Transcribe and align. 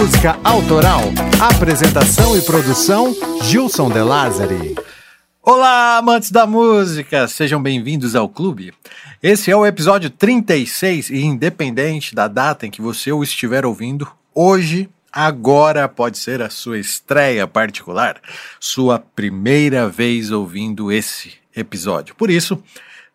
Música 0.00 0.40
Autoral. 0.42 1.02
Apresentação 1.38 2.34
e 2.34 2.40
produção 2.40 3.14
Gilson 3.42 3.90
De 3.90 4.00
Lázari. 4.00 4.74
Olá, 5.42 5.98
amantes 5.98 6.30
da 6.30 6.46
música! 6.46 7.28
Sejam 7.28 7.62
bem-vindos 7.62 8.16
ao 8.16 8.26
clube. 8.26 8.72
Esse 9.22 9.50
é 9.50 9.56
o 9.56 9.66
episódio 9.66 10.08
36 10.08 11.10
e 11.10 11.20
independente 11.20 12.14
da 12.14 12.28
data 12.28 12.66
em 12.66 12.70
que 12.70 12.80
você 12.80 13.12
o 13.12 13.22
estiver 13.22 13.66
ouvindo, 13.66 14.10
hoje, 14.34 14.88
agora 15.12 15.86
pode 15.86 16.16
ser 16.16 16.40
a 16.40 16.48
sua 16.48 16.78
estreia 16.78 17.46
particular, 17.46 18.22
sua 18.58 18.98
primeira 18.98 19.86
vez 19.86 20.30
ouvindo 20.30 20.90
esse 20.90 21.34
episódio. 21.54 22.14
Por 22.14 22.30
isso, 22.30 22.62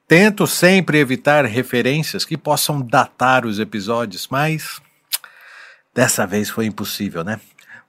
tento 0.07 0.45
sempre 0.45 0.99
evitar 0.99 1.45
referências 1.45 2.23
que 2.23 2.37
possam 2.37 2.79
datar 2.79 3.43
os 3.43 3.57
episódios, 3.57 4.27
mas 4.29 4.84
dessa 5.95 6.27
vez 6.27 6.49
foi 6.49 6.65
impossível, 6.65 7.23
né? 7.23 7.39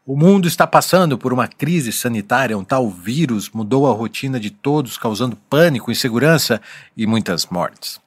O 0.06 0.16
mundo 0.16 0.47
está 0.47 0.64
passando 0.69 1.19
por 1.19 1.33
uma 1.33 1.48
crise 1.48 1.91
sanitária, 1.92 2.56
um 2.56 2.62
tal 2.62 2.88
vírus 2.88 3.51
mudou 3.51 3.91
a 3.91 3.92
rotina 3.92 4.38
de 4.38 4.51
todos, 4.51 4.97
causando 4.97 5.37
pânico, 5.51 5.91
insegurança 5.91 6.61
e 6.97 7.09
muitas 7.09 7.47
mortes. 7.47 8.00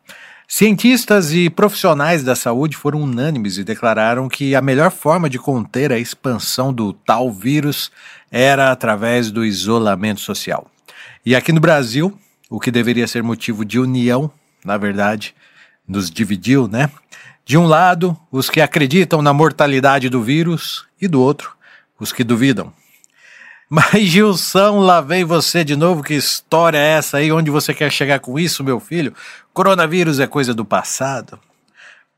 Cientistas 0.48 1.34
e 1.34 1.50
profissionais 1.50 2.24
da 2.24 2.36
saúde 2.36 2.78
foram 2.78 3.02
unânimes 3.02 3.58
e 3.58 3.66
declararam 3.66 4.30
que 4.30 4.56
a 4.56 4.62
melhor 4.62 4.92
forma 4.92 5.30
de 5.30 5.38
conter 5.38 5.92
a 5.92 6.00
expansão 6.00 6.74
do 6.74 6.94
tal 6.94 7.30
vírus 7.32 7.92
era 8.32 8.72
através 8.72 9.30
do 9.30 9.44
isolamento 9.44 10.22
social. 10.22 10.72
E 11.26 11.36
aqui 11.36 11.52
no 11.52 11.60
Brasil, 11.60 12.18
o 12.50 12.62
que 12.62 12.72
deveria 12.72 13.08
ser 13.08 13.22
motivo 13.22 13.66
de 13.66 13.78
união, 13.78 14.32
na 14.64 14.78
verdade, 14.78 15.36
nos 15.86 16.10
dividiu, 16.10 16.68
né? 16.68 16.90
De 17.50 17.58
um 17.58 17.66
lado, 17.66 18.16
os 18.32 18.48
que 18.48 18.62
acreditam 18.62 19.24
na 19.24 19.34
mortalidade 19.34 20.08
do 20.08 20.22
vírus, 20.22 20.86
e 21.02 21.08
do 21.08 21.20
outro, 21.20 21.58
os 22.00 22.12
que 22.12 22.24
duvidam. 22.24 22.72
Mas 23.68 24.04
Gilson, 24.04 24.82
lá 24.82 25.02
vem 25.02 25.24
você 25.24 25.64
de 25.64 25.76
novo. 25.76 26.04
Que 26.04 26.14
história 26.14 26.78
é 26.78 26.90
essa 26.90 27.18
aí? 27.18 27.32
Onde 27.32 27.50
você 27.50 27.74
quer 27.74 27.92
chegar 27.92 28.20
com 28.20 28.38
isso, 28.38 28.64
meu 28.64 28.80
filho? 28.80 29.16
Coronavírus 29.52 30.20
é 30.20 30.28
coisa 30.28 30.54
do 30.54 30.64
passado? 30.64 31.40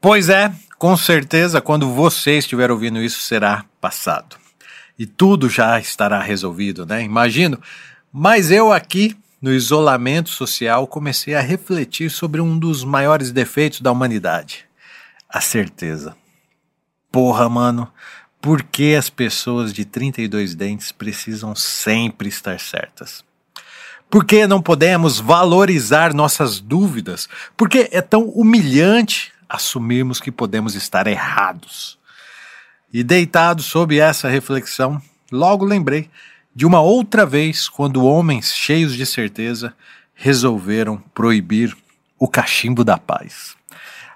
Pois 0.02 0.28
é, 0.28 0.52
com 0.78 0.98
certeza, 0.98 1.62
quando 1.62 1.88
você 1.88 2.38
estiver 2.38 2.70
ouvindo 2.70 3.02
isso, 3.02 3.22
será 3.22 3.64
passado. 3.80 4.36
E 5.00 5.06
tudo 5.06 5.48
já 5.48 5.80
estará 5.80 6.20
resolvido, 6.20 6.86
né? 6.86 7.04
Imagino. 7.04 7.58
Mas 8.12 8.52
eu 8.52 8.74
aqui, 8.74 9.16
no 9.42 9.54
isolamento 9.54 10.30
social, 10.30 10.86
comecei 10.88 11.36
a 11.36 11.40
refletir 11.40 12.12
sobre 12.12 12.42
um 12.42 12.60
dos 12.60 12.84
maiores 12.84 13.32
defeitos 13.32 13.80
da 13.80 13.94
humanidade: 13.94 14.70
a 15.32 15.42
certeza. 15.42 16.16
Porra, 17.12 17.50
mano 17.50 17.92
por 18.42 18.64
que 18.64 18.96
as 18.96 19.10
pessoas 19.10 19.72
de 19.72 19.86
32 19.86 20.56
dentes 20.56 20.92
precisam 20.92 21.56
sempre 21.56 22.28
estar 22.28 22.60
certas? 22.60 23.24
Por 24.10 24.26
que 24.26 24.48
não 24.48 24.62
podemos 24.62 25.20
valorizar 25.20 26.14
nossas 26.14 26.60
dúvidas? 26.60 27.30
Por 27.56 27.70
que 27.70 27.88
é 27.92 28.02
tão 28.02 28.24
humilhante 28.30 29.32
assumirmos 29.48 30.20
que 30.20 30.32
podemos 30.32 30.74
estar 30.74 31.06
errados? 31.06 32.00
E 32.92 33.04
deitado 33.04 33.62
sob 33.62 33.98
essa 33.98 34.28
reflexão, 34.28 35.02
logo 35.32 35.64
lembrei 35.64 36.10
de 36.54 36.66
uma 36.66 36.82
outra 36.82 37.26
vez 37.26 37.70
quando 37.70 38.04
homens 38.04 38.54
cheios 38.54 38.96
de 38.96 39.06
certeza 39.06 39.74
resolveram 40.14 40.98
proibir 41.14 41.78
o 42.20 42.28
cachimbo 42.28 42.84
da 42.84 42.98
paz. 42.98 43.56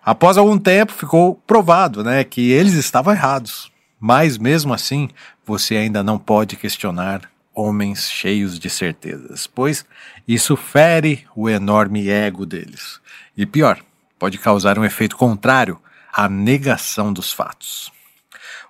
Após 0.06 0.38
algum 0.38 0.60
tempo 0.60 0.94
ficou 0.94 1.34
provado 1.48 2.04
né, 2.04 2.24
que 2.24 2.52
eles 2.52 2.74
estavam 2.76 3.12
errados. 3.12 3.72
Mas 4.00 4.38
mesmo 4.38 4.72
assim, 4.72 5.10
você 5.44 5.76
ainda 5.78 6.04
não 6.04 6.20
pode 6.20 6.56
questionar 6.56 7.22
homens 7.56 8.12
cheios 8.12 8.60
de 8.60 8.70
certezas, 8.70 9.48
pois 9.48 9.84
isso 10.28 10.56
fere 10.56 11.26
o 11.36 11.50
enorme 11.50 12.08
ego 12.08 12.46
deles. 12.46 13.00
E 13.36 13.48
pior, 13.48 13.80
pode 14.20 14.38
causar 14.38 14.78
um 14.78 14.86
efeito 14.86 15.18
contrário 15.18 15.80
à 16.14 16.30
negação 16.30 17.12
dos 17.12 17.34
fatos. 17.34 17.92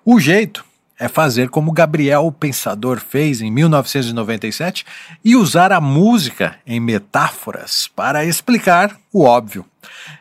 O 0.04 0.18
jeito 0.18 0.64
é 0.98 1.08
fazer 1.08 1.50
como 1.50 1.72
Gabriel 1.72 2.32
Pensador 2.32 2.98
fez 3.00 3.40
em 3.40 3.50
1997 3.50 4.84
e 5.24 5.36
usar 5.36 5.72
a 5.72 5.80
música 5.80 6.56
em 6.66 6.80
metáforas 6.80 7.88
para 7.88 8.24
explicar 8.24 8.96
o 9.12 9.24
óbvio. 9.24 9.64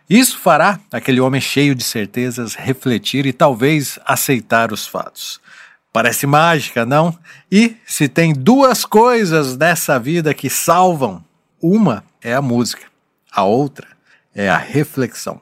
Isso 0.09 0.37
fará 0.37 0.79
aquele 0.91 1.21
homem 1.21 1.39
cheio 1.39 1.73
de 1.73 1.83
certezas 1.83 2.55
refletir 2.55 3.25
e 3.25 3.33
talvez 3.33 3.97
aceitar 4.05 4.71
os 4.71 4.85
fatos. 4.85 5.39
Parece 5.93 6.27
mágica, 6.27 6.85
não? 6.85 7.17
E 7.49 7.77
se 7.85 8.09
tem 8.09 8.33
duas 8.33 8.83
coisas 8.83 9.55
nessa 9.55 9.97
vida 9.97 10.33
que 10.33 10.49
salvam, 10.49 11.23
uma 11.61 12.03
é 12.21 12.33
a 12.33 12.41
música, 12.41 12.83
a 13.31 13.43
outra 13.43 13.87
é 14.35 14.49
a 14.49 14.57
reflexão. 14.57 15.39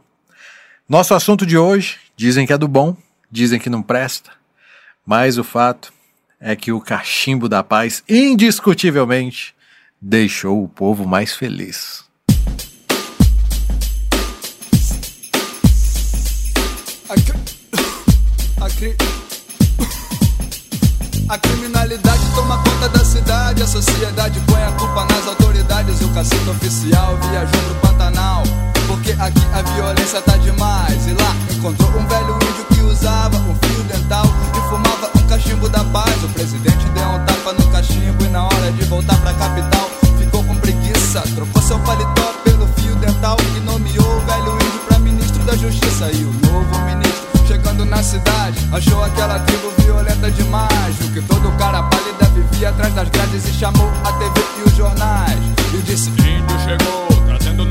Nosso 0.87 1.15
assunto 1.15 1.43
de 1.43 1.57
hoje, 1.57 1.97
dizem 2.15 2.45
que 2.45 2.53
é 2.53 2.57
do 2.57 2.67
bom, 2.67 2.95
dizem 3.31 3.59
que 3.59 3.69
não 3.69 3.81
presta 3.81 4.42
mas 5.05 5.37
o 5.37 5.43
fato 5.43 5.93
é 6.39 6.55
que 6.55 6.71
o 6.71 6.81
cachimbo 6.81 7.47
da 7.47 7.63
paz, 7.63 8.03
indiscutivelmente, 8.07 9.55
deixou 10.01 10.63
o 10.63 10.67
povo 10.67 11.07
mais 11.07 11.33
feliz. 11.33 12.03
A, 18.59 18.69
cri... 18.69 18.95
a 21.29 21.37
criminalidade 21.37 22.21
toma 22.35 22.61
conta 22.63 22.89
da 22.89 23.05
cidade, 23.05 23.61
a 23.61 23.67
sociedade 23.67 24.39
põe 24.47 24.63
a 24.63 24.71
culpa 24.73 25.05
nas 25.05 25.27
autoridades. 25.27 26.01
O 26.01 26.13
cacique 26.13 26.49
oficial 26.49 27.17
viajou 27.29 27.61
pro 27.61 27.89
Pantanal, 27.89 28.43
porque 28.93 29.11
aqui 29.19 29.41
a 29.53 29.61
violência 29.73 30.21
tá 30.21 30.37
demais. 30.37 31.07
E 31.07 31.13
lá 31.13 31.35
encontrou 31.51 31.89
um 31.89 32.07
velho 32.07 32.35
índio 32.35 32.65
que 32.71 32.81
usava 32.81 33.37
um 33.37 33.55
fio 33.55 33.83
dental 33.85 34.25
e 34.55 34.69
fumava 34.69 35.09
um 35.15 35.27
cachimbo 35.27 35.67
da 35.67 35.83
paz. 35.85 36.23
O 36.23 36.29
presidente 36.29 36.85
deu 36.93 37.07
um 37.09 37.25
tapa 37.25 37.53
no 37.53 37.67
cachimbo 37.71 38.23
e 38.23 38.29
na 38.29 38.45
hora 38.45 38.71
de 38.71 38.83
voltar 38.85 39.17
pra 39.17 39.33
capital 39.33 39.89
ficou 40.19 40.43
com 40.43 40.55
preguiça. 40.57 41.21
Trocou 41.33 41.61
seu 41.61 41.79
paletó 41.79 42.33
pelo 42.43 42.67
fio 42.75 42.95
dental 42.97 43.37
e 43.57 43.59
nomeou 43.61 44.17
o 44.17 44.19
velho 44.21 44.53
índio 44.53 44.79
pra 44.87 44.99
ministro 44.99 45.43
da 45.43 45.55
justiça. 45.55 46.11
E 46.11 46.23
o 46.23 46.33
novo 46.51 46.85
ministro 46.85 47.47
chegando 47.47 47.85
na 47.85 48.03
cidade 48.03 48.59
achou 48.71 49.03
aquela 49.03 49.39
tribo 49.39 49.73
violenta 49.79 50.29
demais. 50.29 50.95
Viu 50.97 51.11
que 51.13 51.21
todo 51.27 51.51
cara 51.57 51.81
pálida 51.81 52.25
vivia 52.35 52.69
atrás 52.69 52.93
das 52.93 53.09
grades 53.09 53.47
e 53.47 53.53
chamou 53.53 53.89
a 54.03 54.13
TV 54.13 54.45
e 54.59 54.69
os 54.69 54.75
jornais. 54.75 55.39
E 55.73 55.77
disse: 55.81 56.09
Índio 56.09 56.59
chegou 56.63 57.22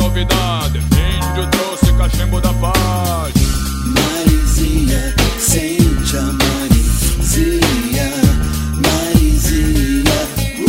novidade. 0.02 0.78
Índio 0.78 1.46
trouxe 1.50 1.92
cachimbo 1.92 2.40
da 2.40 2.52
paz. 2.54 3.32
Marizia, 3.86 5.14
sente 5.38 6.16
a 6.16 6.22
Marizia, 6.22 8.10
Marizia. 8.84 10.18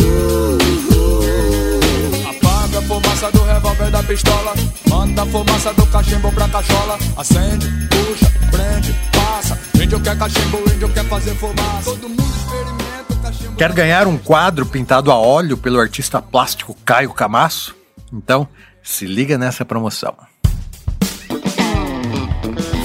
Uh, 0.00 0.58
uh. 0.94 2.30
Apaga 2.30 2.78
a 2.78 2.82
fumaça 2.82 3.32
do 3.32 3.42
revólver 3.44 3.90
da 3.90 4.02
pistola. 4.02 4.54
Manda 4.88 5.22
a 5.22 5.26
fumaça 5.26 5.72
do 5.74 5.86
cachimbo 5.86 6.32
pra 6.32 6.48
cachola. 6.48 6.98
Acende, 7.16 7.66
puxa, 7.88 8.32
prende, 8.50 8.94
passa. 9.12 9.58
Índio 9.82 10.00
quer 10.00 10.16
cachimbo, 10.16 10.58
índio 10.72 10.88
quer 10.90 11.04
fazer 11.06 11.34
fumaça. 11.34 11.84
Todo 11.84 12.08
mundo 12.08 12.22
experimenta 12.22 13.12
o 13.12 13.16
cachimbo. 13.16 13.56
Quer 13.56 13.72
ganhar 13.72 14.06
um 14.06 14.16
quadro 14.16 14.64
pintado 14.64 15.10
a 15.10 15.16
óleo 15.16 15.56
pelo 15.56 15.80
artista 15.80 16.22
plástico 16.22 16.76
Caio 16.84 17.12
Camasso? 17.12 17.74
Então, 18.12 18.46
se 18.84 19.06
liga 19.06 19.38
nessa 19.38 19.64
promoção. 19.64 20.14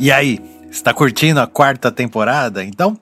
E 0.00 0.12
aí, 0.12 0.38
está 0.70 0.94
curtindo 0.94 1.40
a 1.40 1.46
quarta 1.46 1.90
temporada? 1.90 2.62
Então, 2.62 2.96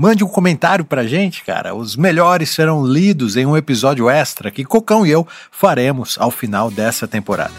Mande 0.00 0.24
um 0.24 0.28
comentário 0.28 0.82
pra 0.82 1.06
gente, 1.06 1.44
cara. 1.44 1.74
Os 1.74 1.94
melhores 1.94 2.48
serão 2.48 2.82
lidos 2.82 3.36
em 3.36 3.44
um 3.44 3.54
episódio 3.54 4.08
extra 4.08 4.50
que 4.50 4.64
Cocão 4.64 5.06
e 5.06 5.10
eu 5.10 5.28
faremos 5.50 6.16
ao 6.18 6.30
final 6.30 6.70
dessa 6.70 7.06
temporada. 7.06 7.52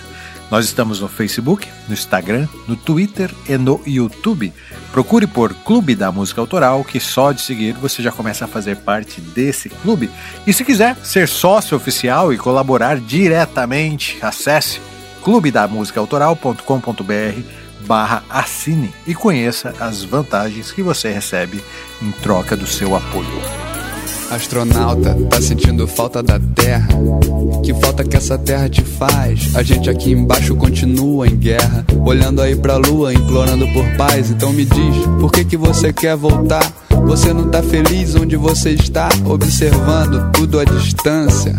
Nós 0.49 0.65
estamos 0.65 0.99
no 0.99 1.07
Facebook, 1.07 1.69
no 1.87 1.93
Instagram, 1.93 2.47
no 2.67 2.75
Twitter 2.75 3.29
e 3.47 3.55
no 3.59 3.79
YouTube. 3.85 4.51
Procure 4.91 5.27
por 5.27 5.53
Clube 5.53 5.93
da 5.93 6.11
Música 6.11 6.41
Autoral, 6.41 6.83
que 6.83 6.99
só 6.99 7.31
de 7.31 7.41
seguir 7.41 7.73
você 7.73 8.01
já 8.01 8.11
começa 8.11 8.45
a 8.45 8.47
fazer 8.47 8.77
parte 8.77 9.21
desse 9.21 9.69
clube. 9.69 10.09
E 10.47 10.51
se 10.51 10.65
quiser 10.65 10.95
ser 11.03 11.27
sócio 11.27 11.77
oficial 11.77 12.33
e 12.33 12.39
colaborar 12.39 12.97
diretamente, 12.97 14.17
acesse 14.19 14.81
clubedamusicaautoral.com.br 15.23 17.70
barra 17.85 18.23
assine 18.29 18.93
e 19.05 19.13
conheça 19.13 19.73
as 19.79 20.03
vantagens 20.03 20.71
que 20.71 20.81
você 20.81 21.11
recebe 21.11 21.61
em 22.01 22.11
troca 22.11 22.55
do 22.55 22.67
seu 22.67 22.95
apoio. 22.95 23.41
Astronauta, 24.31 25.13
tá 25.29 25.41
sentindo 25.41 25.85
falta 25.85 26.23
da 26.23 26.39
terra? 26.39 26.87
Que 27.65 27.73
falta 27.73 28.01
que 28.01 28.15
essa 28.15 28.37
terra 28.37 28.69
te 28.69 28.81
faz? 28.81 29.53
A 29.55 29.61
gente 29.61 29.89
aqui 29.89 30.11
embaixo 30.11 30.55
continua 30.55 31.27
em 31.27 31.35
guerra, 31.35 31.85
olhando 32.05 32.41
aí 32.41 32.55
pra 32.55 32.77
lua, 32.77 33.13
implorando 33.13 33.67
por 33.73 33.85
paz. 33.97 34.29
Então 34.31 34.53
me 34.53 34.63
diz, 34.63 35.05
por 35.19 35.33
que 35.33 35.43
que 35.43 35.57
você 35.57 35.91
quer 35.91 36.15
voltar? 36.15 36.63
Você 37.05 37.33
não 37.33 37.49
tá 37.49 37.61
feliz 37.61 38.15
onde 38.15 38.37
você 38.37 38.69
está, 38.69 39.09
observando 39.25 40.31
tudo 40.31 40.61
à 40.61 40.63
distância. 40.63 41.57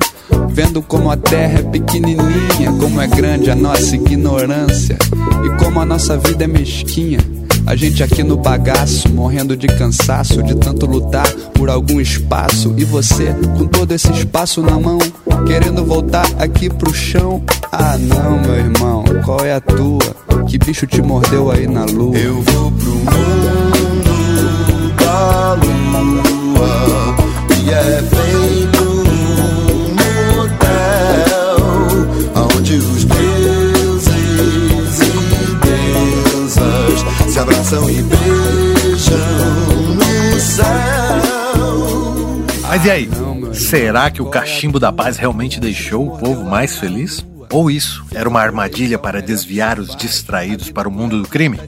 Vendo 0.48 0.82
como 0.82 1.10
a 1.10 1.16
terra 1.16 1.60
é 1.60 1.62
pequenininha, 1.62 2.72
como 2.78 3.00
é 3.00 3.06
grande 3.06 3.50
a 3.50 3.54
nossa 3.54 3.96
ignorância 3.96 4.98
e 5.44 5.62
como 5.62 5.80
a 5.80 5.84
nossa 5.84 6.16
vida 6.18 6.44
é 6.44 6.46
mesquinha. 6.46 7.18
A 7.64 7.76
gente 7.76 8.02
aqui 8.02 8.22
no 8.22 8.36
bagaço, 8.36 9.08
morrendo 9.08 9.56
de 9.56 9.66
cansaço, 9.66 10.42
de 10.42 10.54
tanto 10.56 10.84
lutar 10.84 11.30
por 11.54 11.70
algum 11.70 12.00
espaço. 12.00 12.74
E 12.76 12.84
você, 12.84 13.34
com 13.56 13.66
todo 13.66 13.92
esse 13.92 14.10
espaço 14.12 14.60
na 14.60 14.78
mão, 14.78 14.98
querendo 15.46 15.84
voltar 15.84 16.26
aqui 16.38 16.68
pro 16.68 16.92
chão. 16.92 17.42
Ah, 17.70 17.96
não, 17.98 18.38
meu 18.40 18.56
irmão, 18.56 19.04
qual 19.24 19.44
é 19.44 19.54
a 19.54 19.60
tua? 19.60 20.00
Que 20.48 20.58
bicho 20.58 20.86
te 20.86 21.00
mordeu 21.00 21.50
aí 21.50 21.66
na 21.66 21.84
lua? 21.84 22.16
Eu 22.16 22.42
vou 22.42 22.70
pro 22.72 22.90
mundo 22.90 24.02
da 24.98 25.54
lua 25.54 27.16
que 27.48 27.72
é 27.72 28.21
abraçam 37.72 37.90
e 37.90 38.02
beijam 38.02 39.16
no 39.94 40.40
céu. 40.40 40.64
Mas 42.62 42.84
e 42.84 42.90
aí? 42.90 43.08
Será 43.54 44.10
que 44.10 44.20
o 44.22 44.26
cachimbo 44.26 44.78
da 44.78 44.92
paz 44.92 45.16
realmente 45.16 45.58
deixou 45.58 46.08
o 46.08 46.18
povo 46.18 46.44
mais 46.44 46.78
feliz? 46.78 47.24
Ou 47.50 47.70
isso 47.70 48.04
era 48.14 48.26
uma 48.26 48.40
armadilha 48.40 48.98
para 48.98 49.20
desviar 49.20 49.78
os 49.78 49.94
distraídos 49.94 50.70
para 50.70 50.88
o 50.88 50.92
mundo 50.92 51.20
do 51.20 51.28
crime? 51.28 51.60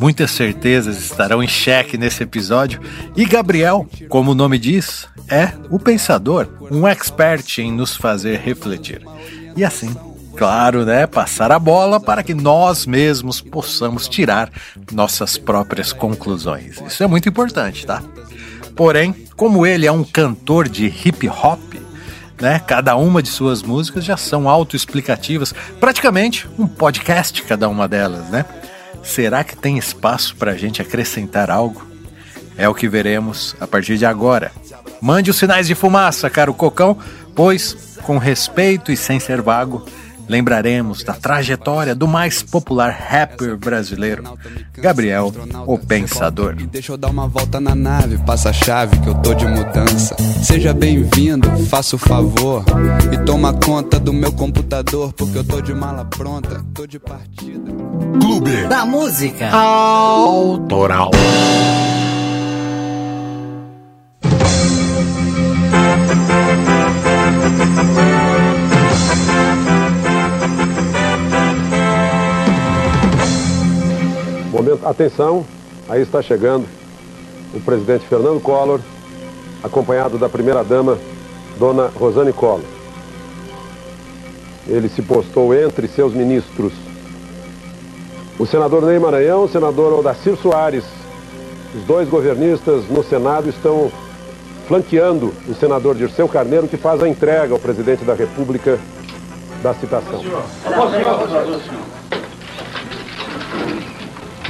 Muitas 0.00 0.32
certezas 0.32 0.98
estarão 0.98 1.40
em 1.42 1.46
xeque 1.46 1.96
nesse 1.96 2.24
episódio 2.24 2.80
e 3.14 3.24
Gabriel, 3.24 3.88
como 4.08 4.32
o 4.32 4.34
nome 4.34 4.58
diz, 4.58 5.06
é 5.28 5.52
o 5.68 5.78
pensador, 5.78 6.48
um 6.72 6.88
expert 6.88 7.58
em 7.58 7.70
nos 7.70 7.96
fazer 7.96 8.40
refletir. 8.40 9.02
E 9.56 9.64
assim, 9.64 9.94
claro, 10.40 10.86
né, 10.86 11.06
passar 11.06 11.52
a 11.52 11.58
bola 11.58 12.00
para 12.00 12.22
que 12.22 12.32
nós 12.32 12.86
mesmos 12.86 13.42
possamos 13.42 14.08
tirar 14.08 14.50
nossas 14.90 15.36
próprias 15.36 15.92
conclusões. 15.92 16.80
Isso 16.86 17.04
é 17.04 17.06
muito 17.06 17.28
importante, 17.28 17.84
tá? 17.84 18.02
Porém, 18.74 19.14
como 19.36 19.66
ele 19.66 19.86
é 19.86 19.92
um 19.92 20.02
cantor 20.02 20.66
de 20.66 20.86
hip 20.86 21.28
hop, 21.28 21.74
né? 22.40 22.58
Cada 22.58 22.96
uma 22.96 23.22
de 23.22 23.28
suas 23.28 23.62
músicas 23.62 24.02
já 24.02 24.16
são 24.16 24.48
autoexplicativas, 24.48 25.52
praticamente 25.78 26.48
um 26.58 26.66
podcast 26.66 27.42
cada 27.42 27.68
uma 27.68 27.86
delas, 27.86 28.30
né? 28.30 28.46
Será 29.02 29.44
que 29.44 29.54
tem 29.54 29.76
espaço 29.76 30.34
para 30.36 30.52
a 30.52 30.56
gente 30.56 30.80
acrescentar 30.80 31.50
algo? 31.50 31.86
É 32.56 32.66
o 32.66 32.74
que 32.74 32.88
veremos 32.88 33.54
a 33.60 33.66
partir 33.66 33.98
de 33.98 34.06
agora. 34.06 34.50
Mande 35.02 35.30
os 35.30 35.36
sinais 35.36 35.66
de 35.66 35.74
fumaça, 35.74 36.30
caro 36.30 36.54
Cocão, 36.54 36.96
pois, 37.34 37.98
com 38.04 38.16
respeito 38.16 38.90
e 38.90 38.96
sem 38.96 39.20
ser 39.20 39.42
vago, 39.42 39.84
lembraremos 40.30 41.02
da 41.02 41.12
trajetória 41.12 41.92
do 41.92 42.06
mais 42.06 42.40
popular 42.40 42.90
rapper 42.90 43.56
brasileiro, 43.56 44.22
Gabriel, 44.74 45.32
o 45.66 45.76
Pensador. 45.76 46.54
Deixa 46.54 46.92
eu 46.92 46.96
dar 46.96 47.08
uma 47.08 47.26
volta 47.26 47.58
na 47.60 47.74
nave, 47.74 48.16
passa 48.18 48.50
a 48.50 48.52
chave 48.52 48.96
que 49.00 49.08
eu 49.08 49.14
tô 49.16 49.34
de 49.34 49.44
mudança. 49.44 50.16
Seja 50.40 50.72
bem-vindo, 50.72 51.50
faça 51.66 51.96
o 51.96 51.98
favor 51.98 52.64
e 53.12 53.18
toma 53.24 53.52
conta 53.54 53.98
do 53.98 54.12
meu 54.12 54.32
computador, 54.32 55.12
porque 55.14 55.38
eu 55.38 55.44
tô 55.44 55.60
de 55.60 55.74
mala 55.74 56.04
pronta, 56.04 56.64
tô 56.72 56.86
de 56.86 57.00
partida. 57.00 57.72
Clube 58.20 58.68
Da 58.68 58.86
música. 58.86 59.50
Autoral. 59.50 61.10
Momento, 74.60 74.86
atenção, 74.86 75.42
aí 75.88 76.02
está 76.02 76.20
chegando 76.20 76.66
o 77.54 77.60
presidente 77.60 78.06
Fernando 78.06 78.42
Collor, 78.42 78.78
acompanhado 79.64 80.18
da 80.18 80.28
primeira-dama, 80.28 80.98
dona 81.58 81.90
Rosane 81.98 82.30
Collor. 82.30 82.66
Ele 84.68 84.90
se 84.90 85.00
postou 85.00 85.54
entre 85.54 85.88
seus 85.88 86.12
ministros 86.12 86.74
o 88.38 88.44
senador 88.44 88.82
Ney 88.82 88.98
Maranhão, 88.98 89.44
o 89.44 89.48
senador 89.48 89.98
Odacir 89.98 90.36
Soares. 90.36 90.84
Os 91.74 91.82
dois 91.84 92.06
governistas 92.06 92.86
no 92.90 93.02
Senado 93.02 93.48
estão 93.48 93.90
flanqueando 94.68 95.32
o 95.48 95.54
senador 95.54 95.94
Dirceu 95.94 96.28
Carneiro, 96.28 96.68
que 96.68 96.76
faz 96.76 97.02
a 97.02 97.08
entrega 97.08 97.54
ao 97.54 97.58
presidente 97.58 98.04
da 98.04 98.12
República 98.12 98.78
da 99.62 99.72
citação. 99.72 100.22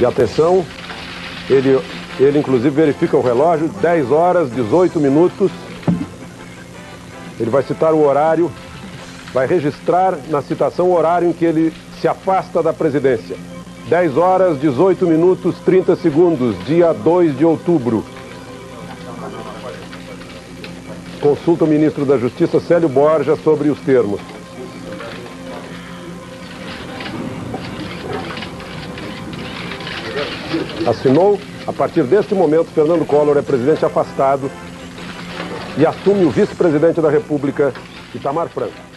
E 0.01 0.05
atenção, 0.07 0.65
ele, 1.51 1.79
ele 2.19 2.39
inclusive 2.39 2.71
verifica 2.71 3.19
o 3.19 3.21
relógio, 3.21 3.69
10 3.83 4.11
horas, 4.11 4.51
18 4.51 4.99
minutos. 4.99 5.53
Ele 7.39 7.51
vai 7.51 7.63
citar 7.63 7.93
o 7.93 8.03
horário, 8.03 8.51
vai 9.35 9.47
registrar 9.47 10.17
na 10.31 10.41
citação 10.41 10.87
o 10.87 10.97
horário 10.97 11.29
em 11.29 11.35
que 11.35 11.45
ele 11.45 11.71
se 12.01 12.09
afasta 12.09 12.63
da 12.63 12.73
presidência. 12.73 13.37
10 13.91 14.17
horas, 14.17 14.59
18 14.59 15.07
minutos, 15.07 15.57
30 15.67 15.95
segundos, 15.97 16.57
dia 16.65 16.95
2 16.95 17.37
de 17.37 17.45
outubro. 17.45 18.03
Consulta 21.21 21.67
o 21.67 21.69
ministro 21.69 22.07
da 22.07 22.17
Justiça, 22.17 22.59
Célio 22.59 22.89
Borja, 22.89 23.37
sobre 23.37 23.69
os 23.69 23.79
termos. 23.81 24.19
Assinou, 30.91 31.39
a 31.69 31.73
partir 31.73 32.03
deste 32.03 32.35
momento, 32.35 32.67
Fernando 32.75 33.07
Collor 33.07 33.37
é 33.37 33.43
presidente 33.43 33.85
afastado 33.85 34.51
e 35.79 35.87
assume 35.87 36.25
o 36.25 36.31
vice-presidente 36.31 37.01
da 37.01 37.09
República, 37.09 37.73
Itamar 38.13 38.49
Franco. 38.49 38.90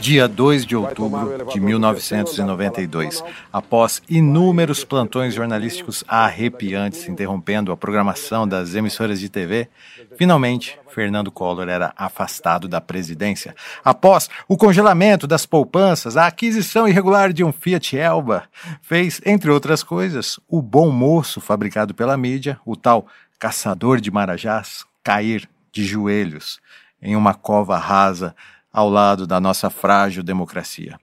Dia 0.00 0.28
2 0.28 0.64
de 0.64 0.76
outubro 0.76 1.46
de 1.52 1.60
1992, 1.60 3.22
após 3.52 4.00
inúmeros 4.08 4.84
plantões 4.84 5.34
jornalísticos 5.34 6.04
arrepiantes 6.06 7.08
interrompendo 7.08 7.72
a 7.72 7.76
programação 7.76 8.46
das 8.46 8.74
emissoras 8.74 9.18
de 9.20 9.28
TV, 9.28 9.68
finalmente 10.16 10.78
Fernando 10.88 11.30
Collor 11.30 11.68
era 11.68 11.92
afastado 11.96 12.68
da 12.68 12.80
presidência. 12.80 13.54
Após 13.84 14.28
o 14.46 14.56
congelamento 14.56 15.26
das 15.26 15.44
poupanças, 15.44 16.16
a 16.16 16.26
aquisição 16.26 16.86
irregular 16.88 17.32
de 17.32 17.42
um 17.42 17.52
Fiat 17.52 17.96
Elba 17.96 18.44
fez, 18.80 19.20
entre 19.26 19.50
outras 19.50 19.82
coisas, 19.82 20.38
o 20.48 20.62
bom 20.62 20.90
moço 20.90 21.40
fabricado 21.40 21.94
pela 21.94 22.16
mídia, 22.16 22.58
o 22.64 22.76
tal 22.76 23.06
caçador 23.38 24.00
de 24.00 24.10
marajás, 24.10 24.84
cair 25.02 25.48
de 25.72 25.84
joelhos 25.84 26.60
em 27.00 27.14
uma 27.14 27.34
cova 27.34 27.76
rasa 27.78 28.34
ao 28.78 28.88
lado 28.88 29.26
da 29.26 29.40
nossa 29.40 29.68
frágil 29.68 30.22
democracia. 30.22 30.96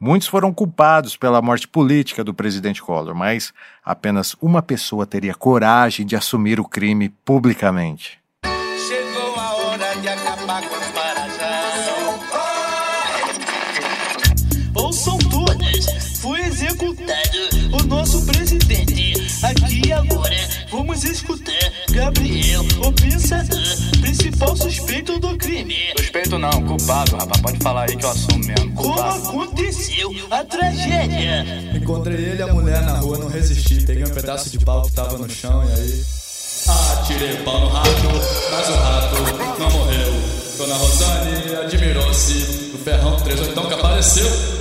Muitos 0.00 0.28
foram 0.28 0.54
culpados 0.54 1.16
pela 1.16 1.42
morte 1.42 1.66
política 1.66 2.22
do 2.22 2.32
presidente 2.32 2.80
Collor, 2.80 3.12
mas 3.12 3.52
apenas 3.84 4.36
uma 4.40 4.62
pessoa 4.62 5.04
teria 5.04 5.34
coragem 5.34 6.06
de 6.06 6.14
assumir 6.14 6.60
o 6.60 6.64
crime 6.64 7.08
publicamente. 7.24 8.20
Vamos 20.98 21.04
escutar 21.04 21.54
Gabriel, 21.90 22.62
o 22.84 22.92
pensador, 22.92 23.58
principal 24.00 24.56
suspeito 24.56 25.18
do 25.20 25.36
crime. 25.36 25.76
Suspeito 25.96 26.38
não, 26.38 26.50
culpado, 26.50 27.16
rapaz. 27.16 27.40
Pode 27.40 27.58
falar 27.58 27.88
aí 27.88 27.96
que 27.96 28.04
eu 28.04 28.10
assumo 28.10 28.38
mesmo. 28.44 28.74
Como 28.74 28.94
Culpado. 28.94 29.28
aconteceu 29.28 30.10
a 30.30 30.44
tragédia? 30.44 31.44
Encontrei 31.74 32.16
ele 32.16 32.40
e 32.40 32.42
a 32.42 32.52
mulher 32.52 32.82
na 32.82 32.98
rua, 32.98 33.18
não 33.18 33.28
resisti. 33.28 33.82
Peguei 33.84 34.04
um 34.04 34.10
pedaço 34.10 34.50
de 34.50 34.58
pau 34.58 34.82
que 34.82 34.92
tava 34.92 35.16
no 35.16 35.30
chão 35.30 35.64
e 35.68 35.72
aí. 35.72 36.04
Ah, 36.68 37.04
tirei 37.06 37.34
o 37.34 37.44
pau 37.44 37.60
no 37.60 37.68
rato, 37.68 37.88
mas 38.50 38.68
o 38.68 38.72
rato 38.72 39.16
não 39.58 39.70
morreu. 39.70 40.12
Dona 40.58 40.74
Rosane 40.74 41.56
admirou-se 41.64 42.34
do 42.72 42.78
ferrão 42.78 43.16
38 43.16 43.68
que 43.68 43.74
apareceu. 43.74 44.58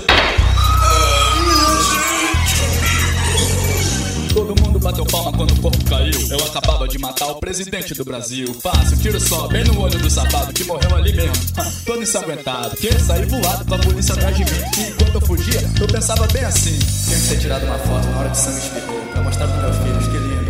Todo 4.34 4.62
mundo 4.62 4.67
bateu 4.88 5.06
palma 5.06 5.34
quando 5.34 5.52
o 5.52 5.62
corpo 5.62 5.84
caiu. 5.86 6.28
Eu 6.30 6.38
acabava 6.46 6.88
de 6.88 6.98
matar 6.98 7.28
o 7.28 7.36
presidente 7.36 7.94
do 7.94 8.06
Brasil. 8.06 8.54
Fácil, 8.62 8.98
tiro 8.98 9.20
só, 9.20 9.48
bem 9.48 9.64
no 9.66 9.82
olho 9.82 10.00
do 10.00 10.10
safado 10.10 10.54
que 10.54 10.64
morreu 10.64 10.96
ali 10.96 11.14
mesmo. 11.14 11.34
Todo 11.86 12.02
ensanguentado, 12.02 12.76
que 12.78 12.98
saí 13.00 13.26
voado 13.26 13.66
com 13.66 13.76
a 13.76 13.80
polícia 13.80 14.16
atrás 14.16 14.36
de 14.38 14.46
mim. 14.46 14.62
E 14.78 14.82
enquanto 14.90 15.16
eu 15.16 15.22
fugia, 15.22 15.72
eu 15.82 15.88
pensava 15.88 16.26
bem 16.28 16.44
assim: 16.46 16.78
tinha 16.80 17.20
que 17.20 17.28
ter 17.28 17.40
tirado 17.40 17.66
uma 17.66 17.78
foto 17.80 18.08
na 18.08 18.20
hora 18.20 18.30
que 18.30 18.38
sangue 18.38 18.60
espirrou. 18.60 19.02
Pra 19.12 19.24
mostrar 19.24 19.48
pros 19.48 19.62
meus 19.62 19.78
filhos, 19.78 20.08
que 20.08 20.18
lindo. 20.18 20.48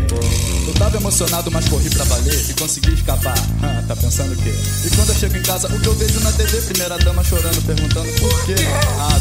Eu 0.68 0.74
tava 0.74 0.98
emocionado, 0.98 1.50
mas 1.50 1.68
corri 1.70 1.90
pra 1.90 2.04
valer 2.04 2.50
e 2.50 2.54
consegui 2.54 2.94
escapar. 2.94 3.38
Ah, 3.64 3.84
tá 3.88 3.96
pensando 3.96 4.34
o 4.34 4.36
quê? 4.36 4.54
E 4.86 4.90
quando 4.96 5.10
eu 5.10 5.16
chego 5.16 5.38
em 5.38 5.42
casa, 5.42 5.68
o 5.74 5.80
que 5.80 5.88
eu 5.88 5.94
vejo 5.96 6.20
na 6.20 6.32
TV, 6.34 6.62
primeira 6.62 6.98
dama 7.00 7.24
chorando, 7.24 7.66
perguntando 7.66 8.12
por 8.20 8.46
quê. 8.46 8.56
Ah, 9.00 9.17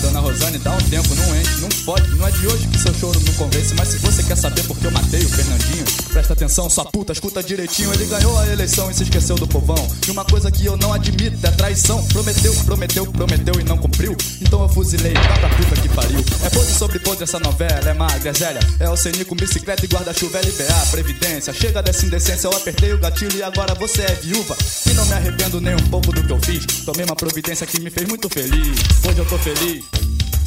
Dá 0.66 0.73
um 0.75 0.78
tempo, 0.90 1.14
não 1.14 1.40
enche, 1.40 1.61
não 1.61 1.69
pode. 1.85 2.11
Não 2.16 2.26
é 2.26 2.31
de 2.33 2.45
hoje 2.45 2.66
que 2.66 2.78
seu 2.81 2.93
choro 2.93 3.21
não 3.25 3.33
convence, 3.35 3.73
mas 3.75 3.87
se 3.87 3.99
você 3.99 4.21
quer 4.25 4.37
saber 4.37 4.64
por 4.64 4.76
que 4.76 4.85
eu 4.85 4.90
matei 4.90 5.21
o 5.21 5.28
Fernandinho, 5.28 5.85
presta 6.12 6.33
atenção, 6.33 6.69
sua 6.69 6.85
puta, 6.87 7.12
escuta 7.12 7.40
direitinho. 7.40 7.95
Ele 7.95 8.05
ganhou 8.07 8.37
a 8.37 8.49
eleição 8.49 8.90
e 8.90 8.95
se 8.95 9.05
esqueceu 9.05 9.37
do 9.37 9.47
povão. 9.47 9.76
E 10.09 10.11
uma 10.11 10.25
coisa 10.25 10.50
que 10.50 10.66
eu 10.66 10.76
não 10.76 10.93
admito 10.93 11.38
é 11.47 11.50
traição. 11.52 12.05
Prometeu, 12.09 12.52
prometeu, 12.64 13.07
prometeu 13.12 13.61
e 13.61 13.62
não 13.62 13.78
cumpriu. 13.78 14.16
Então 14.40 14.61
eu 14.61 14.69
fuzilei, 14.69 15.14
tá 15.14 15.38
pra 15.38 15.49
puta 15.50 15.81
que 15.81 15.88
pariu. 15.88 16.19
É 16.45 16.50
podre 16.50 16.75
sobre 16.75 16.99
podre 16.99 17.23
essa 17.23 17.38
novela, 17.38 17.88
é 17.88 17.95
magra, 17.95 18.31
é 18.31 18.35
zélia. 18.35 18.61
É 18.81 18.90
o 18.90 18.97
com 19.25 19.37
bicicleta 19.37 19.85
e 19.85 19.88
guarda-chuva, 19.88 20.40
LBA, 20.40 20.87
Previdência. 20.90 21.52
Chega 21.52 21.81
dessa 21.81 22.05
indecência, 22.05 22.49
eu 22.49 22.57
apertei 22.57 22.93
o 22.93 22.99
gatilho 22.99 23.38
e 23.38 23.43
agora 23.45 23.73
você 23.76 24.02
é 24.02 24.14
viúva. 24.16 24.57
E 24.85 24.93
não 24.95 25.07
me 25.07 25.12
arrependo 25.12 25.61
nem 25.61 25.76
um 25.76 25.88
pouco 25.90 26.11
do 26.11 26.25
que 26.25 26.33
eu 26.33 26.40
fiz. 26.40 26.66
Tomei 26.85 27.05
uma 27.05 27.14
providência 27.14 27.64
que 27.69 27.81
me 27.81 27.88
fez 27.88 28.09
muito 28.09 28.28
feliz. 28.28 28.76
Hoje 29.09 29.19
eu 29.19 29.26
tô 29.26 29.38
feliz. 29.38 30.05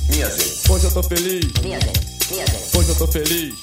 Minha 0.09 0.29
gente, 0.29 0.71
Hoje 0.71 0.85
eu 0.85 0.91
tô 0.91 1.03
feliz. 1.03 1.45
Hoje 2.75 2.89
eu 2.89 2.95
tô 2.95 3.07
feliz. 3.07 3.55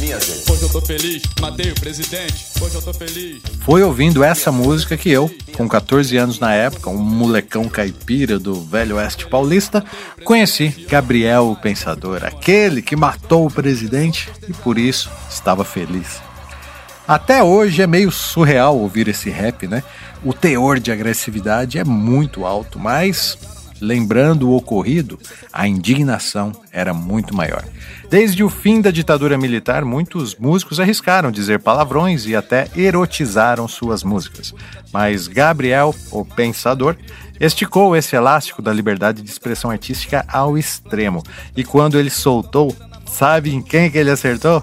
minha 0.00 0.20
gente. 0.20 0.50
Hoje 0.50 0.62
eu 0.62 0.68
tô 0.68 0.80
feliz. 0.80 1.22
Matei 1.40 1.70
o 1.70 1.74
presidente. 1.74 2.46
Hoje 2.60 2.74
eu 2.74 2.82
tô 2.82 2.92
feliz. 2.94 3.42
Foi 3.60 3.82
ouvindo 3.82 4.22
essa 4.24 4.50
música 4.52 4.96
que 4.96 5.10
eu, 5.10 5.30
com 5.56 5.68
14 5.68 6.16
anos 6.16 6.38
na 6.38 6.54
época, 6.54 6.90
um 6.90 6.98
molecão 6.98 7.68
caipira 7.68 8.38
do 8.38 8.54
Velho 8.62 8.96
Oeste 8.96 9.26
Paulista, 9.26 9.84
conheci 10.24 10.68
Gabriel 10.88 11.50
o 11.50 11.56
Pensador, 11.56 12.24
aquele 12.24 12.80
que 12.82 12.96
matou 12.96 13.46
o 13.46 13.50
presidente 13.50 14.30
e 14.48 14.52
por 14.52 14.78
isso 14.78 15.10
estava 15.30 15.64
feliz. 15.64 16.20
Até 17.06 17.42
hoje 17.42 17.82
é 17.82 17.86
meio 17.86 18.10
surreal 18.10 18.78
ouvir 18.78 19.08
esse 19.08 19.28
rap, 19.28 19.66
né? 19.66 19.82
O 20.24 20.32
teor 20.32 20.80
de 20.80 20.90
agressividade 20.90 21.78
é 21.78 21.84
muito 21.84 22.46
alto, 22.46 22.78
mas 22.78 23.36
lembrando 23.80 24.48
o 24.48 24.56
ocorrido, 24.56 25.18
a 25.52 25.66
indignação 25.66 26.52
era 26.72 26.94
muito 26.94 27.34
maior. 27.34 27.64
Desde 28.10 28.44
o 28.44 28.50
fim 28.50 28.80
da 28.80 28.90
ditadura 28.90 29.36
militar, 29.36 29.84
muitos 29.84 30.34
músicos 30.36 30.78
arriscaram 30.78 31.30
dizer 31.30 31.60
palavrões 31.60 32.26
e 32.26 32.36
até 32.36 32.68
erotizaram 32.76 33.66
suas 33.66 34.02
músicas. 34.02 34.54
Mas 34.92 35.26
Gabriel, 35.26 35.94
o 36.10 36.24
pensador, 36.24 36.96
esticou 37.40 37.96
esse 37.96 38.14
elástico 38.14 38.62
da 38.62 38.72
liberdade 38.72 39.22
de 39.22 39.30
expressão 39.30 39.70
artística 39.70 40.24
ao 40.28 40.56
extremo. 40.56 41.22
E 41.56 41.64
quando 41.64 41.98
ele 41.98 42.10
soltou, 42.10 42.74
sabe 43.06 43.54
em 43.54 43.62
quem 43.62 43.90
que 43.90 43.98
ele 43.98 44.10
acertou? 44.10 44.62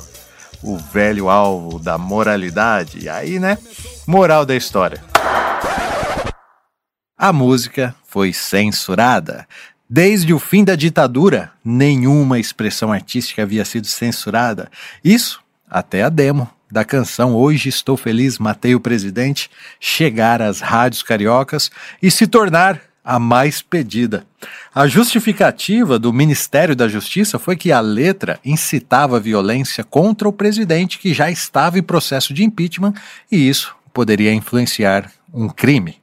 o 0.64 0.78
velho 0.78 1.30
alvo 1.30 1.80
da 1.80 1.98
moralidade. 1.98 3.00
E 3.04 3.10
aí, 3.10 3.40
né? 3.40 3.58
Moral 4.06 4.46
da 4.46 4.56
história. 4.56 5.04
A 7.22 7.32
música 7.32 7.94
foi 8.04 8.34
censurada. 8.34 9.48
Desde 9.88 10.34
o 10.34 10.40
fim 10.40 10.64
da 10.64 10.76
ditadura, 10.76 11.52
nenhuma 11.64 12.40
expressão 12.40 12.92
artística 12.92 13.44
havia 13.44 13.64
sido 13.64 13.86
censurada. 13.86 14.72
Isso 15.04 15.40
até 15.70 16.02
a 16.02 16.10
demo 16.10 16.50
da 16.72 16.84
canção 16.84 17.36
Hoje 17.36 17.70
Estou 17.70 17.96
Feliz, 17.96 18.40
Matei 18.40 18.74
o 18.74 18.80
Presidente 18.80 19.52
chegar 19.80 20.42
às 20.42 20.62
rádios 20.62 21.04
cariocas 21.04 21.70
e 22.02 22.10
se 22.10 22.26
tornar 22.26 22.82
a 23.06 23.20
mais 23.20 23.62
pedida. 23.62 24.26
A 24.74 24.88
justificativa 24.88 26.00
do 26.00 26.12
Ministério 26.12 26.76
da 26.76 26.88
Justiça 26.88 27.38
foi 27.38 27.56
que 27.56 27.72
a 27.72 27.82
letra 27.82 28.40
incitava 28.44 29.20
violência 29.20 29.84
contra 29.84 30.28
o 30.28 30.34
presidente 30.34 30.98
que 30.98 31.14
já 31.14 31.30
estava 31.30 31.78
em 31.78 31.84
processo 31.84 32.34
de 32.34 32.44
impeachment 32.44 32.96
e 33.32 33.48
isso 33.48 33.76
poderia 33.94 34.34
influenciar 34.34 35.12
um 35.32 35.48
crime. 35.48 36.01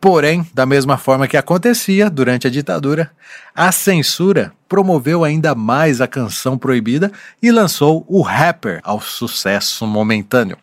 Porém, 0.00 0.46
da 0.52 0.66
mesma 0.66 0.98
forma 0.98 1.26
que 1.26 1.36
acontecia 1.36 2.10
durante 2.10 2.46
a 2.46 2.50
ditadura, 2.50 3.10
a 3.54 3.72
censura 3.72 4.52
promoveu 4.68 5.24
ainda 5.24 5.54
mais 5.54 6.00
a 6.00 6.06
canção 6.06 6.58
proibida 6.58 7.10
e 7.42 7.50
lançou 7.50 8.04
o 8.06 8.20
rapper 8.20 8.80
ao 8.84 9.00
sucesso 9.00 9.86
momentâneo. 9.86 10.58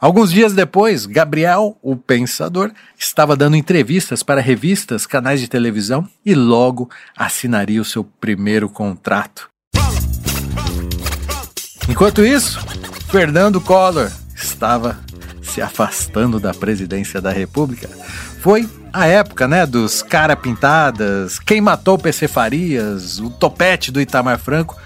Alguns 0.00 0.32
dias 0.32 0.54
depois, 0.54 1.04
Gabriel, 1.06 1.76
o 1.82 1.96
pensador, 1.96 2.72
estava 2.98 3.36
dando 3.36 3.56
entrevistas 3.56 4.22
para 4.22 4.40
revistas, 4.40 5.06
canais 5.06 5.40
de 5.40 5.48
televisão 5.48 6.08
e 6.24 6.34
logo 6.34 6.90
assinaria 7.16 7.82
o 7.82 7.84
seu 7.84 8.02
primeiro 8.02 8.68
contrato. 8.68 9.50
Enquanto 11.88 12.24
isso, 12.24 12.60
Fernando 13.10 13.60
Collor 13.60 14.10
estava 14.34 14.98
se 15.42 15.62
afastando 15.62 16.38
da 16.38 16.52
presidência 16.52 17.20
da 17.20 17.30
República. 17.30 17.88
Foi 18.40 18.68
a 18.92 19.06
época, 19.06 19.46
né, 19.46 19.66
dos 19.66 20.02
cara 20.02 20.36
pintadas, 20.36 21.38
quem 21.38 21.60
matou 21.60 21.94
o 21.94 21.98
PC 21.98 22.28
Farias, 22.28 23.18
o 23.18 23.30
topete 23.30 23.90
do 23.90 24.00
Itamar 24.00 24.38
Franco, 24.38 24.76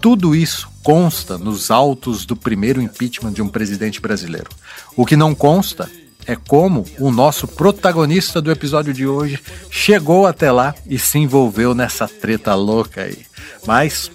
tudo 0.00 0.34
isso 0.34 0.68
consta 0.82 1.36
nos 1.36 1.70
autos 1.70 2.24
do 2.24 2.36
primeiro 2.36 2.80
impeachment 2.80 3.32
de 3.32 3.42
um 3.42 3.48
presidente 3.48 4.00
brasileiro. 4.00 4.48
O 4.94 5.04
que 5.04 5.16
não 5.16 5.34
consta 5.34 5.90
é 6.26 6.36
como 6.36 6.84
o 6.98 7.10
nosso 7.10 7.46
protagonista 7.46 8.40
do 8.40 8.50
episódio 8.50 8.92
de 8.92 9.06
hoje 9.06 9.38
chegou 9.70 10.26
até 10.26 10.50
lá 10.50 10.74
e 10.86 10.98
se 10.98 11.18
envolveu 11.18 11.74
nessa 11.74 12.06
treta 12.08 12.54
louca 12.54 13.02
aí. 13.02 13.24
Mas 13.66 14.10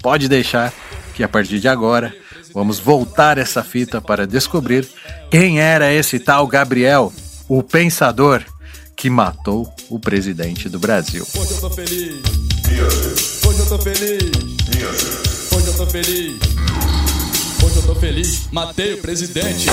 pode 0.00 0.28
deixar 0.28 0.72
que 1.14 1.22
a 1.24 1.28
partir 1.28 1.60
de 1.60 1.68
agora 1.68 2.14
vamos 2.52 2.78
voltar 2.78 3.38
essa 3.38 3.62
fita 3.62 4.00
para 4.00 4.26
descobrir 4.26 4.88
quem 5.30 5.60
era 5.60 5.92
esse 5.92 6.18
tal 6.18 6.46
Gabriel, 6.46 7.12
o 7.48 7.62
pensador 7.62 8.44
que 8.96 9.10
matou 9.10 9.70
o 9.90 10.00
presidente 10.00 10.68
do 10.68 10.78
Brasil. 10.78 11.26
Hoje 11.36 11.52
eu 11.52 11.60
tô 11.60 11.70
feliz. 11.70 12.22
Hoje 13.46 13.58
eu 13.58 13.68
tô 13.68 13.78
feliz. 13.78 14.22
Hoje 15.52 15.66
eu 15.66 15.76
tô 15.76 15.86
feliz. 15.86 16.40
Hoje 17.62 17.76
eu 17.76 17.82
tô 17.82 17.94
feliz. 17.94 18.48
Matei 18.50 18.94
o 18.94 18.98
presidente. 19.02 19.66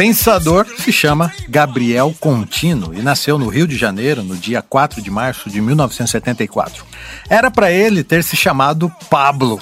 Pensador 0.00 0.66
se 0.78 0.90
chama 0.90 1.30
Gabriel 1.46 2.16
Contino 2.18 2.94
e 2.94 3.02
nasceu 3.02 3.38
no 3.38 3.48
Rio 3.48 3.68
de 3.68 3.76
Janeiro 3.76 4.22
no 4.22 4.34
dia 4.34 4.62
4 4.62 5.02
de 5.02 5.10
março 5.10 5.50
de 5.50 5.60
1974. 5.60 6.86
Era 7.28 7.50
para 7.50 7.70
ele 7.70 8.02
ter 8.02 8.24
se 8.24 8.34
chamado 8.34 8.90
Pablo. 9.10 9.60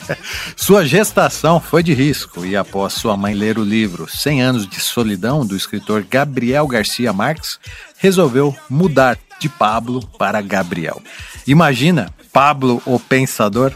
sua 0.56 0.86
gestação 0.86 1.60
foi 1.60 1.82
de 1.82 1.92
risco 1.92 2.46
e 2.46 2.56
após 2.56 2.94
sua 2.94 3.14
mãe 3.14 3.34
ler 3.34 3.58
o 3.58 3.62
livro 3.62 4.08
100 4.08 4.40
anos 4.40 4.66
de 4.66 4.80
solidão 4.80 5.44
do 5.44 5.54
escritor 5.54 6.02
Gabriel 6.02 6.66
Garcia 6.66 7.12
Marques, 7.12 7.60
resolveu 7.98 8.56
mudar 8.70 9.18
de 9.38 9.50
Pablo 9.50 10.00
para 10.18 10.40
Gabriel. 10.40 11.02
Imagina 11.46 12.10
Pablo 12.32 12.80
o 12.86 12.98
Pensador 12.98 13.74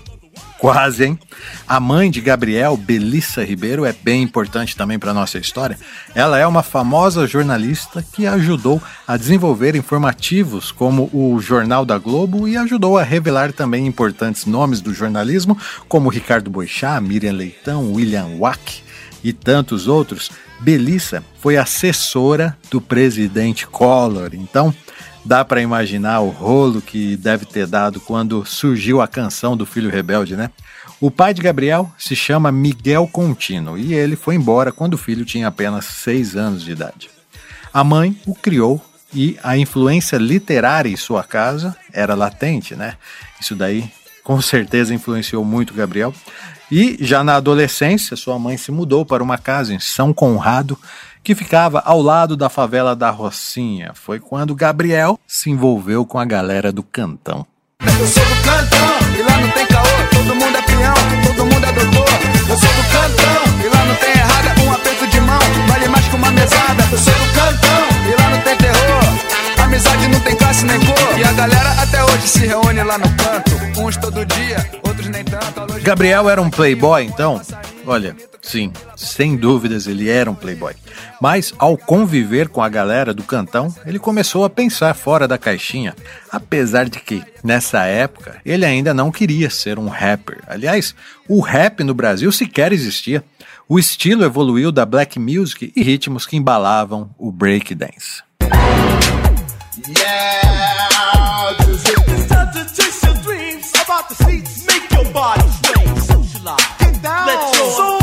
Quase, 0.59 1.05
hein? 1.05 1.19
A 1.69 1.79
mãe 1.79 2.11
de 2.11 2.21
Gabriel, 2.21 2.77
Belissa 2.77 3.45
Ribeiro, 3.45 3.85
é 3.85 3.93
bem 3.93 4.25
importante 4.25 4.77
também 4.77 4.99
para 4.99 5.15
nossa 5.15 5.39
história. 5.39 5.79
Ela 6.17 6.37
é 6.37 6.45
uma 6.45 6.65
famosa 6.65 7.29
jornalista 7.29 8.05
que 8.13 8.27
ajudou 8.27 8.83
a 9.07 9.17
desenvolver 9.17 9.77
informativos 9.77 10.73
como 10.73 11.09
o 11.13 11.41
Jornal 11.41 11.85
da 11.85 11.97
Globo 11.97 12.49
e 12.49 12.57
ajudou 12.57 12.99
a 12.99 13.05
revelar 13.05 13.53
também 13.53 13.87
importantes 13.87 14.47
nomes 14.47 14.81
do 14.81 14.93
jornalismo, 14.93 15.57
como 15.89 16.09
Ricardo 16.09 16.51
Boixá, 16.51 17.01
Miriam 17.01 17.35
Leitão, 17.35 17.93
William 17.93 18.37
Wack 18.39 18.83
e 19.23 19.33
tantos 19.33 19.87
outros. 19.87 20.29
Belissa 20.59 21.23
foi 21.41 21.57
assessora 21.57 22.57
do 22.69 22.81
presidente 22.81 23.65
Collor. 23.65 24.31
Então, 24.33 24.75
dá 25.29 25.45
para 25.45 25.61
imaginar 25.61 26.21
o 26.21 26.31
rolo 26.31 26.81
que 26.81 27.15
deve 27.19 27.45
ter 27.45 27.67
dado 27.67 28.01
quando 28.01 28.47
surgiu 28.47 29.03
a 29.03 29.07
canção 29.07 29.55
do 29.55 29.67
Filho 29.67 29.91
Rebelde, 29.91 30.35
né? 30.35 30.51
O 30.99 31.11
pai 31.11 31.35
de 31.35 31.43
Gabriel 31.43 31.93
se 31.99 32.17
chama 32.17 32.51
Miguel 32.51 33.07
Contino 33.07 33.77
e 33.77 33.93
ele 33.93 34.17
foi 34.17 34.37
embora 34.37 34.73
quando 34.73 34.95
o 34.95 34.99
filho 34.99 35.27
tinha 35.27 35.47
apenas 35.47 35.85
seis 35.85 36.35
anos 36.35 36.65
de 36.65 36.71
idade. 36.73 37.11
A 37.75 37.85
mãe 37.85 38.19
o 38.27 38.35
criou 38.35 38.83
e 39.13 39.39
a 39.43 39.55
influência 39.55 40.17
literária 40.17 40.89
em 40.89 40.97
sua 40.97 41.23
casa 41.23 41.77
era 41.93 42.15
latente, 42.15 42.75
né? 42.75 42.97
Isso 43.39 43.55
daí 43.55 43.85
com 44.25 44.41
certeza 44.41 44.95
influenciou 44.95 45.45
muito 45.45 45.75
Gabriel. 45.75 46.15
E 46.71 46.97
já 47.01 47.23
na 47.23 47.37
adolescência, 47.37 48.17
sua 48.17 48.39
mãe 48.39 48.57
se 48.57 48.73
mudou 48.73 49.05
para 49.05 49.23
uma 49.23 49.37
casa 49.37 49.75
em 49.75 49.79
São 49.79 50.13
Conrado, 50.15 50.79
que 51.29 51.35
ficava 51.35 51.83
ao 51.85 52.01
lado 52.01 52.39
da 52.39 52.49
favela 52.49 52.97
da 52.97 53.11
Rocinha. 53.11 53.93
Foi 53.93 54.19
quando 54.19 54.55
Gabriel 54.55 55.21
se 55.27 55.51
envolveu 55.51 56.07
com 56.07 56.19
a 56.19 56.25
galera 56.25 56.73
do 56.73 56.83
Cantão. 56.83 57.47
Eu 57.83 58.07
sou 58.07 58.25
do 58.25 58.35
cantão 58.43 59.15
e 59.15 59.23
lá 59.23 59.39
não 59.39 59.51
tem 59.51 59.67
caô, 59.67 59.85
todo 60.11 60.35
mundo 60.35 60.57
é 60.57 60.63
peão, 60.63 60.95
todo 61.27 61.45
mundo 61.45 61.67
é 61.67 61.73
doutor. 61.73 62.09
Eu 62.49 62.57
sou 62.57 62.71
do 62.71 62.83
cantão 62.89 63.63
e 63.63 63.69
lá 63.69 63.85
não 63.85 63.95
tem 63.97 64.11
errada, 64.11 64.63
um 64.63 64.73
aperto 64.73 65.07
de 65.07 65.21
mão 65.21 65.39
vale 65.69 65.89
mais 65.89 66.09
que 66.09 66.17
uma 66.17 66.31
mesada. 66.31 66.83
Eu 66.91 66.99
sou 66.99 67.13
do 67.13 67.35
cantão 67.35 68.11
e 68.11 68.23
lá 68.23 68.31
não 68.31 68.41
tem 68.41 68.57
terror, 68.57 69.65
amizade 69.65 70.09
não 70.09 70.21
tem 70.21 70.35
classe 70.35 70.65
nem 70.65 70.81
cor. 70.81 71.19
E 71.19 71.25
a 71.25 71.33
galera 71.33 71.83
até 71.83 72.05
hoje 72.05 72.27
se 72.27 72.47
reúne 72.47 72.83
lá 72.83 72.97
no 72.97 73.09
canto, 73.17 73.83
uns 73.83 73.99
todo 73.99 74.25
dia, 74.25 74.71
outros 74.83 75.09
nem 75.09 75.23
tanto. 75.25 75.79
Gabriel 75.83 76.31
era 76.31 76.41
um 76.41 76.49
playboy, 76.49 77.05
então? 77.05 77.39
Olha, 77.87 78.17
sim, 78.49 78.73
sem 78.97 79.37
dúvidas 79.37 79.87
ele 79.87 80.09
era 80.09 80.31
um 80.31 80.35
playboy. 80.35 80.75
Mas 81.21 81.53
ao 81.59 81.77
conviver 81.77 82.49
com 82.49 82.63
a 82.63 82.69
galera 82.69 83.13
do 83.13 83.23
cantão, 83.23 83.75
ele 83.85 83.99
começou 83.99 84.45
a 84.45 84.51
pensar 84.51 84.95
fora 84.95 85.29
da 85.29 85.37
caixinha, 85.37 85.95
apesar 86.31 86.89
de 86.89 86.99
que, 86.99 87.23
nessa 87.45 87.85
época, 87.85 88.41
ele 88.45 88.65
ainda 88.65 88.95
não 88.95 89.11
queria 89.11 89.51
ser 89.51 89.79
um 89.79 89.89
rapper. 89.89 90.39
Aliás, 90.47 90.95
o 91.29 91.41
rap 91.41 91.85
no 91.85 91.95
Brasil 91.95 92.33
sequer 92.33 92.73
existia. 92.73 93.23
O 93.69 93.79
estilo 93.79 94.25
evoluiu 94.25 94.73
da 94.73 94.87
black 94.87 95.19
music 95.19 95.71
e 95.77 95.83
ritmos 95.83 96.27
que 96.27 96.37
embalavam 96.37 97.11
o 97.19 97.31
breakdance. 97.31 98.23
To 107.49 107.49
chase 107.55 107.98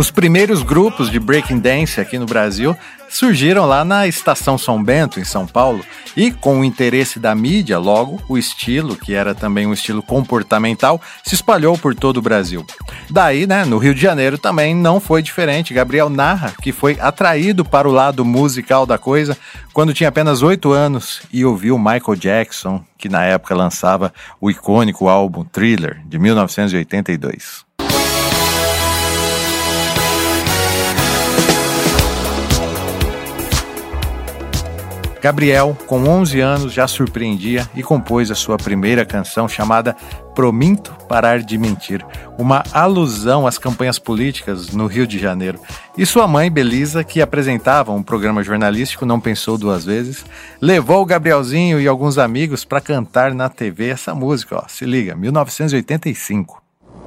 Os 0.00 0.10
primeiros 0.10 0.62
grupos 0.62 1.10
de 1.10 1.20
breaking 1.20 1.58
dance 1.58 2.00
aqui 2.00 2.18
no 2.18 2.24
Brasil 2.24 2.74
surgiram 3.06 3.66
lá 3.66 3.84
na 3.84 4.06
Estação 4.06 4.56
São 4.56 4.82
Bento, 4.82 5.20
em 5.20 5.24
São 5.24 5.46
Paulo, 5.46 5.84
e 6.16 6.32
com 6.32 6.58
o 6.58 6.64
interesse 6.64 7.18
da 7.18 7.34
mídia, 7.34 7.78
logo, 7.78 8.18
o 8.26 8.38
estilo, 8.38 8.96
que 8.96 9.12
era 9.12 9.34
também 9.34 9.66
um 9.66 9.74
estilo 9.74 10.02
comportamental, 10.02 10.98
se 11.22 11.34
espalhou 11.34 11.76
por 11.76 11.94
todo 11.94 12.16
o 12.16 12.22
Brasil. 12.22 12.64
Daí, 13.10 13.46
né, 13.46 13.66
no 13.66 13.76
Rio 13.76 13.94
de 13.94 14.00
Janeiro 14.00 14.38
também 14.38 14.74
não 14.74 15.00
foi 15.00 15.20
diferente. 15.20 15.74
Gabriel 15.74 16.08
narra 16.08 16.54
que 16.62 16.72
foi 16.72 16.96
atraído 16.98 17.62
para 17.62 17.86
o 17.86 17.92
lado 17.92 18.24
musical 18.24 18.86
da 18.86 18.96
coisa 18.96 19.36
quando 19.74 19.92
tinha 19.92 20.08
apenas 20.08 20.40
oito 20.40 20.72
anos 20.72 21.20
e 21.30 21.44
ouviu 21.44 21.76
Michael 21.76 22.16
Jackson, 22.16 22.82
que 22.96 23.10
na 23.10 23.22
época 23.24 23.54
lançava 23.54 24.14
o 24.40 24.50
icônico 24.50 25.08
álbum 25.08 25.44
Thriller, 25.44 26.00
de 26.06 26.18
1982. 26.18 27.68
Gabriel, 35.20 35.76
com 35.86 36.08
11 36.08 36.40
anos, 36.40 36.72
já 36.72 36.88
surpreendia 36.88 37.68
e 37.74 37.82
compôs 37.82 38.30
a 38.30 38.34
sua 38.34 38.56
primeira 38.56 39.04
canção 39.04 39.46
chamada 39.46 39.94
Prominto 40.34 40.96
Parar 41.06 41.40
de 41.40 41.58
Mentir, 41.58 42.04
uma 42.38 42.62
alusão 42.72 43.46
às 43.46 43.58
campanhas 43.58 43.98
políticas 43.98 44.70
no 44.70 44.86
Rio 44.86 45.06
de 45.06 45.18
Janeiro. 45.18 45.60
E 45.96 46.06
sua 46.06 46.26
mãe, 46.26 46.50
Belisa, 46.50 47.04
que 47.04 47.20
apresentava 47.20 47.92
um 47.92 48.02
programa 48.02 48.42
jornalístico, 48.42 49.04
não 49.04 49.20
pensou 49.20 49.58
duas 49.58 49.84
vezes, 49.84 50.24
levou 50.58 51.02
o 51.02 51.06
Gabrielzinho 51.06 51.78
e 51.78 51.86
alguns 51.86 52.16
amigos 52.16 52.64
para 52.64 52.80
cantar 52.80 53.34
na 53.34 53.50
TV 53.50 53.90
essa 53.90 54.14
música, 54.14 54.56
ó, 54.56 54.68
se 54.68 54.86
liga, 54.86 55.14
1985. 55.14 56.62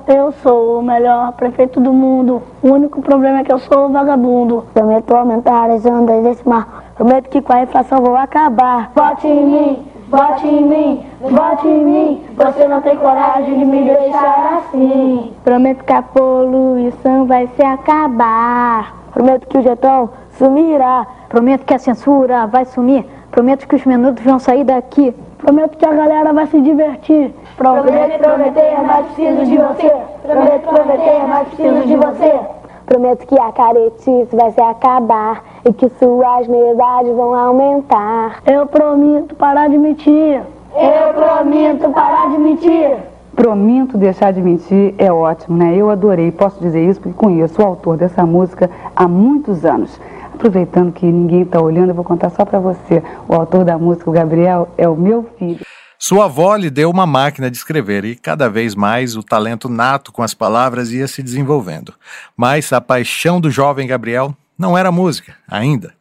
Eu 0.08 0.34
sou 0.44 0.80
o 0.80 0.84
melhor 0.84 1.32
prefeito 1.32 1.80
do 1.80 1.94
mundo. 1.94 2.44
O 2.62 2.68
único 2.68 3.02
problema 3.02 3.40
é 3.40 3.44
que 3.44 3.54
eu 3.54 3.60
sou 3.60 3.90
vagabundo. 3.90 4.66
Prometo 4.74 5.16
aumentar 5.16 5.70
as 5.72 5.86
ondas 5.86 6.22
desse 6.24 6.48
mar. 6.48 6.83
Prometo 6.96 7.30
que 7.30 7.42
com 7.42 7.54
a 7.54 7.64
inflação 7.64 8.02
vou 8.02 8.16
acabar. 8.16 8.92
Vote 8.96 9.28
em 9.28 9.46
mim, 9.46 9.88
vote 10.10 10.48
em 10.48 10.64
mim, 10.64 11.06
vote 11.22 11.68
em 11.68 11.84
mim. 11.84 12.24
Você 12.36 12.68
não 12.68 12.82
tem 12.82 12.96
coragem 12.98 13.58
de 13.58 13.66
me 13.66 13.84
deixar 13.84 14.60
assim. 14.60 15.34
Prometo 15.44 15.84
que 15.84 15.94
a 15.94 16.04
poluição 16.04 17.26
vai 17.26 17.48
se 17.56 17.64
acabar. 17.64 18.94
Prometo 19.12 19.48
que 19.48 19.58
o 19.58 19.64
jetão 19.64 20.10
sumirá. 20.38 21.08
Prometo 21.30 21.66
que 21.66 21.74
a 21.74 21.80
censura 21.80 22.46
vai 22.46 22.66
sumir. 22.66 23.06
Prometo 23.32 23.68
que 23.68 23.76
os 23.76 23.86
minutos 23.86 24.24
vão 24.24 24.38
sair 24.38 24.64
daqui. 24.64 25.16
Prometo 25.40 25.78
que 25.78 25.86
a 25.86 25.94
galera 25.94 26.32
vai 26.32 26.46
se 26.46 26.62
divertir. 26.62 27.34
Prometo 27.58 28.20
prometer, 28.20 28.78
mas 28.86 29.06
preciso 29.08 29.46
de 29.46 29.58
você. 29.58 29.94
Prometo 30.22 30.68
prometer, 30.70 31.28
mas 31.28 31.48
preciso 31.48 31.88
de 31.88 31.96
você. 31.96 32.40
Prometo 32.86 33.26
que 33.26 33.40
a 33.40 33.52
caretice 33.52 34.36
vai 34.36 34.52
se 34.52 34.62
acabar 34.62 35.44
e 35.66 35.74
que 35.74 35.90
suas 35.90 36.48
medalhas 36.48 37.16
vão 37.16 37.34
aumentar. 37.34 38.42
Eu 38.46 38.66
prometo 38.68 39.36
parar 39.36 39.70
de 39.70 39.78
mentir. 39.78 40.42
Eu 40.76 41.14
prometo 41.14 41.90
parar 41.92 42.30
de 42.32 42.38
mentir. 42.38 42.98
Prominto 43.36 43.98
deixar 43.98 44.32
de 44.32 44.42
mentir 44.42 44.94
é 44.98 45.12
ótimo, 45.12 45.58
né? 45.58 45.76
Eu 45.76 45.90
adorei, 45.90 46.32
posso 46.32 46.60
dizer 46.60 46.88
isso 46.88 47.00
porque 47.00 47.18
conheço 47.18 47.62
o 47.62 47.66
autor 47.66 47.98
dessa 47.98 48.26
música 48.26 48.70
há 48.96 49.08
muitos 49.08 49.66
anos. 49.66 50.00
Aproveitando 50.34 50.92
que 50.92 51.06
ninguém 51.06 51.42
está 51.42 51.62
olhando, 51.62 51.90
eu 51.90 51.96
vou 51.96 52.04
contar 52.04 52.30
só 52.30 52.44
para 52.44 52.60
você. 52.60 53.02
O 53.28 53.34
autor 53.34 53.64
da 53.64 53.78
música, 53.78 54.10
o 54.10 54.14
Gabriel, 54.14 54.68
é 54.78 54.88
o 54.88 54.96
meu 54.96 55.24
filho. 55.38 55.66
Sua 56.06 56.26
avó 56.26 56.54
lhe 56.58 56.70
deu 56.70 56.90
uma 56.90 57.06
máquina 57.06 57.50
de 57.50 57.56
escrever 57.56 58.04
e 58.04 58.14
cada 58.14 58.50
vez 58.50 58.76
mais 58.76 59.16
o 59.16 59.24
talento 59.24 59.70
nato 59.70 60.12
com 60.12 60.22
as 60.22 60.34
palavras 60.34 60.92
ia 60.92 61.08
se 61.08 61.24
desenvolvendo. 61.24 61.94
Mas 62.36 62.74
a 62.74 62.82
paixão 62.82 63.40
do 63.40 63.50
jovem 63.50 63.88
Gabriel 63.88 64.36
não 64.60 64.78
era 64.78 64.92
música, 64.92 65.38
ainda. 65.48 65.94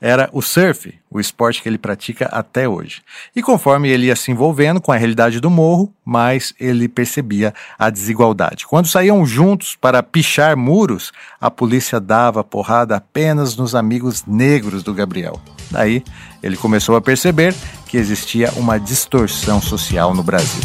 Era 0.00 0.30
o 0.32 0.40
surf, 0.40 0.94
o 1.10 1.18
esporte 1.18 1.60
que 1.60 1.68
ele 1.68 1.78
pratica 1.78 2.26
até 2.26 2.68
hoje. 2.68 3.02
E 3.34 3.42
conforme 3.42 3.88
ele 3.88 4.06
ia 4.06 4.14
se 4.16 4.30
envolvendo 4.30 4.80
com 4.80 4.92
a 4.92 4.96
realidade 4.96 5.40
do 5.40 5.50
morro, 5.50 5.92
mais 6.04 6.54
ele 6.60 6.88
percebia 6.88 7.52
a 7.76 7.90
desigualdade. 7.90 8.66
Quando 8.66 8.86
saíam 8.86 9.26
juntos 9.26 9.76
para 9.80 10.02
pichar 10.02 10.56
muros, 10.56 11.12
a 11.40 11.50
polícia 11.50 11.98
dava 11.98 12.44
porrada 12.44 12.96
apenas 12.96 13.56
nos 13.56 13.74
amigos 13.74 14.24
negros 14.24 14.82
do 14.84 14.94
Gabriel. 14.94 15.40
Daí, 15.70 16.04
ele 16.42 16.56
começou 16.56 16.94
a 16.94 17.00
perceber 17.00 17.54
que 17.86 17.96
existia 17.96 18.52
uma 18.56 18.78
distorção 18.78 19.60
social 19.60 20.14
no 20.14 20.22
Brasil. 20.22 20.62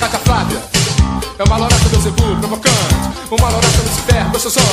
Cata 0.00 0.18
Flávia 0.18 0.81
É 1.42 1.44
uma 1.44 1.56
lorata 1.56 1.88
Beuzebu, 1.88 2.36
provocante. 2.36 2.76
Uma 3.28 3.48
lorata 3.48 3.82
Lucifer, 3.82 4.30
gostosona 4.30 4.64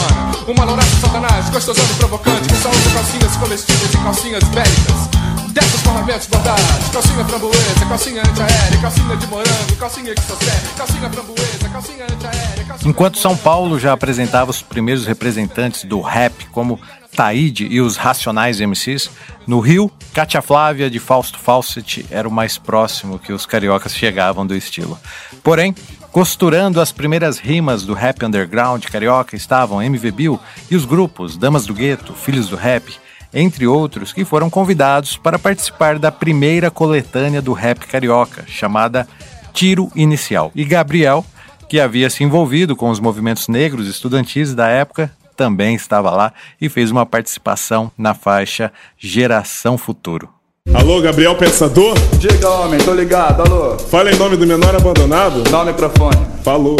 Uma 0.47 0.65
lorata 0.65 0.87
Satanás, 1.01 1.49
gostosona 1.49 1.89
e 1.91 1.95
provocante. 1.95 2.47
Que 2.47 2.55
só 2.57 2.69
usa 2.69 2.89
calcinhas 2.91 3.35
comestíveis 3.37 3.91
e 3.91 3.97
calcinhas 3.97 4.43
bélicas. 4.43 5.09
Dessas 5.51 5.81
parlamentos 5.81 6.27
bordados 6.27 6.89
Calcinha 6.93 7.25
framboesa, 7.25 7.85
calcinha 7.89 8.21
antiaérea 8.21 8.81
Calcinha 8.81 9.17
de 9.17 9.27
morango, 9.27 9.75
calcinha 9.79 10.13
serve 10.15 10.67
Calcinha 10.77 11.09
framboesa, 11.09 11.69
calcinha 11.73 12.03
antiaérea 12.03 12.63
calcinha... 12.65 12.91
Enquanto 12.91 13.17
São 13.17 13.35
Paulo 13.35 13.79
já 13.79 13.91
apresentava 13.91 14.51
os 14.51 14.61
primeiros 14.61 15.07
representantes 15.07 15.85
do 15.85 16.01
rap, 16.01 16.45
como 16.51 16.79
Taíde 17.15 17.65
e 17.65 17.81
os 17.81 17.97
Racionais 17.97 18.59
MCs, 18.59 19.09
no 19.47 19.59
Rio, 19.59 19.91
Cátia 20.13 20.41
Flávia 20.41 20.87
de 20.87 20.99
Fausto 20.99 21.39
Fawcett 21.39 22.05
era 22.11 22.27
o 22.27 22.31
mais 22.31 22.59
próximo 22.59 23.17
que 23.17 23.33
os 23.33 23.47
cariocas 23.47 23.95
chegavam 23.95 24.45
do 24.45 24.55
estilo. 24.55 24.97
Porém, 25.43 25.73
costurando 26.11 26.81
as 26.81 26.91
primeiras 26.91 27.37
rimas 27.37 27.83
do 27.83 27.93
rap 27.93 28.25
underground 28.25 28.83
carioca 28.85 29.35
estavam 29.35 29.81
MV 29.81 30.11
Bill 30.11 30.39
e 30.69 30.75
os 30.75 30.85
grupos 30.85 31.37
Damas 31.37 31.65
do 31.65 31.73
Gueto, 31.73 32.13
Filhos 32.13 32.49
do 32.49 32.55
Rap, 32.55 32.95
entre 33.33 33.67
outros 33.67 34.11
que 34.11 34.25
foram 34.25 34.49
convidados 34.49 35.15
para 35.17 35.37
participar 35.37 35.99
da 35.99 36.11
primeira 36.11 36.71
coletânea 36.71 37.41
do 37.41 37.53
rap 37.53 37.85
carioca, 37.85 38.43
chamada 38.47 39.07
Tiro 39.53 39.91
Inicial. 39.95 40.51
E 40.55 40.65
Gabriel, 40.65 41.23
que 41.67 41.79
havia 41.79 42.09
se 42.09 42.23
envolvido 42.23 42.75
com 42.75 42.89
os 42.89 42.99
movimentos 42.99 43.47
negros 43.47 43.87
estudantis 43.87 44.55
da 44.55 44.67
época, 44.67 45.11
também 45.35 45.75
estava 45.75 46.11
lá 46.11 46.33
e 46.59 46.67
fez 46.67 46.91
uma 46.91 47.05
participação 47.05 47.91
na 47.97 48.13
faixa 48.13 48.73
Geração 48.97 49.77
Futuro. 49.77 50.38
Alô, 50.71 51.01
Gabriel 51.01 51.35
Pensador? 51.35 51.97
Diga, 52.19 52.47
homem, 52.47 52.79
tô 52.79 52.93
ligado, 52.93 53.41
alô. 53.41 53.75
Fala 53.89 54.11
em 54.11 54.15
nome 54.15 54.37
do 54.37 54.45
menor 54.45 54.75
abandonado? 54.75 55.41
Dá 55.49 55.63
o 55.63 55.65
microfone. 55.65 56.19
Falou. 56.43 56.77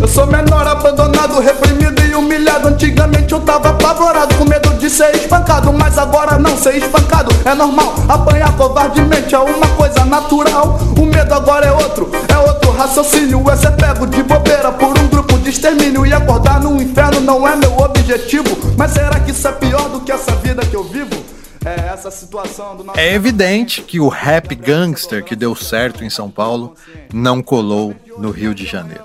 Eu 0.00 0.06
sou 0.06 0.24
menor 0.24 0.64
abandonado, 0.64 1.40
reprimido 1.40 2.00
e 2.00 2.14
humilhado. 2.14 2.68
Antigamente 2.68 3.32
eu 3.32 3.40
tava 3.40 3.70
apavorado, 3.70 4.36
com 4.36 4.44
medo 4.44 4.72
de 4.74 4.88
ser 4.88 5.16
espancado. 5.16 5.72
Mas 5.72 5.98
agora 5.98 6.38
não 6.38 6.56
ser 6.56 6.76
espancado 6.76 7.34
é 7.44 7.52
normal. 7.54 7.92
Apanhar 8.08 8.56
covardemente 8.56 9.34
é 9.34 9.38
uma 9.38 9.66
coisa 9.70 10.04
natural. 10.04 10.78
O 10.96 11.06
medo 11.06 11.34
agora 11.34 11.66
é 11.66 11.72
outro, 11.72 12.08
é 12.28 12.38
outro 12.38 12.70
raciocínio. 12.70 13.42
É 13.50 13.56
ser 13.56 13.72
pego 13.72 14.06
de 14.06 14.22
bobeira 14.22 14.70
por 14.70 14.96
um 14.96 15.08
grupo 15.08 15.36
de 15.38 15.50
extermínio. 15.50 16.06
E 16.06 16.12
acordar 16.12 16.60
no 16.60 16.80
inferno 16.80 17.20
não 17.20 17.48
é 17.48 17.56
meu 17.56 17.76
objetivo. 17.78 18.56
Mas 18.76 18.92
será 18.92 19.18
que 19.18 19.32
isso 19.32 19.48
é 19.48 19.52
pior 19.52 19.88
do 19.88 20.00
que 20.02 20.12
essa 20.12 20.36
vida 20.36 20.64
que 20.64 20.76
eu 20.76 20.84
vivo? 20.84 21.27
É 21.64 21.88
essa 21.88 22.10
situação 22.10 22.76
do 22.76 22.84
nosso. 22.84 22.98
É 22.98 23.12
evidente 23.12 23.82
que 23.82 24.00
o 24.00 24.08
rap 24.08 24.54
gangster 24.54 25.24
que 25.24 25.34
deu 25.34 25.54
certo 25.54 26.04
em 26.04 26.10
São 26.10 26.30
Paulo 26.30 26.74
não 27.12 27.42
colou 27.42 27.94
no 28.16 28.30
Rio 28.30 28.54
de 28.54 28.64
Janeiro. 28.64 29.04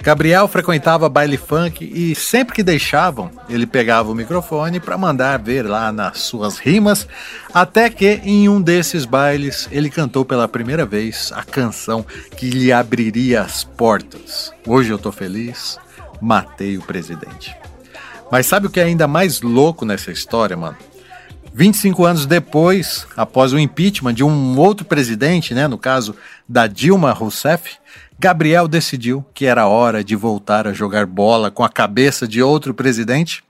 Gabriel 0.00 0.46
frequentava 0.48 1.08
baile 1.08 1.36
funk 1.36 1.84
e 1.84 2.14
sempre 2.14 2.54
que 2.54 2.62
deixavam, 2.62 3.30
ele 3.48 3.66
pegava 3.66 4.10
o 4.10 4.14
microfone 4.14 4.80
para 4.80 4.96
mandar 4.96 5.38
ver 5.38 5.62
lá 5.66 5.92
nas 5.92 6.20
suas 6.20 6.58
rimas, 6.58 7.06
até 7.52 7.90
que 7.90 8.20
em 8.24 8.48
um 8.48 8.60
desses 8.60 9.04
bailes 9.04 9.68
ele 9.70 9.90
cantou 9.90 10.24
pela 10.24 10.48
primeira 10.48 10.86
vez 10.86 11.32
a 11.34 11.42
canção 11.42 12.06
que 12.36 12.48
lhe 12.48 12.72
abriria 12.72 13.42
as 13.42 13.64
portas. 13.64 14.52
Hoje 14.66 14.90
eu 14.90 14.98
tô 14.98 15.10
feliz, 15.10 15.78
matei 16.20 16.78
o 16.78 16.82
presidente. 16.82 17.54
Mas 18.30 18.46
sabe 18.46 18.66
o 18.66 18.70
que 18.70 18.80
é 18.80 18.84
ainda 18.84 19.08
mais 19.08 19.40
louco 19.40 19.84
nessa 19.84 20.12
história, 20.12 20.56
mano? 20.56 20.76
25 21.52 22.04
anos 22.04 22.26
depois, 22.26 23.06
após 23.16 23.52
o 23.52 23.58
impeachment 23.58 24.14
de 24.14 24.22
um 24.24 24.58
outro 24.58 24.84
presidente, 24.84 25.54
né, 25.54 25.66
no 25.66 25.78
caso 25.78 26.14
da 26.48 26.66
Dilma 26.66 27.12
Rousseff, 27.12 27.76
Gabriel 28.18 28.66
decidiu 28.66 29.24
que 29.32 29.46
era 29.46 29.68
hora 29.68 30.02
de 30.02 30.16
voltar 30.16 30.66
a 30.66 30.72
jogar 30.72 31.06
bola 31.06 31.50
com 31.50 31.62
a 31.62 31.68
cabeça 31.68 32.26
de 32.26 32.42
outro 32.42 32.74
presidente 32.74 33.44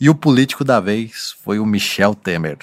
e 0.00 0.08
o 0.08 0.14
político 0.14 0.64
da 0.64 0.80
vez 0.80 1.34
foi 1.44 1.58
o 1.58 1.66
Michel 1.66 2.14
Temer. 2.14 2.58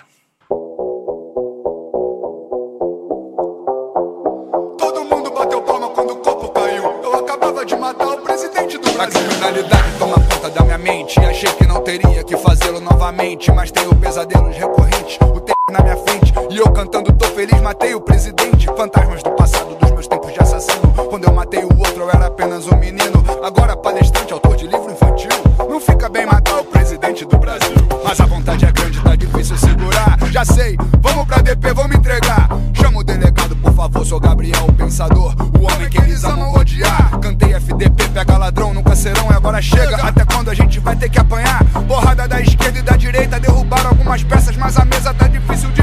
Todo 4.78 5.06
mundo 5.06 5.32
bateu 5.32 5.62
palma 5.62 5.90
quando 5.90 6.12
o 6.12 6.18
copo 6.18 6.50
caiu. 6.50 6.84
Eu 7.04 7.16
acabava 7.16 7.66
de 7.66 7.76
matar 7.76 8.08
o 8.08 8.22
presidente 8.22 8.78
do 8.78 8.92
Brasil. 8.92 9.39
A 9.50 9.52
criminalidade 9.52 9.98
toma 9.98 10.14
conta 10.14 10.50
da 10.52 10.64
minha 10.64 10.78
mente. 10.78 11.20
Achei 11.22 11.52
que 11.54 11.66
não 11.66 11.82
teria 11.82 12.24
que 12.24 12.38
fazê-lo 12.38 12.80
novamente. 12.80 13.52
Mas 13.52 13.72
tenho 13.72 13.96
pesadelos 13.96 14.56
recorrentes. 14.56 15.18
O 15.22 15.40
tempo 15.40 15.58
na 15.72 15.82
minha 15.82 15.98
frente. 15.98 16.32
E 16.52 16.58
eu 16.58 16.72
cantando, 16.72 17.12
tô 17.14 17.26
feliz, 17.30 17.60
matei 17.60 17.96
o 17.96 18.00
presidente. 18.00 18.68
Fantasmas 18.68 19.24
do 19.24 19.32
passado, 19.32 19.76
dos 19.76 19.90
meus 19.90 20.08
tempos 20.08 20.32
de 20.32 20.40
assassino. 20.40 20.94
Quando 21.10 21.24
eu 21.24 21.34
matei 21.34 21.64
o 21.64 21.80
outro, 21.80 22.04
eu 22.04 22.10
era 22.12 22.28
apenas 22.28 22.68
um 22.68 22.76
menino. 22.76 23.24
Agora 23.44 23.76
palestrante, 23.76 24.34
autor 24.34 24.56
de 24.56 24.68
livro 24.68 24.92
infantil. 24.92 25.32
Não 25.68 25.80
fica 25.80 26.08
bem 26.10 26.28
matar 26.28 26.60
o 26.60 26.64
presidente 26.66 27.26
do 27.26 27.40
Brasil. 27.40 27.76
Mas 28.04 28.20
a 28.20 28.28
vontade 28.28 28.66
é 28.66 28.72
grande, 28.72 29.00
difícil 29.40 29.58
segurar. 29.58 30.18
Já 30.32 30.44
sei, 30.44 30.76
vamos 31.02 31.26
pra 31.26 31.38
DP, 31.38 31.74
vamos 31.74 31.96
entregar. 31.96 32.50
Chama 32.74 33.00
o 33.00 33.04
delegado, 33.04 33.56
por 33.56 33.74
favor, 33.74 34.06
sou 34.06 34.20
Gabriel, 34.20 34.66
o 34.68 34.74
pensador. 34.74 35.34
O 35.58 35.72
homem 35.72 35.90
que 35.90 35.98
eles 35.98 36.24
amam 36.24 36.54
odiar. 36.54 37.18
Cantei 37.20 37.54
FDP, 37.54 38.10
pega 38.10 38.38
ladrão, 38.38 38.74
nunca 38.74 38.96
serão 38.96 39.32
e 39.32 39.34
agora 39.34 39.62
chega. 39.62 39.96
Até 39.98 40.26
quando 40.26 40.50
a 40.50 40.54
gente 40.54 40.80
vai 40.80 40.96
ter 40.96 41.10
que 41.10 41.20
apanhar? 41.20 41.64
Porrada 41.88 42.28
da 42.28 42.42
esquerda 42.42 42.80
e 42.80 42.82
da 42.82 42.98
direita, 42.98 43.40
derrubaram 43.40 43.90
algumas 43.90 44.24
peças, 44.24 44.56
mas 44.58 44.78
a 44.78 44.84
mesa 44.84 45.14
tá 45.14 45.28
difícil 45.28 45.72
de 45.72 45.79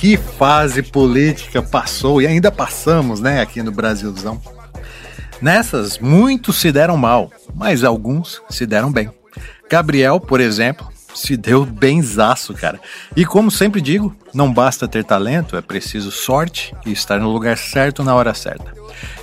que 0.00 0.16
fase 0.16 0.82
política 0.82 1.62
passou 1.62 2.22
e 2.22 2.26
ainda 2.26 2.50
passamos, 2.50 3.20
né, 3.20 3.42
aqui 3.42 3.62
no 3.62 3.70
Brasilzão. 3.70 4.40
Nessas, 5.42 5.98
muitos 5.98 6.56
se 6.56 6.72
deram 6.72 6.96
mal, 6.96 7.30
mas 7.54 7.84
alguns 7.84 8.40
se 8.48 8.64
deram 8.64 8.90
bem. 8.90 9.10
Gabriel, 9.68 10.18
por 10.18 10.40
exemplo, 10.40 10.88
se 11.14 11.36
deu 11.36 11.66
benzaço, 11.66 12.54
cara. 12.54 12.80
E 13.14 13.26
como 13.26 13.50
sempre 13.50 13.82
digo, 13.82 14.16
não 14.32 14.50
basta 14.50 14.88
ter 14.88 15.04
talento, 15.04 15.54
é 15.54 15.60
preciso 15.60 16.10
sorte 16.10 16.74
e 16.86 16.92
estar 16.92 17.20
no 17.20 17.30
lugar 17.30 17.58
certo 17.58 18.02
na 18.02 18.14
hora 18.14 18.32
certa. 18.32 18.72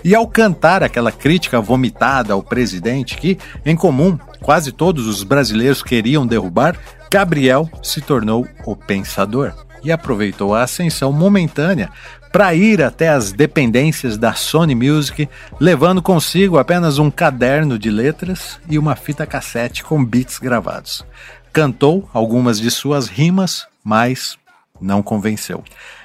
E 0.03 0.13
ao 0.13 0.27
cantar 0.27 0.83
aquela 0.83 1.11
crítica 1.11 1.59
vomitada 1.59 2.33
ao 2.33 2.43
presidente 2.43 3.17
que, 3.17 3.35
em 3.65 3.75
comum, 3.75 4.15
quase 4.43 4.71
todos 4.71 5.07
os 5.07 5.23
brasileiros 5.23 5.81
queriam 5.81 6.27
derrubar, 6.27 6.77
Gabriel 7.09 7.67
se 7.81 7.99
tornou 7.99 8.47
o 8.63 8.75
pensador 8.75 9.55
e 9.87 9.91
aproveitou 9.91 10.53
a 10.53 10.63
ascensão 10.63 11.13
momentânea 11.13 11.89
para 12.29 12.53
ir 12.53 12.83
até 12.83 13.07
as 13.07 13.31
dependências 13.31 14.17
da 14.17 14.33
Sony 14.33 14.75
Music, 14.75 15.29
levando 15.61 16.01
consigo 16.01 16.57
apenas 16.57 16.99
um 16.99 17.09
caderno 17.09 17.79
de 17.79 17.89
letras 17.89 18.59
e 18.69 18.77
uma 18.77 18.97
fita 18.97 19.25
cassete 19.25 19.85
com 19.85 20.03
beats 20.03 20.39
gravados. 20.39 21.05
Cantou 21.53 22.07
algumas 22.13 22.59
de 22.59 22.69
suas 22.69 23.07
rimas, 23.07 23.65
mas 23.81 24.37
não 24.79 25.01
convenceu. 25.01 25.63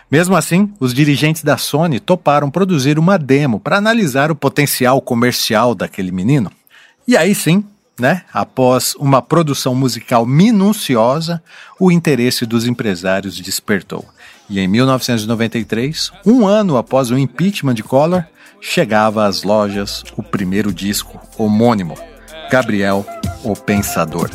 Mesmo 0.08 0.36
assim, 0.36 0.72
os 0.78 0.94
dirigentes 0.94 1.42
da 1.42 1.56
Sony 1.56 1.98
toparam 1.98 2.52
produzir 2.52 3.00
uma 3.00 3.18
demo 3.18 3.58
para 3.58 3.78
analisar 3.78 4.30
o 4.30 4.36
potencial 4.36 5.00
comercial 5.00 5.74
daquele 5.74 6.12
menino. 6.12 6.52
E 7.08 7.16
aí 7.16 7.34
sim, 7.34 7.64
né, 8.02 8.22
após 8.34 8.96
uma 8.96 9.22
produção 9.22 9.76
musical 9.76 10.26
minuciosa, 10.26 11.40
o 11.78 11.92
interesse 11.92 12.44
dos 12.44 12.66
empresários 12.66 13.38
despertou. 13.38 14.04
E 14.50 14.58
em 14.58 14.66
1993, 14.66 16.10
um 16.26 16.44
ano 16.44 16.76
após 16.76 17.12
o 17.12 17.16
impeachment 17.16 17.74
de 17.74 17.84
Collor, 17.84 18.24
chegava 18.60 19.24
às 19.24 19.44
lojas 19.44 20.02
o 20.16 20.22
primeiro 20.22 20.74
disco 20.74 21.20
homônimo, 21.38 21.96
Gabriel, 22.50 23.06
o 23.44 23.54
Pensador. 23.54 24.28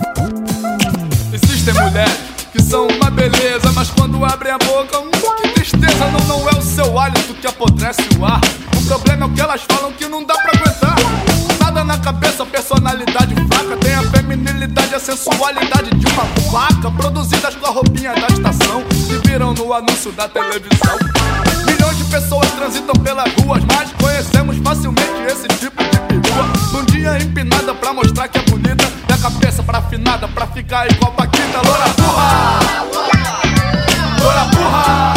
Existem 1.33 1.73
mulheres 1.73 2.17
que 2.53 2.61
são 2.61 2.87
uma 2.87 3.11
beleza, 3.11 3.69
mas 3.75 3.91
quando 3.91 4.23
abrem 4.23 4.53
a 4.53 4.57
boca, 4.59 4.97
hum, 4.97 5.11
que 5.41 5.49
tristeza. 5.49 6.09
Não, 6.09 6.39
não 6.39 6.49
é 6.49 6.57
o 6.57 6.61
seu 6.61 6.97
hálito 6.97 7.33
que 7.33 7.47
apodrece 7.47 8.01
o 8.17 8.25
ar. 8.25 8.39
O 8.77 8.85
problema 8.87 9.25
é 9.25 9.27
o 9.27 9.33
que 9.33 9.41
elas 9.41 9.61
falam 9.69 9.91
que 9.91 10.07
não 10.07 10.23
dá 10.23 10.35
pra 10.35 10.57
aguentar. 10.57 10.96
Na 11.85 11.97
cabeça, 11.99 12.45
personalidade 12.45 13.33
fraca. 13.47 13.77
Tem 13.77 13.93
a 13.93 14.03
feminilidade, 14.03 14.93
a 14.93 14.99
sensualidade 14.99 15.89
de 15.91 16.05
uma 16.07 16.23
vaca. 16.51 16.91
Produzidas 16.91 17.55
com 17.55 17.65
a 17.65 17.69
roupinha 17.69 18.13
da 18.13 18.27
estação. 18.27 18.83
Que 19.07 19.27
viram 19.27 19.53
no 19.53 19.73
anúncio 19.73 20.11
da 20.11 20.27
televisão. 20.27 20.97
Milhões 21.65 21.97
de 21.97 22.03
pessoas 22.05 22.51
transitam 22.51 22.93
pelas 23.01 23.31
ruas, 23.35 23.63
mas 23.65 23.89
conhecemos 23.93 24.57
facilmente 24.57 25.21
esse 25.27 25.47
tipo 25.59 25.81
de 25.81 25.99
perua. 25.99 26.43
Num 26.73 26.83
dia 26.85 27.17
empinada 27.19 27.73
pra 27.73 27.93
mostrar 27.93 28.27
que 28.27 28.37
é 28.37 28.41
bonita. 28.41 28.91
E 29.09 29.13
a 29.13 29.17
cabeça 29.17 29.63
pra 29.63 29.77
afinada 29.77 30.27
pra 30.27 30.45
ficar 30.47 30.91
igual 30.91 31.13
Paquita. 31.13 31.61
Loura 31.63 31.87
burra! 31.97 32.59
Loura 34.19 34.43
burra! 34.45 35.16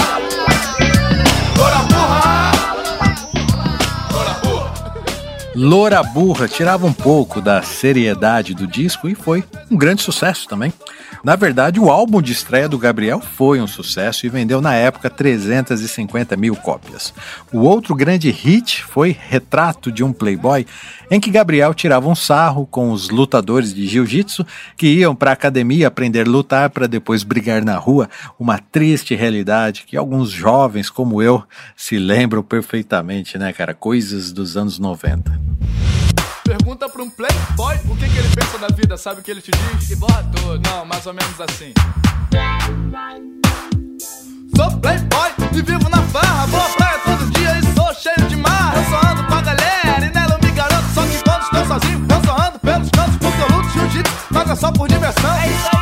Loura 5.54 6.02
Burra 6.02 6.46
tirava 6.46 6.86
um 6.86 6.92
pouco 6.92 7.40
da 7.40 7.60
seriedade 7.62 8.54
do 8.54 8.66
disco 8.66 9.08
e 9.08 9.14
foi 9.14 9.42
um 9.70 9.76
grande 9.76 10.02
sucesso 10.02 10.46
também. 10.46 10.72
Na 11.22 11.36
verdade, 11.36 11.78
o 11.78 11.90
álbum 11.90 12.22
de 12.22 12.32
estreia 12.32 12.68
do 12.68 12.78
Gabriel 12.78 13.20
foi 13.20 13.60
um 13.60 13.66
sucesso 13.66 14.24
e 14.24 14.30
vendeu 14.30 14.60
na 14.60 14.74
época 14.74 15.10
350 15.10 16.34
mil 16.36 16.56
cópias. 16.56 17.12
O 17.52 17.60
outro 17.60 17.94
grande 17.94 18.30
hit 18.30 18.82
foi 18.84 19.14
Retrato 19.18 19.92
de 19.92 20.02
um 20.02 20.12
Playboy, 20.14 20.66
em 21.10 21.20
que 21.20 21.30
Gabriel 21.30 21.74
tirava 21.74 22.08
um 22.08 22.14
sarro 22.14 22.66
com 22.66 22.90
os 22.90 23.10
lutadores 23.10 23.74
de 23.74 23.86
jiu-jitsu 23.86 24.46
que 24.76 24.86
iam 24.86 25.14
para 25.14 25.30
a 25.30 25.34
academia 25.34 25.88
aprender 25.88 26.26
a 26.26 26.30
lutar 26.30 26.70
para 26.70 26.86
depois 26.86 27.22
brigar 27.22 27.62
na 27.62 27.76
rua, 27.76 28.08
uma 28.38 28.58
triste 28.58 29.14
realidade 29.14 29.84
que 29.86 29.96
alguns 29.96 30.30
jovens 30.30 30.88
como 30.88 31.20
eu 31.20 31.42
se 31.76 31.98
lembram 31.98 32.42
perfeitamente, 32.42 33.36
né, 33.36 33.52
cara? 33.52 33.74
Coisas 33.74 34.32
dos 34.32 34.56
anos 34.56 34.78
90. 34.78 35.99
Pergunta 36.50 36.88
pra 36.88 37.00
um 37.00 37.08
playboy 37.08 37.76
o 37.88 37.96
que, 37.96 38.08
que 38.08 38.18
ele 38.18 38.28
pensa 38.34 38.58
da 38.58 38.66
vida, 38.74 38.96
sabe 38.96 39.20
o 39.20 39.22
que 39.22 39.30
ele 39.30 39.40
te 39.40 39.52
diz? 39.52 39.96
Borra 39.96 40.28
tudo. 40.34 40.60
Não, 40.68 40.84
mais 40.84 41.06
ou 41.06 41.14
menos 41.14 41.40
assim. 41.40 41.72
Sou 44.56 44.80
playboy 44.80 45.30
e 45.52 45.62
vivo 45.62 45.88
na 45.88 46.02
farra, 46.08 46.46
vou 46.48 46.60
à 46.60 46.68
praia 46.70 46.98
todo 47.04 47.30
dia 47.30 47.56
e 47.56 47.62
sou 47.72 47.94
cheio 47.94 48.28
de 48.28 48.34
marra. 48.34 48.78
Eu 48.78 48.90
só 48.90 49.12
ando 49.12 49.28
com 49.28 49.34
a 49.34 49.42
galera 49.42 50.04
e 50.04 50.10
nela 50.12 50.34
eu 50.34 50.44
me 50.44 50.50
garanto. 50.50 50.92
Só 50.92 51.02
que 51.02 51.22
quando 51.22 51.42
estou 51.42 51.66
sozinho, 51.66 52.06
eu 52.10 52.24
só 52.24 52.48
ando 52.48 52.58
pelos 52.58 52.90
cantos 52.90 53.16
porque 53.18 53.42
eu 53.42 53.56
luto 53.56 53.70
jiu-jitsu, 53.70 54.12
mas 54.32 54.50
é 54.50 54.56
só 54.56 54.72
por 54.72 54.88
diversão. 54.88 55.32
É 55.32 55.46
isso 55.46 55.68
aí, 55.72 55.79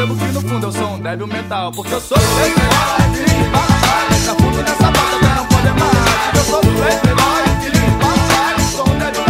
percebo 0.00 0.16
que 0.16 0.24
no 0.32 0.40
fundo 0.40 0.66
eu 0.66 0.72
sou 0.72 0.94
um 0.94 1.00
débil 1.00 1.26
mental. 1.26 1.72
Porque 1.72 1.92
eu 1.92 2.00
sou 2.00 2.16
playboy, 2.18 2.60
Tá 4.24 4.34
fundo 4.34 4.56
nessa 4.62 4.90
bota 4.90 5.16
até 5.16 5.34
não 5.34 5.46
poder 5.46 5.74
mais. 5.74 6.36
Eu 6.36 6.44
sou 6.44 6.60
playboy, 6.60 7.42
eu 8.56 8.70
sou 8.70 8.88
playboy. 8.92 9.20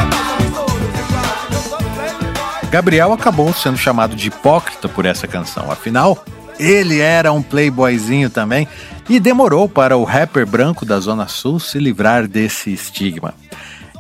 Gabriel 2.71 3.13
acabou 3.13 3.53
sendo 3.53 3.77
chamado 3.77 4.15
de 4.15 4.29
hipócrita 4.29 4.89
por 4.89 5.05
essa 5.05 5.27
canção. 5.27 5.73
Afinal, 5.73 6.25
ele 6.59 7.01
era 7.01 7.33
um 7.33 7.43
playboyzinho 7.43 8.31
também 8.31 8.69
e 9.09 9.19
demorou 9.19 9.69
para 9.69 9.97
o 9.97 10.05
rapper 10.05 10.47
branco 10.47 10.85
da 10.85 11.01
Zona 11.01 11.27
Sul 11.27 11.59
se 11.59 11.81
livrar 11.81 12.29
desse 12.29 12.73
estigma. 12.73 13.35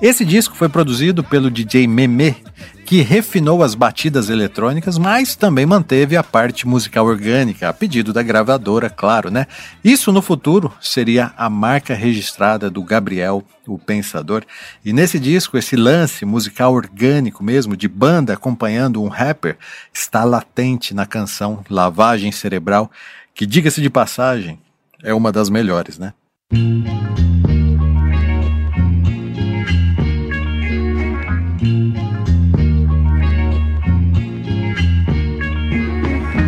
Esse 0.00 0.24
disco 0.24 0.54
foi 0.54 0.68
produzido 0.68 1.24
pelo 1.24 1.50
DJ 1.50 1.86
Meme, 1.86 2.36
que 2.90 3.02
refinou 3.02 3.62
as 3.62 3.76
batidas 3.76 4.28
eletrônicas, 4.30 4.98
mas 4.98 5.36
também 5.36 5.64
manteve 5.64 6.16
a 6.16 6.24
parte 6.24 6.66
musical 6.66 7.06
orgânica, 7.06 7.68
a 7.68 7.72
pedido 7.72 8.12
da 8.12 8.20
gravadora, 8.20 8.90
claro, 8.90 9.30
né? 9.30 9.46
Isso 9.84 10.10
no 10.10 10.20
futuro 10.20 10.72
seria 10.80 11.32
a 11.36 11.48
marca 11.48 11.94
registrada 11.94 12.68
do 12.68 12.82
Gabriel, 12.82 13.44
o 13.64 13.78
Pensador. 13.78 14.42
E 14.84 14.92
nesse 14.92 15.20
disco, 15.20 15.56
esse 15.56 15.76
lance 15.76 16.24
musical 16.24 16.74
orgânico 16.74 17.44
mesmo, 17.44 17.76
de 17.76 17.86
banda 17.86 18.32
acompanhando 18.32 19.00
um 19.00 19.06
rapper, 19.06 19.56
está 19.94 20.24
latente 20.24 20.92
na 20.92 21.06
canção 21.06 21.64
Lavagem 21.70 22.32
Cerebral, 22.32 22.90
que, 23.32 23.46
diga-se 23.46 23.80
de 23.80 23.88
passagem, 23.88 24.58
é 25.00 25.14
uma 25.14 25.30
das 25.30 25.48
melhores, 25.48 25.96
né? 25.96 26.12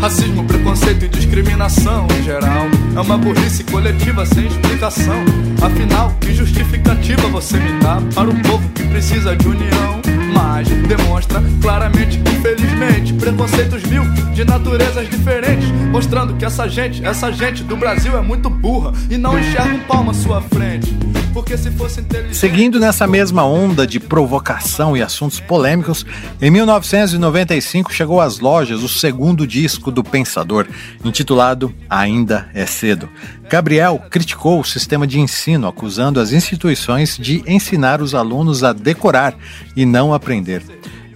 Racismo, 0.02 0.44
preconceito 0.44 1.04
e 1.04 1.08
discriminação 1.08 2.08
em 2.18 2.24
geral. 2.24 2.66
É 2.96 3.00
uma 3.00 3.16
burrice 3.16 3.62
coletiva 3.62 4.26
sem 4.26 4.48
explicação. 4.48 5.24
Afinal, 5.62 6.12
que 6.20 6.34
justificativa 6.34 7.28
você 7.28 7.56
me 7.56 7.78
dá 7.80 8.02
Para 8.12 8.28
um 8.28 8.42
povo 8.42 8.68
que 8.70 8.82
precisa 8.88 9.36
de 9.36 9.46
união 9.46 10.02
Mas 10.32 10.68
demonstra 10.68 11.42
claramente, 11.60 12.18
infelizmente 12.18 13.12
Preconceitos 13.14 13.82
mil 13.84 14.02
de 14.32 14.44
naturezas 14.44 15.08
diferentes 15.08 15.68
Mostrando 15.90 16.34
que 16.34 16.44
essa 16.44 16.68
gente, 16.68 17.04
essa 17.04 17.30
gente 17.30 17.62
do 17.62 17.76
Brasil 17.76 18.16
é 18.16 18.22
muito 18.22 18.48
burra 18.48 18.92
E 19.10 19.16
não 19.16 19.38
enxerga 19.38 19.74
um 19.74 19.80
palmo 19.80 20.10
à 20.10 20.14
sua 20.14 20.40
frente 20.40 20.96
Porque 21.32 21.56
se 21.56 21.70
fosse 21.70 22.00
inteligente 22.00 22.36
Seguindo 22.36 22.80
nessa 22.80 23.06
mesma 23.06 23.44
onda 23.44 23.86
de 23.86 24.00
provocação 24.00 24.96
e 24.96 25.02
assuntos 25.02 25.40
polêmicos, 25.40 26.04
em 26.40 26.50
1995 26.50 27.92
chegou 27.92 28.20
às 28.20 28.40
lojas 28.40 28.82
o 28.82 28.88
segundo 28.88 29.46
disco 29.46 29.90
do 29.90 30.02
Pensador, 30.02 30.66
intitulado 31.04 31.72
Ainda 31.88 32.48
é 32.54 32.66
Cedo. 32.66 33.08
Gabriel 33.52 34.00
criticou 34.08 34.60
o 34.60 34.64
sistema 34.64 35.06
de 35.06 35.20
ensino, 35.20 35.68
acusando 35.68 36.18
as 36.18 36.32
instituições 36.32 37.18
de 37.18 37.44
ensinar 37.46 38.00
os 38.00 38.14
alunos 38.14 38.64
a 38.64 38.72
decorar 38.72 39.34
e 39.76 39.84
não 39.84 40.14
aprender. 40.14 40.62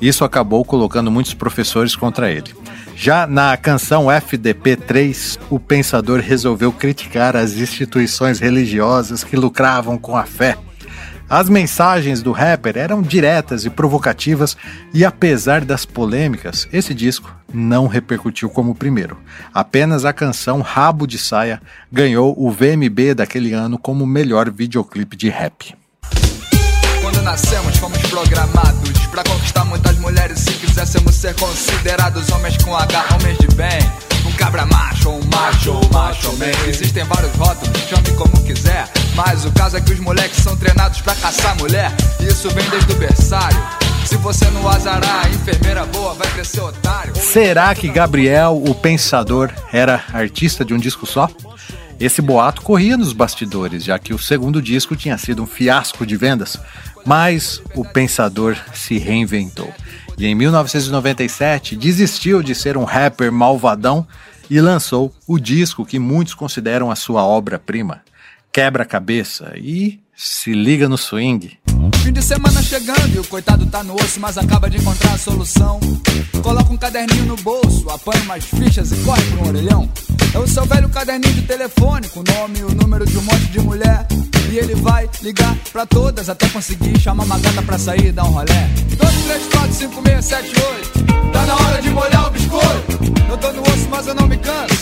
Isso 0.02 0.22
acabou 0.22 0.62
colocando 0.62 1.10
muitos 1.10 1.32
professores 1.32 1.96
contra 1.96 2.30
ele. 2.30 2.54
Já 2.94 3.26
na 3.26 3.56
canção 3.56 4.12
FDP 4.12 4.76
3, 4.76 5.38
o 5.48 5.58
pensador 5.58 6.20
resolveu 6.20 6.70
criticar 6.70 7.34
as 7.34 7.54
instituições 7.54 8.38
religiosas 8.38 9.24
que 9.24 9.34
lucravam 9.34 9.96
com 9.96 10.14
a 10.14 10.24
fé. 10.24 10.58
As 11.28 11.48
mensagens 11.48 12.22
do 12.22 12.30
rapper 12.30 12.76
eram 12.78 13.02
diretas 13.02 13.64
e 13.64 13.70
provocativas, 13.70 14.56
e 14.94 15.04
apesar 15.04 15.64
das 15.64 15.84
polêmicas, 15.84 16.68
esse 16.72 16.94
disco 16.94 17.34
não 17.52 17.88
repercutiu 17.88 18.48
como 18.48 18.70
o 18.70 18.74
primeiro. 18.74 19.18
Apenas 19.52 20.04
a 20.04 20.12
canção 20.12 20.60
Rabo 20.60 21.04
de 21.04 21.18
Saia 21.18 21.60
ganhou 21.90 22.32
o 22.38 22.48
VMB 22.50 23.14
daquele 23.16 23.52
ano 23.52 23.76
como 23.76 24.06
melhor 24.06 24.50
videoclipe 24.50 25.16
de 25.16 25.28
rap. 25.28 25.74
Quando 27.02 27.20
nascemos, 27.22 27.76
fomos 27.76 27.98
programados 28.02 29.06
pra 29.10 29.24
conquistar 29.24 29.64
muitas 29.64 29.98
mulheres. 29.98 30.38
Se 30.38 30.52
quiséssemos 30.52 31.14
ser 31.16 31.34
considerados 31.34 32.30
homens 32.30 32.56
com 32.58 32.76
H, 32.76 33.04
homens 33.14 33.38
de 33.38 33.48
bem. 33.56 34.05
Um 34.26 34.32
cabra 34.32 34.66
macho, 34.66 35.10
um 35.10 35.20
macho, 35.32 35.72
um 35.72 35.88
macho 35.92 36.36
man. 36.36 36.68
Existem 36.68 37.04
vários 37.04 37.32
rótulos, 37.36 37.78
chame 37.82 38.10
como 38.16 38.42
quiser. 38.44 38.90
Mas 39.14 39.44
o 39.44 39.52
caso 39.52 39.76
é 39.76 39.80
que 39.80 39.92
os 39.92 40.00
moleques 40.00 40.42
são 40.42 40.56
treinados 40.56 41.00
pra 41.00 41.14
caçar 41.14 41.56
mulher. 41.56 41.92
E 42.20 42.26
isso 42.26 42.50
vem 42.50 42.68
desde 42.68 42.92
o 42.92 42.96
berçário. 42.96 43.58
Se 44.04 44.16
você 44.16 44.48
não 44.50 44.68
azarar, 44.68 45.28
enfermeira 45.28 45.84
boa 45.86 46.14
vai 46.14 46.28
crescer 46.32 46.60
otário. 46.60 47.14
Será 47.16 47.74
que 47.74 47.88
Gabriel, 47.88 48.62
o 48.66 48.74
Pensador, 48.74 49.50
era 49.72 50.04
artista 50.12 50.64
de 50.64 50.74
um 50.74 50.78
disco 50.78 51.06
só? 51.06 51.28
Esse 51.98 52.20
boato 52.20 52.62
corria 52.62 52.96
nos 52.96 53.12
bastidores, 53.12 53.82
já 53.82 53.98
que 53.98 54.12
o 54.12 54.18
segundo 54.18 54.60
disco 54.60 54.94
tinha 54.94 55.16
sido 55.16 55.42
um 55.42 55.46
fiasco 55.46 56.04
de 56.04 56.16
vendas, 56.16 56.58
mas 57.04 57.62
o 57.74 57.84
Pensador 57.84 58.56
se 58.74 58.98
reinventou. 58.98 59.72
E 60.18 60.26
em 60.26 60.34
1997 60.34 61.76
desistiu 61.76 62.42
de 62.42 62.54
ser 62.54 62.76
um 62.76 62.84
rapper 62.84 63.30
malvadão 63.30 64.06
e 64.48 64.60
lançou 64.60 65.12
o 65.26 65.38
disco 65.38 65.84
que 65.84 65.98
muitos 65.98 66.34
consideram 66.34 66.90
a 66.90 66.96
sua 66.96 67.24
obra-prima, 67.24 68.02
Quebra-Cabeça 68.50 69.52
e 69.56 70.00
Se 70.14 70.52
Liga 70.52 70.88
no 70.88 70.96
Swing. 70.96 71.58
Fim 72.06 72.12
de 72.12 72.22
semana 72.22 72.62
chegando 72.62 73.16
e 73.16 73.18
o 73.18 73.24
coitado 73.24 73.66
tá 73.66 73.82
no 73.82 73.96
osso, 73.96 74.20
mas 74.20 74.38
acaba 74.38 74.70
de 74.70 74.76
encontrar 74.76 75.14
a 75.14 75.18
solução. 75.18 75.80
Coloca 76.40 76.72
um 76.72 76.76
caderninho 76.76 77.24
no 77.24 77.36
bolso, 77.38 77.90
apanha 77.90 78.22
umas 78.22 78.44
fichas 78.44 78.92
e 78.92 78.96
corre 78.98 79.24
pra 79.24 79.42
um 79.42 79.48
orelhão. 79.48 79.90
É 80.32 80.38
o 80.38 80.46
seu 80.46 80.64
velho 80.66 80.88
caderninho 80.88 81.34
de 81.34 81.42
telefone, 81.42 82.08
com 82.10 82.20
o 82.20 82.22
nome 82.22 82.60
e 82.60 82.62
o 82.62 82.72
número 82.72 83.04
de 83.04 83.18
um 83.18 83.22
monte 83.22 83.46
de 83.46 83.58
mulher. 83.58 84.06
E 84.48 84.56
ele 84.56 84.76
vai 84.76 85.10
ligar 85.20 85.56
pra 85.72 85.84
todas 85.84 86.28
até 86.28 86.48
conseguir 86.48 86.96
chamar 87.00 87.24
uma 87.24 87.40
gata 87.40 87.60
pra 87.60 87.76
sair 87.76 88.06
e 88.06 88.12
dar 88.12 88.22
um 88.22 88.30
rolé. 88.30 88.70
2, 88.96 89.24
3, 89.24 89.42
4, 89.50 89.74
5, 89.74 90.02
6, 90.06 90.24
7, 90.24 90.48
8. 90.48 91.32
Tá 91.32 91.44
na 91.44 91.54
hora 91.56 91.82
de 91.82 91.90
molhar 91.90 92.28
o 92.28 92.30
biscoito. 92.30 93.28
Eu 93.28 93.36
tô 93.36 93.52
no 93.52 93.62
osso, 93.62 93.88
mas 93.90 94.06
eu 94.06 94.14
não 94.14 94.28
me 94.28 94.36
canso. 94.36 94.76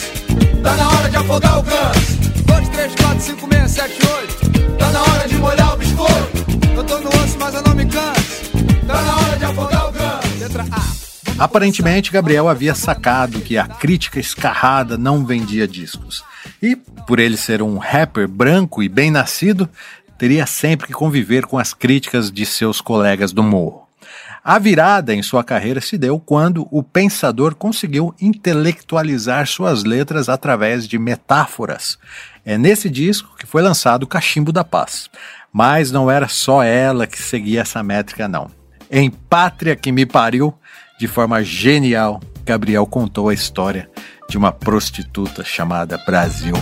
Tá 0.63 0.77
na 0.77 0.89
hora 0.91 1.09
de 1.09 1.17
afogar 1.17 1.59
o 1.59 1.63
ganso. 1.63 2.19
2, 2.45 2.69
3, 2.69 2.95
4, 2.97 3.21
5, 3.23 3.49
6, 3.51 3.71
7, 3.71 3.99
8. 4.15 4.77
Tá 4.77 4.91
na 4.91 5.01
hora 5.01 5.27
de 5.27 5.37
molhar 5.39 5.73
o 5.73 5.77
biscoito. 5.79 6.64
Eu 6.77 6.85
tô 6.85 6.99
no 6.99 7.09
osso, 7.09 7.39
mas 7.39 7.55
eu 7.55 7.63
não 7.63 7.75
me 7.75 7.87
canso. 7.87 8.51
Tá 8.87 9.03
na 9.03 9.17
hora 9.17 9.37
de 9.37 9.45
afogar 9.45 9.89
o 9.89 9.93
ganso. 9.93 10.39
Letra 10.41 10.65
A. 10.71 11.45
Aparentemente, 11.45 12.13
Gabriel 12.13 12.49
havia 12.49 12.75
sacado 12.75 13.41
que 13.41 13.57
a 13.57 13.67
crítica 13.67 14.19
escarrada 14.19 14.99
não 14.99 15.25
vendia 15.25 15.67
discos. 15.69 16.25
E, 16.63 16.77
por 17.07 17.19
ele 17.19 17.37
ser 17.37 17.63
um 17.63 17.79
rapper 17.79 18.29
branco 18.29 18.83
e 18.83 18.89
bem 18.89 19.11
nascido, 19.11 19.69
teria 20.19 20.47
sempre 20.47 20.87
que 20.87 20.93
conviver 20.93 21.47
com 21.47 21.59
as 21.59 21.73
críticas 21.73 22.31
de 22.31 22.45
seus 22.45 22.81
colegas 22.81 23.33
do 23.33 23.43
morro. 23.43 23.84
A 24.47 24.59
virada 24.59 25.15
em 25.15 25.23
sua 25.23 25.43
carreira 25.43 25.81
se 25.81 25.97
deu 25.97 26.21
quando 26.21 26.69
o 26.71 26.83
pensador 26.83 27.55
conseguiu 27.55 28.15
intelectualizar 28.21 29.47
suas 29.47 29.85
letras 29.85 30.29
através 30.29 30.87
de 30.87 30.99
metáforas. 30.99 31.99
É 32.45 32.59
nesse 32.59 32.91
disco 32.91 33.35
que 33.39 33.47
foi 33.47 33.63
lançado 33.63 34.07
Cachimbo 34.07 34.53
da 34.53 34.63
Paz. 34.63 35.09
Mas 35.51 35.91
não 35.91 36.11
era 36.11 36.29
só 36.29 36.63
ela 36.63 37.07
que 37.07 37.19
seguia 37.19 37.63
essa 37.63 37.83
métrica, 37.83 38.29
não. 38.29 38.51
Em 38.91 39.09
Pátria 39.09 39.75
que 39.75 39.91
me 39.91 40.05
pariu, 40.05 40.53
de 41.01 41.09
forma 41.09 41.43
genial, 41.43 42.21
Gabriel 42.45 42.85
contou 42.85 43.31
a 43.31 43.35
história 43.35 43.89
de 44.29 44.37
uma 44.37 44.53
prostituta 44.53 45.43
chamada 45.43 45.97
Brasil. 46.05 46.55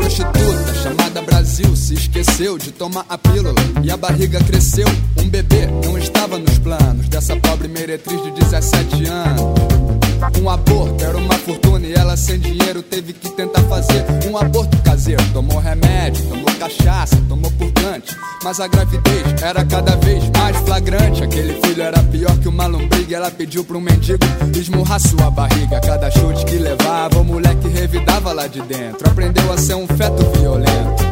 Prostituta 0.00 0.74
chamada 0.82 1.20
Brasil 1.20 1.76
se 1.76 1.92
esqueceu 1.92 2.56
de 2.56 2.72
tomar 2.72 3.04
a 3.06 3.18
pílula 3.18 3.60
e 3.84 3.90
a 3.90 3.98
barriga 3.98 4.42
cresceu. 4.42 4.88
Um 5.18 5.28
bebê 5.28 5.66
não 5.84 5.98
estava 5.98 6.38
nos 6.38 6.58
planos 6.58 7.06
dessa 7.10 7.36
pobre 7.36 7.68
meretriz 7.68 8.20
de 8.22 8.30
17 8.30 9.06
anos. 9.06 9.99
Um 10.40 10.50
aborto 10.50 11.04
era 11.04 11.16
uma 11.16 11.34
fortuna 11.34 11.86
e 11.86 11.94
ela 11.94 12.16
sem 12.16 12.38
dinheiro 12.38 12.82
teve 12.82 13.12
que 13.12 13.28
tentar 13.30 13.62
fazer 13.62 14.04
um 14.30 14.36
aborto 14.36 14.76
caseiro. 14.82 15.22
Tomou 15.32 15.58
remédio, 15.58 16.24
tomou 16.26 16.54
cachaça, 16.58 17.16
tomou 17.28 17.50
purgante. 17.52 18.16
Mas 18.44 18.60
a 18.60 18.66
gravidez 18.66 19.42
era 19.42 19.64
cada 19.64 19.96
vez 19.96 20.24
mais 20.36 20.56
flagrante. 20.58 21.22
Aquele 21.22 21.54
filho 21.60 21.82
era 21.82 22.02
pior 22.04 22.36
que 22.38 22.48
uma 22.48 22.66
lombriga. 22.66 23.16
Ela 23.16 23.30
pediu 23.30 23.64
pra 23.64 23.76
um 23.76 23.80
mendigo 23.80 24.24
esmurrar 24.54 25.00
sua 25.00 25.30
barriga. 25.30 25.80
Cada 25.80 26.10
chute 26.10 26.44
que 26.44 26.56
levava, 26.56 27.18
o 27.18 27.24
moleque 27.24 27.68
revidava 27.68 28.32
lá 28.32 28.46
de 28.46 28.60
dentro. 28.62 29.08
Aprendeu 29.10 29.50
a 29.52 29.58
ser 29.58 29.74
um 29.74 29.86
feto 29.86 30.22
violento. 30.38 31.09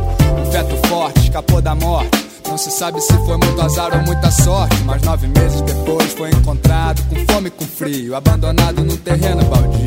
Feto 0.50 0.76
forte, 0.88 1.20
escapou 1.20 1.60
da 1.60 1.74
morte. 1.74 2.26
Não 2.48 2.56
se 2.56 2.70
sabe 2.70 3.00
se 3.00 3.12
foi 3.12 3.36
muito 3.36 3.60
azar 3.60 3.92
ou 3.94 4.02
muita 4.02 4.30
sorte. 4.30 4.76
Mas 4.84 5.02
nove 5.02 5.28
meses 5.28 5.60
depois 5.60 6.12
foi 6.14 6.30
encontrado 6.30 7.02
com 7.08 7.32
fome 7.32 7.48
e 7.48 7.50
com 7.50 7.64
frio, 7.66 8.16
abandonado 8.16 8.82
no 8.82 8.96
terreno 8.96 9.44
baldio. 9.44 9.84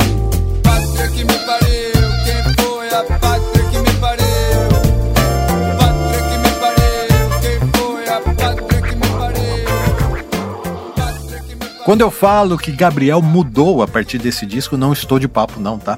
Pátria 0.62 1.08
que 1.10 1.24
me 1.26 1.34
pariu, 1.40 2.02
quem 2.24 2.44
foi 2.64 2.90
a 2.90 3.04
pátria 3.04 3.66
que 3.72 3.78
me 3.80 3.94
pariu? 4.00 4.28
Pátria 5.80 6.22
que 6.30 6.38
me 6.38 6.52
pariu, 6.60 7.40
quem 7.42 7.60
foi 7.74 8.08
a 8.08 8.22
pátria 8.22 8.82
que 8.82 8.96
me 8.96 9.08
pariu? 9.18 9.42
Quando 11.84 12.02
eu 12.02 12.12
falo 12.12 12.58
que 12.58 12.72
Gabriel 12.72 13.22
mudou 13.22 13.82
a 13.82 13.88
partir 13.88 14.20
desse 14.20 14.46
disco, 14.46 14.78
não 14.78 14.94
estou 14.94 15.18
de 15.18 15.28
papo 15.28 15.60
não, 15.60 15.80
tá? 15.80 15.98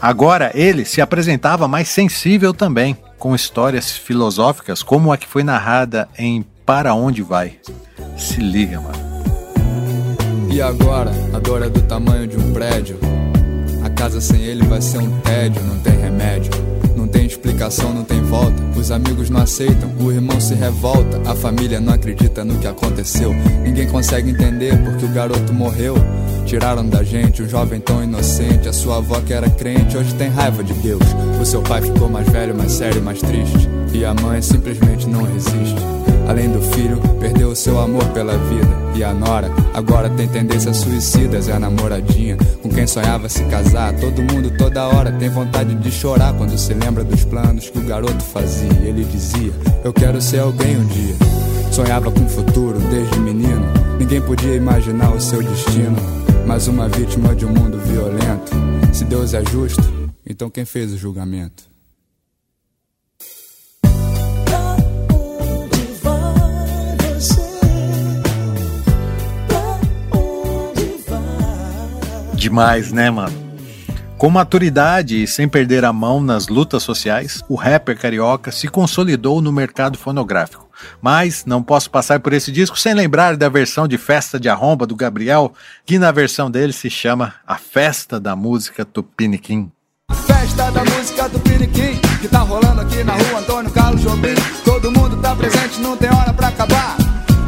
Agora 0.00 0.50
ele 0.54 0.84
se 0.84 1.00
apresentava 1.00 1.66
mais 1.66 1.88
sensível 1.88 2.52
também, 2.52 2.96
com 3.22 3.36
histórias 3.36 3.92
filosóficas 3.92 4.82
como 4.82 5.12
a 5.12 5.16
que 5.16 5.28
foi 5.28 5.44
narrada 5.44 6.08
em 6.18 6.44
Para 6.66 6.92
Onde 6.92 7.22
Vai. 7.22 7.60
Se 8.18 8.40
liga, 8.40 8.80
mano. 8.80 8.98
E 10.50 10.60
agora, 10.60 11.12
a 11.32 11.38
dor 11.38 11.62
é 11.62 11.68
do 11.68 11.80
tamanho 11.82 12.26
de 12.26 12.36
um 12.36 12.52
prédio. 12.52 12.98
A 13.84 13.90
casa 13.90 14.20
sem 14.20 14.42
ele 14.42 14.66
vai 14.66 14.82
ser 14.82 14.98
um 14.98 15.20
tédio, 15.20 15.62
não 15.62 15.78
tem 15.78 15.96
remédio. 16.00 16.50
Explicação, 17.42 17.92
não 17.92 18.04
tem 18.04 18.22
volta. 18.22 18.62
Os 18.78 18.92
amigos 18.92 19.28
não 19.28 19.40
aceitam, 19.40 19.90
o 19.98 20.12
irmão 20.12 20.40
se 20.40 20.54
revolta. 20.54 21.20
A 21.28 21.34
família 21.34 21.80
não 21.80 21.92
acredita 21.92 22.44
no 22.44 22.56
que 22.60 22.68
aconteceu. 22.68 23.34
Ninguém 23.64 23.88
consegue 23.88 24.30
entender 24.30 24.80
porque 24.84 25.04
o 25.04 25.08
garoto 25.08 25.52
morreu. 25.52 25.96
Tiraram 26.46 26.88
da 26.88 27.02
gente 27.02 27.42
um 27.42 27.48
jovem 27.48 27.80
tão 27.80 28.00
inocente. 28.00 28.68
A 28.68 28.72
sua 28.72 28.98
avó 28.98 29.20
que 29.20 29.32
era 29.32 29.50
crente 29.50 29.96
hoje 29.96 30.14
tem 30.14 30.28
raiva 30.28 30.62
de 30.62 30.72
Deus. 30.74 31.02
O 31.40 31.44
seu 31.44 31.60
pai 31.62 31.82
ficou 31.82 32.08
mais 32.08 32.28
velho, 32.28 32.54
mais 32.54 32.70
sério, 32.70 33.02
mais 33.02 33.18
triste. 33.18 33.68
E 33.92 34.04
a 34.04 34.14
mãe 34.14 34.40
simplesmente 34.40 35.08
não 35.08 35.22
resiste. 35.24 35.82
Além 36.28 36.48
do 36.48 36.62
filho, 36.62 36.98
perdeu 37.18 37.48
o 37.48 37.56
seu 37.56 37.80
amor 37.80 38.04
pela 38.10 38.38
vida. 38.38 38.82
E 38.94 39.02
a 39.02 39.12
nora 39.12 39.50
agora 39.74 40.08
tem 40.08 40.28
tendências 40.28 40.76
suicidas. 40.76 41.48
É 41.48 41.52
a 41.52 41.58
namoradinha 41.58 42.36
com 42.62 42.68
quem 42.68 42.86
sonhava 42.86 43.28
se 43.28 43.42
casar. 43.44 43.92
Todo 43.94 44.22
mundo 44.22 44.50
toda 44.56 44.86
hora 44.86 45.10
tem 45.12 45.28
vontade 45.28 45.74
de 45.74 45.90
chorar 45.90 46.32
quando 46.34 46.56
se 46.56 46.72
lembra 46.72 47.02
dos 47.02 47.24
planos 47.32 47.70
que 47.70 47.78
o 47.78 47.86
garoto 47.86 48.22
fazia. 48.22 48.70
Ele 48.84 49.04
dizia: 49.04 49.50
Eu 49.82 49.90
quero 49.90 50.20
ser 50.20 50.40
alguém 50.40 50.76
um 50.76 50.84
dia. 50.84 51.14
Sonhava 51.72 52.12
com 52.12 52.26
o 52.26 52.28
futuro 52.28 52.78
desde 52.78 53.18
menino. 53.18 53.64
Ninguém 53.98 54.20
podia 54.20 54.54
imaginar 54.54 55.10
o 55.14 55.20
seu 55.20 55.42
destino. 55.42 55.96
Mas 56.46 56.68
uma 56.68 56.90
vítima 56.90 57.34
de 57.34 57.46
um 57.46 57.48
mundo 57.48 57.78
violento. 57.78 58.52
Se 58.92 59.04
Deus 59.06 59.32
é 59.32 59.42
justo, 59.46 59.82
então 60.26 60.50
quem 60.50 60.66
fez 60.66 60.92
o 60.92 60.98
julgamento? 60.98 61.72
Demais, 72.34 72.92
né, 72.92 73.08
mano? 73.08 73.51
Com 74.22 74.30
maturidade 74.30 75.20
e 75.20 75.26
sem 75.26 75.48
perder 75.48 75.84
a 75.84 75.92
mão 75.92 76.22
nas 76.22 76.46
lutas 76.46 76.84
sociais, 76.84 77.42
o 77.48 77.56
rapper 77.56 77.98
carioca 77.98 78.52
se 78.52 78.68
consolidou 78.68 79.42
no 79.42 79.50
mercado 79.50 79.98
fonográfico. 79.98 80.70
Mas 81.00 81.44
não 81.44 81.60
posso 81.60 81.90
passar 81.90 82.20
por 82.20 82.32
esse 82.32 82.52
disco 82.52 82.78
sem 82.78 82.94
lembrar 82.94 83.36
da 83.36 83.48
versão 83.48 83.88
de 83.88 83.98
Festa 83.98 84.38
de 84.38 84.48
Arromba 84.48 84.86
do 84.86 84.94
Gabriel, 84.94 85.52
que 85.84 85.98
na 85.98 86.12
versão 86.12 86.48
dele 86.48 86.72
se 86.72 86.88
chama 86.88 87.34
A 87.44 87.56
Festa 87.56 88.20
da 88.20 88.36
Música 88.36 88.84
Tupiniquim. 88.84 89.72
Festa 90.24 90.70
da 90.70 90.84
música 90.84 91.28
do 91.28 91.40
Piniquim 91.40 91.98
Que 92.20 92.28
tá 92.28 92.40
rolando 92.40 92.82
aqui 92.82 93.02
na 93.02 93.14
rua 93.14 93.40
Antônio 93.40 93.70
Carlos 93.70 94.02
Jobim 94.02 94.34
Todo 94.62 94.92
mundo 94.92 95.16
tá 95.16 95.34
presente, 95.34 95.80
não 95.80 95.96
tem 95.96 96.10
hora 96.10 96.34
pra 96.34 96.48
acabar 96.48 97.01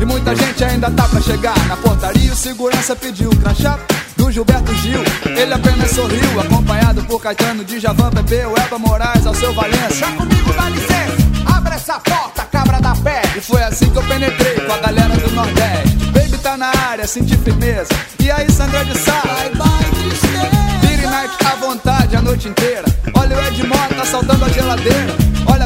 E 0.04 0.06
muita 0.06 0.36
gente 0.36 0.62
ainda 0.62 0.90
tá 0.90 1.08
pra 1.08 1.18
chegar 1.18 1.58
Na 1.66 1.78
portaria. 1.78 2.30
O 2.30 2.36
segurança 2.36 2.94
pediu 2.94 3.30
o 3.30 3.36
crachá 3.36 3.78
do 4.18 4.30
Gilberto 4.30 4.74
Gil. 4.74 5.02
Ele 5.24 5.54
apenas 5.54 5.92
sorriu, 5.92 6.40
acompanhado 6.40 7.02
por 7.04 7.22
Caetano 7.22 7.64
Djavan, 7.64 8.10
Bebeu, 8.10 8.54
Eva 8.54 8.78
Moraes, 8.78 9.26
ao 9.26 9.34
seu 9.34 9.54
Valença 9.54 10.06
Comigo 10.08 10.52
dá 10.52 10.68
licença, 10.68 11.56
abre 11.56 11.74
essa 11.74 11.98
porta, 12.00 12.42
cabra 12.52 12.82
da 12.82 12.94
pé. 12.96 13.22
E 13.34 13.40
foi 13.40 13.62
assim 13.62 13.88
que 13.88 13.96
eu 13.96 14.02
penetrei 14.02 14.56
com 14.56 14.72
a 14.74 14.78
galera 14.78 15.16
do 15.16 15.30
Nordeste. 15.30 15.96
Baby 16.12 16.36
tá 16.36 16.58
na 16.58 16.70
área, 16.90 17.06
senti 17.06 17.38
firmeza. 17.38 17.94
E 18.20 18.30
aí 18.30 18.50
Sandra 18.52 18.84
de 18.84 18.98
Sá? 18.98 19.22
Bye 19.22 19.54
bye 19.54 20.02
tristeza 20.02 21.08
night 21.10 21.34
à 21.46 21.56
vontade 21.56 22.16
a 22.16 22.20
noite 22.20 22.48
inteira. 22.48 22.84
Olha 23.14 23.36
o 23.38 23.40
Ed 23.46 23.66
Mota 23.66 24.02
assaltando 24.02 24.44
a 24.44 24.48
geladeira 24.50 25.16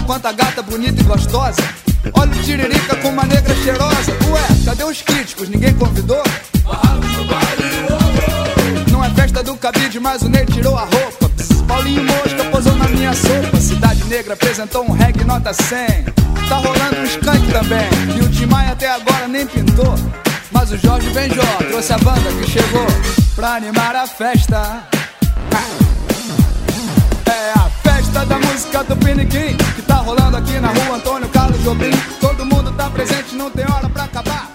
quanta 0.08 0.32
gata 0.32 0.62
bonita 0.62 0.98
e 0.98 1.04
gostosa. 1.04 1.60
Olha 2.14 2.32
o 2.32 2.42
Tiririca 2.42 2.96
com 2.96 3.10
uma 3.10 3.24
negra 3.24 3.54
cheirosa. 3.56 4.10
Ué, 4.30 4.64
cadê 4.64 4.82
os 4.82 5.02
críticos? 5.02 5.50
Ninguém 5.50 5.74
convidou? 5.74 6.22
Não 8.90 9.04
é 9.04 9.10
festa 9.10 9.42
do 9.42 9.54
cabide, 9.56 10.00
mas 10.00 10.22
o 10.22 10.30
Ney 10.30 10.46
tirou 10.46 10.78
a 10.78 10.84
roupa. 10.84 11.28
Pss, 11.28 11.62
Paulinho 11.64 12.04
Mosca 12.04 12.42
posou 12.50 12.74
na 12.76 12.88
minha 12.88 13.12
sopa. 13.12 13.60
Cidade 13.60 14.02
Negra 14.04 14.32
apresentou 14.32 14.82
um 14.88 14.92
reggae 14.92 15.24
nota 15.24 15.52
100 15.52 16.04
Tá 16.48 16.56
rolando 16.56 17.00
um 17.00 17.04
skunk 17.04 17.52
também. 17.52 18.16
E 18.16 18.20
o 18.22 18.30
Tim 18.30 18.46
Maia 18.46 18.72
até 18.72 18.90
agora 18.90 19.28
nem 19.28 19.46
pintou. 19.46 19.94
Mas 20.50 20.72
o 20.72 20.78
Jorge 20.78 21.10
Benjó 21.10 21.42
trouxe 21.68 21.92
a 21.92 21.98
banda 21.98 22.32
que 22.40 22.50
chegou 22.50 22.86
Pra 23.36 23.56
animar 23.56 23.94
a 23.94 24.06
festa 24.06 24.88
da 28.24 28.38
música 28.38 28.85
do 28.85 28.96
Piniquim 28.96 29.57
Que 29.74 29.83
tá 29.83 29.96
rolando 29.96 30.37
aqui 30.37 30.59
na 30.61 30.68
rua 30.68 30.96
Antônio 30.96 31.28
Carlos 31.28 31.62
Jobim 31.62 31.90
Todo 32.20 32.44
mundo 32.44 32.72
tá 32.72 32.88
presente, 32.90 33.35
não 33.35 33.50
tem 33.50 33.64
hora 33.70 33.88
pra 33.88 34.04
acabar 34.04 34.48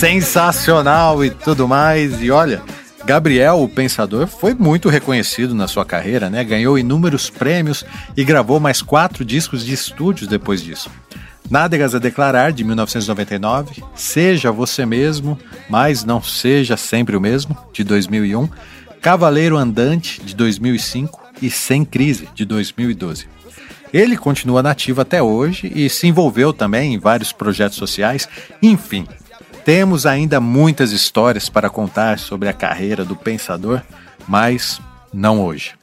sensacional 0.00 1.22
e 1.22 1.28
tudo 1.28 1.68
mais. 1.68 2.22
E 2.22 2.30
olha, 2.30 2.62
Gabriel, 3.04 3.60
o 3.60 3.68
pensador, 3.68 4.26
foi 4.26 4.54
muito 4.54 4.88
reconhecido 4.88 5.54
na 5.54 5.68
sua 5.68 5.84
carreira, 5.84 6.30
né? 6.30 6.42
Ganhou 6.42 6.78
inúmeros 6.78 7.28
prêmios 7.28 7.84
e 8.16 8.24
gravou 8.24 8.58
mais 8.58 8.80
quatro 8.80 9.26
discos 9.26 9.62
de 9.62 9.74
estúdios 9.74 10.26
depois 10.26 10.62
disso. 10.62 10.90
Nádegas 11.50 11.94
a 11.94 11.98
Declarar, 11.98 12.50
de 12.50 12.64
1999, 12.64 13.82
Seja 13.94 14.50
Você 14.50 14.86
Mesmo, 14.86 15.38
mas 15.68 16.02
Não 16.02 16.22
Seja 16.22 16.78
Sempre 16.78 17.14
o 17.14 17.20
Mesmo, 17.20 17.54
de 17.70 17.84
2001, 17.84 18.48
Cavaleiro 19.02 19.58
Andante, 19.58 20.22
de 20.22 20.34
2005 20.34 21.19
e 21.40 21.50
Sem 21.50 21.84
Crise, 21.84 22.28
de 22.34 22.44
2012. 22.44 23.28
Ele 23.92 24.16
continua 24.16 24.62
nativo 24.62 25.00
até 25.00 25.22
hoje 25.22 25.70
e 25.74 25.88
se 25.90 26.06
envolveu 26.06 26.52
também 26.52 26.94
em 26.94 26.98
vários 26.98 27.32
projetos 27.32 27.76
sociais, 27.76 28.28
enfim, 28.62 29.06
temos 29.64 30.06
ainda 30.06 30.40
muitas 30.40 30.92
histórias 30.92 31.48
para 31.48 31.68
contar 31.68 32.18
sobre 32.18 32.48
a 32.48 32.52
carreira 32.52 33.04
do 33.04 33.14
pensador, 33.14 33.82
mas 34.26 34.80
não 35.12 35.40
hoje. 35.40 35.74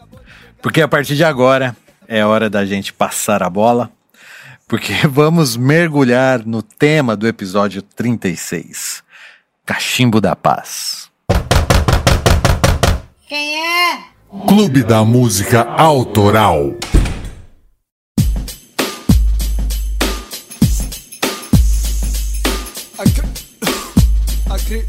Porque 0.62 0.82
a 0.82 0.88
partir 0.88 1.15
de 1.15 1.24
agora 1.24 1.76
é 2.08 2.26
hora 2.26 2.50
da 2.50 2.65
gente 2.65 2.91
passar 2.91 3.43
a 3.43 3.50
bola, 3.50 3.91
porque 4.67 4.93
vamos 5.08 5.56
mergulhar 5.56 6.46
no 6.46 6.62
tema 6.62 7.15
do 7.15 7.28
episódio 7.28 7.82
36: 7.82 9.04
Cachimbo 9.65 10.20
da 10.20 10.36
Paz. 10.36 11.10
Quem 13.28 13.62
é? 13.62 14.16
Clube 14.30 14.84
da 14.84 15.05
Música 15.05 15.63
Autoral. 15.63 16.75
A, 22.97 23.03
cri... 23.03 23.23
a, 24.49 24.57
cri... 24.59 24.86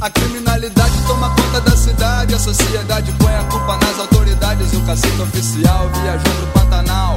a 0.00 0.10
criminalidade 0.10 0.92
toma 1.08 1.34
conta 1.34 1.60
da 1.60 1.76
cidade, 1.76 2.32
a 2.32 2.38
sociedade 2.38 3.12
põe 3.18 3.34
a 3.34 3.42
culpa 3.42 3.76
nas 3.78 3.98
autoridades. 3.98 4.72
O 4.72 4.80
cacique 4.86 5.20
oficial 5.20 5.90
viajou 6.02 6.32
pro 6.32 6.60
Pantanal, 6.60 7.16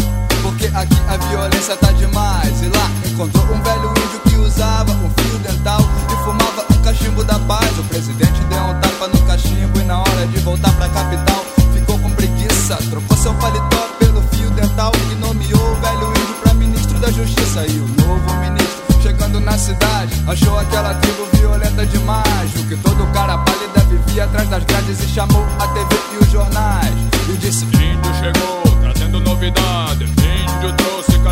porque 0.64 0.78
aqui 0.78 0.96
a 1.10 1.18
violência 1.18 1.76
tá 1.76 1.92
demais. 1.92 2.62
E 2.62 2.68
lá 2.68 2.90
encontrou 3.06 3.44
um 3.44 3.62
velho 3.62 3.90
índio 3.90 4.20
que 4.22 4.36
usava 4.38 4.92
um 4.94 5.10
fio 5.10 5.38
dental 5.40 5.82
E 6.10 6.24
fumava 6.24 6.66
um 6.72 6.82
cachimbo 6.82 7.22
da 7.22 7.38
paz. 7.40 7.78
O 7.78 7.84
presidente 7.84 8.40
deu 8.50 8.64
um 8.64 8.80
tapa 8.80 9.10
no 9.10 9.22
cachimbo 9.26 9.78
E 9.78 9.84
na 9.84 10.00
hora 10.00 10.26
de 10.28 10.40
voltar 10.40 10.72
pra 10.78 10.88
capital 10.88 11.44
Ficou 11.74 12.00
com 12.00 12.10
preguiça, 12.12 12.78
trocou 12.90 13.18
seu 13.18 13.34
paletó 13.34 13.90
pelo 14.00 14.22
fio 14.32 14.50
dental 14.52 14.94
E 15.12 15.16
nomeou 15.16 15.72
o 15.72 15.76
velho 15.82 16.10
índio 16.12 16.36
pra 16.42 16.54
ministro 16.54 16.98
da 16.98 17.12
justiça. 17.12 17.66
E 17.68 17.80
o 17.80 17.88
novo 18.02 18.34
ministro 18.40 19.02
chegando 19.02 19.42
na 19.42 19.58
cidade 19.58 20.14
Achou 20.26 20.58
aquela 20.58 20.94
tribo 20.94 21.28
violenta 21.34 21.86
demais. 21.86 22.56
O 22.56 22.64
que 22.70 22.78
todo 22.78 23.06
cara 23.12 23.38
pálida 23.40 23.82
vivia 23.90 24.24
atrás 24.24 24.48
das 24.48 24.64
grades 24.64 25.04
E 25.04 25.08
chamou 25.10 25.46
a 25.60 25.68
TV 25.68 25.96
e 26.14 26.24
os 26.24 26.32
jornais. 26.32 26.96
E 27.28 27.38
disse, 27.38 27.66
índio 27.66 28.14
chegou, 28.18 28.78
trazendo 28.82 29.20
novidades. 29.20 30.13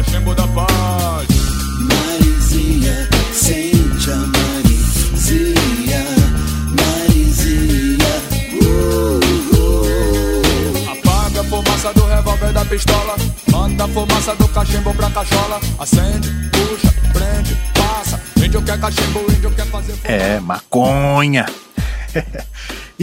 Cachimbo 0.03 0.33
da 0.33 0.47
paz. 0.47 1.27
Marizia, 1.79 3.07
sente 3.33 4.09
a 4.09 4.15
Marizia, 4.15 6.03
Marizia. 6.75 8.07
Uh, 8.63 9.19
uh. 9.55 10.91
Apaga 10.91 11.41
a 11.41 11.43
fumaça 11.43 11.93
do 11.93 12.05
revólver 12.07 12.51
da 12.51 12.65
pistola. 12.65 13.15
Manda 13.51 13.83
a 13.83 13.87
fumaça 13.89 14.35
do 14.37 14.47
cachimbo 14.47 14.91
pra 14.95 15.11
cachola. 15.11 15.59
Acende, 15.77 16.31
puxa, 16.49 16.91
prende, 17.13 17.55
passa. 17.75 18.19
Índio 18.43 18.63
quer 18.63 18.79
cachimbo, 18.79 19.19
índio 19.31 19.51
quer 19.51 19.67
fazer. 19.67 19.93
É, 20.05 20.39
maconha. 20.39 21.45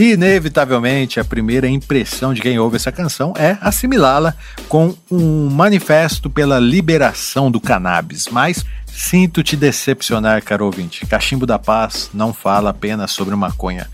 Inevitavelmente, 0.01 1.19
a 1.19 1.25
primeira 1.25 1.67
impressão 1.69 2.33
de 2.33 2.41
quem 2.41 2.57
ouve 2.57 2.77
essa 2.77 2.93
canção 2.93 3.35
é 3.37 3.59
assimilá-la 3.61 4.33
com 4.69 4.95
um 5.11 5.51
manifesto 5.51 6.31
pela 6.31 6.61
liberação 6.61 7.51
do 7.51 7.61
cannabis. 7.61 8.29
Mas 8.31 8.65
sinto 8.87 9.43
te 9.43 9.57
decepcionar, 9.57 10.41
caro 10.45 10.67
ouvinte. 10.67 11.05
Cachimbo 11.05 11.45
da 11.45 11.59
Paz 11.59 12.11
não 12.15 12.33
fala 12.33 12.71
apenas 12.71 13.11
sobre 13.11 13.35
maconha. 13.35 13.91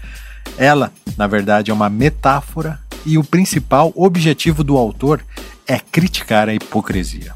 Ela, 0.59 0.92
na 1.16 1.26
verdade, 1.26 1.70
é 1.70 1.74
uma 1.74 1.88
metáfora 1.88 2.78
e 3.07 3.16
o 3.16 3.24
principal 3.24 3.90
objetivo 3.96 4.62
do 4.62 4.76
autor 4.76 5.24
é 5.66 5.78
criticar 5.78 6.50
a 6.50 6.55
hipocrisia. 6.55 7.34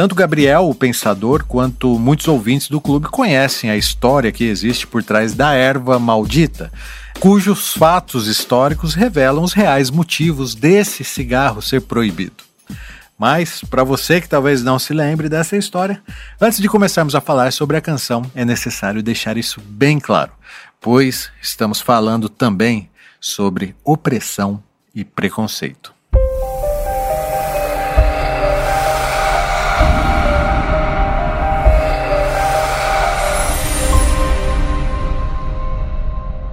Tanto 0.00 0.14
Gabriel, 0.14 0.66
o 0.66 0.74
pensador, 0.74 1.44
quanto 1.44 1.98
muitos 1.98 2.26
ouvintes 2.26 2.70
do 2.70 2.80
clube 2.80 3.08
conhecem 3.08 3.68
a 3.68 3.76
história 3.76 4.32
que 4.32 4.44
existe 4.44 4.86
por 4.86 5.02
trás 5.02 5.34
da 5.34 5.52
erva 5.52 5.98
maldita, 5.98 6.72
cujos 7.18 7.74
fatos 7.74 8.26
históricos 8.26 8.94
revelam 8.94 9.44
os 9.44 9.52
reais 9.52 9.90
motivos 9.90 10.54
desse 10.54 11.04
cigarro 11.04 11.60
ser 11.60 11.82
proibido. 11.82 12.42
Mas, 13.18 13.60
para 13.68 13.84
você 13.84 14.22
que 14.22 14.26
talvez 14.26 14.62
não 14.62 14.78
se 14.78 14.94
lembre 14.94 15.28
dessa 15.28 15.54
história, 15.54 16.02
antes 16.40 16.60
de 16.60 16.68
começarmos 16.70 17.14
a 17.14 17.20
falar 17.20 17.52
sobre 17.52 17.76
a 17.76 17.82
canção, 17.82 18.22
é 18.34 18.42
necessário 18.42 19.02
deixar 19.02 19.36
isso 19.36 19.60
bem 19.60 20.00
claro, 20.00 20.32
pois 20.80 21.30
estamos 21.42 21.78
falando 21.78 22.30
também 22.30 22.88
sobre 23.20 23.76
opressão 23.84 24.62
e 24.94 25.04
preconceito. 25.04 25.99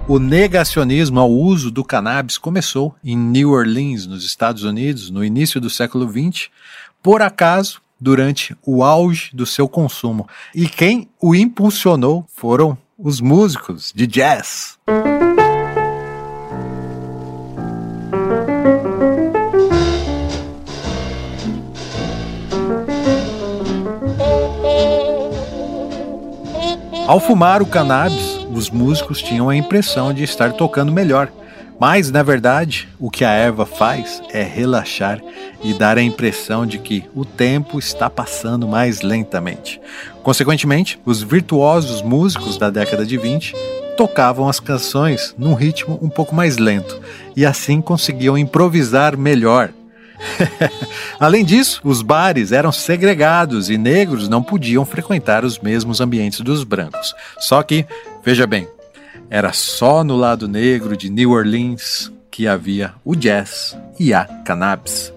O 0.08 0.18
negacionismo 0.18 1.20
ao 1.20 1.30
uso 1.30 1.70
do 1.70 1.84
cannabis 1.84 2.38
começou 2.38 2.96
em 3.04 3.14
New 3.14 3.50
Orleans, 3.50 4.06
nos 4.06 4.24
Estados 4.24 4.62
Unidos, 4.62 5.10
no 5.10 5.22
início 5.22 5.60
do 5.60 5.68
século 5.68 6.10
XX, 6.10 6.48
por 7.02 7.20
acaso, 7.20 7.82
durante 8.00 8.56
o 8.64 8.82
auge 8.82 9.28
do 9.36 9.44
seu 9.44 9.68
consumo. 9.68 10.26
E 10.54 10.66
quem 10.66 11.10
o 11.20 11.34
impulsionou 11.34 12.24
foram 12.34 12.78
os 12.98 13.20
músicos 13.20 13.92
de 13.94 14.06
jazz. 14.06 14.78
Ao 27.06 27.20
fumar 27.20 27.60
o 27.60 27.66
cannabis, 27.66 28.37
os 28.52 28.70
músicos 28.70 29.22
tinham 29.22 29.48
a 29.48 29.56
impressão 29.56 30.12
de 30.12 30.24
estar 30.24 30.52
tocando 30.52 30.92
melhor. 30.92 31.30
Mas, 31.80 32.10
na 32.10 32.24
verdade, 32.24 32.88
o 32.98 33.08
que 33.08 33.24
a 33.24 33.30
erva 33.30 33.64
faz 33.64 34.20
é 34.32 34.42
relaxar 34.42 35.20
e 35.62 35.72
dar 35.72 35.96
a 35.96 36.02
impressão 36.02 36.66
de 36.66 36.78
que 36.78 37.04
o 37.14 37.24
tempo 37.24 37.78
está 37.78 38.10
passando 38.10 38.66
mais 38.66 39.00
lentamente. 39.02 39.80
Consequentemente, 40.22 40.98
os 41.04 41.22
virtuosos 41.22 42.02
músicos 42.02 42.56
da 42.56 42.68
década 42.68 43.06
de 43.06 43.16
20 43.16 43.54
tocavam 43.96 44.48
as 44.48 44.58
canções 44.58 45.34
num 45.38 45.54
ritmo 45.54 45.98
um 46.02 46.08
pouco 46.08 46.34
mais 46.34 46.56
lento 46.56 47.00
e 47.36 47.46
assim 47.46 47.80
conseguiam 47.80 48.36
improvisar 48.36 49.16
melhor. 49.16 49.70
Além 51.18 51.44
disso, 51.44 51.80
os 51.84 52.02
bares 52.02 52.52
eram 52.52 52.72
segregados 52.72 53.70
e 53.70 53.78
negros 53.78 54.28
não 54.28 54.42
podiam 54.42 54.84
frequentar 54.84 55.44
os 55.44 55.58
mesmos 55.58 56.00
ambientes 56.00 56.40
dos 56.40 56.64
brancos. 56.64 57.14
Só 57.38 57.62
que, 57.62 57.86
veja 58.24 58.46
bem, 58.46 58.68
era 59.30 59.52
só 59.52 60.02
no 60.02 60.16
lado 60.16 60.48
negro 60.48 60.96
de 60.96 61.10
New 61.10 61.32
Orleans 61.32 62.12
que 62.30 62.46
havia 62.46 62.94
o 63.04 63.14
jazz 63.14 63.76
e 63.98 64.14
a 64.14 64.24
cannabis. 64.44 65.12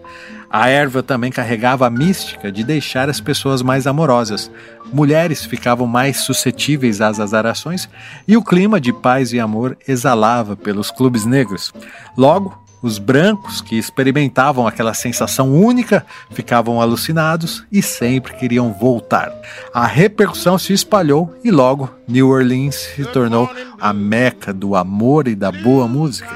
A 0.49 0.68
erva 0.68 1.02
também 1.02 1.32
carregava 1.32 1.88
a 1.88 1.89
mística 1.89 2.52
de 2.52 2.62
deixar 2.62 3.10
as 3.10 3.22
pessoas 3.22 3.62
mais 3.62 3.88
amorosas. 3.88 4.52
Mulheres 4.91 5.45
ficavam 5.45 5.88
mais 5.88 6.18
suscetíveis 6.26 6.99
às 6.99 7.22
azarações 7.22 7.88
e 8.28 8.36
o 8.36 8.43
clima 8.43 8.82
de 8.82 8.91
paz 8.91 9.32
e 9.32 9.39
amor 9.39 9.78
exalava 9.88 10.58
pelos 10.58 10.91
clubes 10.91 11.26
negros. 11.26 11.72
Logo, 12.18 12.62
os 12.82 12.97
brancos 12.97 13.61
que 13.61 13.77
experimentavam 13.77 14.67
aquela 14.67 14.93
sensação 14.93 15.53
única 15.53 16.05
ficavam 16.32 16.82
alucinados 16.82 17.63
e 17.71 17.82
sempre 17.82 18.34
queriam 18.36 18.73
voltar. 18.73 19.32
A 19.73 19.86
repercussão 19.86 20.57
se 20.57 20.73
espalhou 20.73 21.36
e 21.43 21.51
logo 21.51 21.89
New 22.07 22.29
Orleans 22.29 22.75
se 22.75 23.05
tornou 23.05 23.49
a 23.79 23.93
meca 23.93 24.53
do 24.53 24.75
amor 24.75 25.27
e 25.27 25.36
da 25.36 25.51
boa 25.51 25.88
música. 25.88 26.36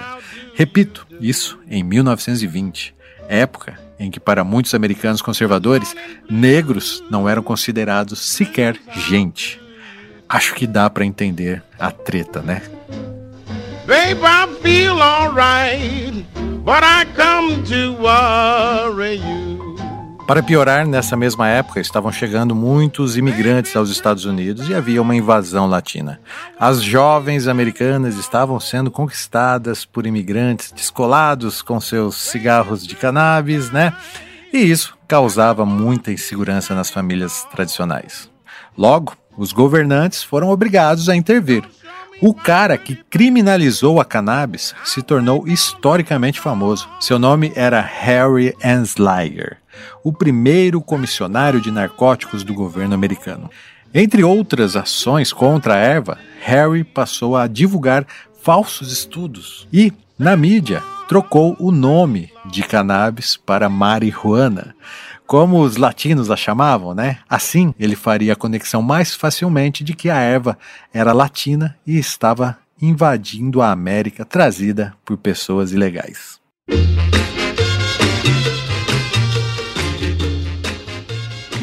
Repito, 0.54 1.06
isso 1.20 1.60
em 1.70 1.84
1920, 1.84 2.96
época 3.28 3.86
em 4.00 4.12
que 4.12 4.20
para 4.20 4.44
muitos 4.44 4.74
americanos 4.74 5.22
conservadores, 5.22 5.96
negros 6.30 7.04
não 7.10 7.28
eram 7.28 7.42
considerados 7.42 8.20
sequer 8.20 8.78
gente. 9.08 9.60
Acho 10.28 10.54
que 10.54 10.68
dá 10.68 10.90
para 10.90 11.06
entender 11.06 11.64
a 11.80 11.92
treta, 11.92 12.42
né? 12.42 12.62
Babe, 13.88 14.18
I 14.24 14.48
feel 14.64 15.00
alright, 15.00 16.26
but 16.64 16.84
I 16.84 17.06
come 17.16 17.64
to 17.66 17.94
worry 18.02 19.18
you. 19.18 19.76
Para 20.26 20.42
piorar, 20.42 20.88
nessa 20.88 21.16
mesma 21.16 21.48
época 21.48 21.80
estavam 21.80 22.12
chegando 22.12 22.56
muitos 22.56 23.16
imigrantes 23.16 23.76
aos 23.76 23.92
Estados 23.92 24.26
Unidos 24.26 24.68
e 24.68 24.74
havia 24.74 25.00
uma 25.00 25.16
invasão 25.16 25.68
latina. 25.68 26.20
As 26.60 26.82
jovens 26.82 27.48
americanas 27.48 28.18
estavam 28.18 28.60
sendo 28.60 28.90
conquistadas 28.90 29.86
por 29.86 30.08
imigrantes 30.08 30.72
descolados 30.72 31.62
com 31.62 31.80
seus 31.80 32.16
cigarros 32.16 32.88
de 32.88 32.96
cannabis, 32.96 33.70
né? 33.70 33.94
E 34.52 34.58
isso 34.58 34.98
causava 35.08 35.64
muita 35.64 36.12
insegurança 36.12 36.74
nas 36.74 36.90
famílias 36.90 37.44
tradicionais. 37.52 38.28
Logo, 38.76 39.16
os 39.38 39.52
governantes 39.54 40.24
foram 40.24 40.50
obrigados 40.50 41.08
a 41.08 41.16
intervir. 41.16 41.64
O 42.22 42.34
cara 42.34 42.78
que 42.78 42.96
criminalizou 43.10 44.00
a 44.00 44.06
cannabis 44.06 44.74
se 44.86 45.02
tornou 45.02 45.46
historicamente 45.46 46.40
famoso. 46.40 46.88
Seu 47.00 47.20
nome 47.20 47.52
era 47.56 47.82
Harry 47.82 48.56
Anslinger, 48.64 49.58
o 50.02 50.14
primeiro 50.14 50.80
comissionário 50.82 51.60
de 51.60 51.72
narcóticos 51.72 52.44
do 52.44 52.54
governo 52.54 52.96
americano. 52.96 53.50
Entre 53.94 54.24
outras 54.24 54.78
ações 54.78 55.34
contra 55.34 55.74
a 55.74 55.78
erva, 55.78 56.18
Harry 56.42 56.86
passou 56.86 57.36
a 57.36 57.48
divulgar 57.48 58.08
falsos 58.42 58.94
estudos 58.94 59.68
e, 59.72 59.92
na 60.18 60.38
mídia, 60.38 60.82
trocou 61.10 61.56
o 61.60 61.70
nome 61.70 62.32
de 62.46 62.64
cannabis 62.64 63.36
para 63.36 63.68
marihuana 63.68 64.74
como 65.26 65.62
os 65.62 65.78
latinos 65.78 66.30
a 66.30 66.36
chamavam, 66.36 66.94
né? 66.94 67.20
Assim, 67.30 67.74
ele 67.80 67.96
faria 67.96 68.34
a 68.34 68.36
conexão 68.36 68.82
mais 68.82 69.14
facilmente 69.14 69.84
de 69.84 69.94
que 69.94 70.10
a 70.10 70.20
erva 70.20 70.58
era 70.94 71.14
latina 71.14 71.78
e 71.86 71.98
estava 71.98 72.58
invadindo 72.82 73.62
a 73.62 73.72
América 73.72 74.26
trazida 74.26 74.94
por 75.04 75.18
pessoas 75.18 75.72
ilegais. 75.72 76.40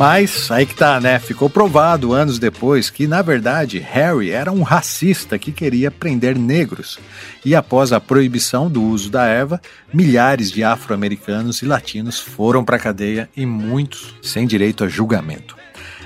Mas 0.02 0.50
aí 0.50 0.66
que 0.66 0.74
tá, 0.74 0.98
né? 0.98 1.20
Ficou 1.20 1.48
provado 1.48 2.12
anos 2.12 2.36
depois 2.36 2.90
que, 2.90 3.06
na 3.06 3.22
verdade, 3.22 3.78
Harry 3.78 4.32
era 4.32 4.50
um 4.50 4.62
racista 4.62 5.38
que 5.38 5.52
queria 5.52 5.92
prender 5.92 6.36
negros. 6.36 6.98
E 7.44 7.54
após 7.54 7.92
a 7.92 8.00
proibição 8.00 8.68
do 8.68 8.82
uso 8.82 9.08
da 9.08 9.26
erva, 9.26 9.62
milhares 9.94 10.50
de 10.50 10.64
afro-americanos 10.64 11.62
e 11.62 11.66
latinos 11.66 12.18
foram 12.18 12.64
para 12.64 12.74
a 12.74 12.80
cadeia 12.80 13.30
e 13.36 13.46
muitos 13.46 14.12
sem 14.20 14.44
direito 14.44 14.82
a 14.82 14.88
julgamento. 14.88 15.56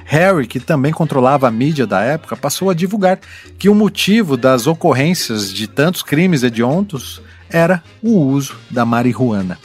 Harry, 0.05 0.47
que 0.47 0.61
também 0.61 0.93
controlava 0.93 1.49
a 1.49 1.51
mídia 1.51 1.87
da 1.87 2.03
época, 2.03 2.37
passou 2.37 2.69
a 2.69 2.75
divulgar 2.75 3.19
que 3.59 3.71
o 3.71 3.75
motivo 3.75 4.37
das 4.37 4.67
ocorrências 4.67 5.51
de 5.51 5.67
tantos 5.67 6.03
crimes 6.03 6.43
hediondos 6.43 7.23
era 7.49 7.83
o 8.03 8.11
uso 8.19 8.57
da 8.71 8.85
marihuana. 8.85 9.57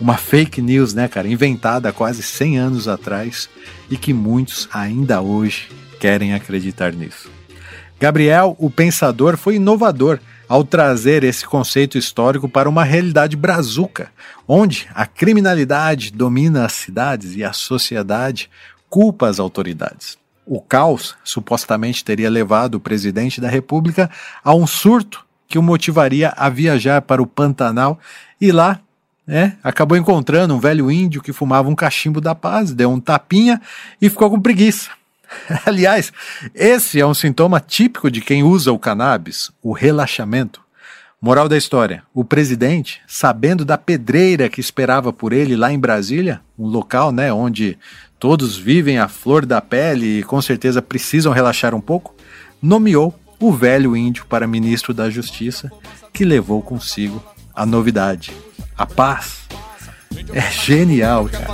Uma 0.00 0.16
fake 0.16 0.62
news, 0.62 0.94
né, 0.94 1.08
cara? 1.08 1.26
Inventada 1.26 1.88
há 1.88 1.92
quase 1.92 2.22
100 2.22 2.58
anos 2.58 2.88
atrás 2.88 3.48
e 3.90 3.96
que 3.96 4.12
muitos 4.12 4.68
ainda 4.72 5.20
hoje 5.20 5.68
querem 5.98 6.34
acreditar 6.34 6.92
nisso. 6.92 7.30
Gabriel, 7.98 8.54
o 8.60 8.70
pensador, 8.70 9.36
foi 9.36 9.56
inovador 9.56 10.20
ao 10.48 10.62
trazer 10.62 11.24
esse 11.24 11.44
conceito 11.44 11.98
histórico 11.98 12.48
para 12.48 12.68
uma 12.68 12.84
realidade 12.84 13.36
brazuca, 13.36 14.10
onde 14.46 14.88
a 14.94 15.04
criminalidade 15.04 16.12
domina 16.12 16.64
as 16.64 16.72
cidades 16.72 17.34
e 17.34 17.42
a 17.42 17.52
sociedade 17.52 18.48
culpa 18.88 19.28
as 19.28 19.40
autoridades. 19.40 20.16
O 20.46 20.60
caos 20.60 21.16
supostamente 21.24 22.04
teria 22.04 22.30
levado 22.30 22.76
o 22.76 22.80
presidente 22.80 23.40
da 23.40 23.48
República 23.48 24.08
a 24.42 24.54
um 24.54 24.66
surto 24.66 25.26
que 25.48 25.58
o 25.58 25.62
motivaria 25.62 26.32
a 26.36 26.48
viajar 26.48 27.02
para 27.02 27.20
o 27.20 27.26
Pantanal 27.26 27.98
e 28.40 28.52
lá 28.52 28.80
né, 29.28 29.58
acabou 29.62 29.98
encontrando 29.98 30.54
um 30.54 30.58
velho 30.58 30.90
índio 30.90 31.20
que 31.20 31.34
fumava 31.34 31.68
um 31.68 31.74
cachimbo 31.74 32.18
da 32.18 32.34
paz, 32.34 32.72
deu 32.72 32.90
um 32.90 32.98
tapinha 32.98 33.60
e 34.00 34.08
ficou 34.08 34.30
com 34.30 34.40
preguiça. 34.40 34.88
Aliás, 35.66 36.10
esse 36.54 36.98
é 36.98 37.06
um 37.06 37.12
sintoma 37.12 37.60
típico 37.60 38.10
de 38.10 38.22
quem 38.22 38.42
usa 38.42 38.72
o 38.72 38.78
cannabis, 38.78 39.50
o 39.62 39.72
relaxamento. 39.72 40.62
Moral 41.20 41.46
da 41.46 41.58
história: 41.58 42.02
o 42.14 42.24
presidente, 42.24 43.02
sabendo 43.06 43.66
da 43.66 43.76
pedreira 43.76 44.48
que 44.48 44.62
esperava 44.62 45.12
por 45.12 45.34
ele 45.34 45.56
lá 45.56 45.70
em 45.70 45.78
Brasília, 45.78 46.40
um 46.58 46.66
local 46.66 47.12
né, 47.12 47.30
onde 47.30 47.76
todos 48.18 48.56
vivem 48.56 48.98
a 48.98 49.08
flor 49.08 49.44
da 49.44 49.60
pele 49.60 50.20
e 50.20 50.22
com 50.22 50.40
certeza 50.40 50.80
precisam 50.80 51.34
relaxar 51.34 51.74
um 51.74 51.80
pouco, 51.82 52.14
nomeou 52.62 53.14
o 53.38 53.52
velho 53.52 53.94
índio 53.94 54.24
para 54.26 54.46
ministro 54.46 54.94
da 54.94 55.10
Justiça, 55.10 55.70
que 56.14 56.24
levou 56.24 56.62
consigo 56.62 57.22
a 57.58 57.66
novidade, 57.66 58.32
a 58.76 58.86
paz. 58.86 59.38
É 60.32 60.40
genial, 60.52 61.28
cara. 61.28 61.46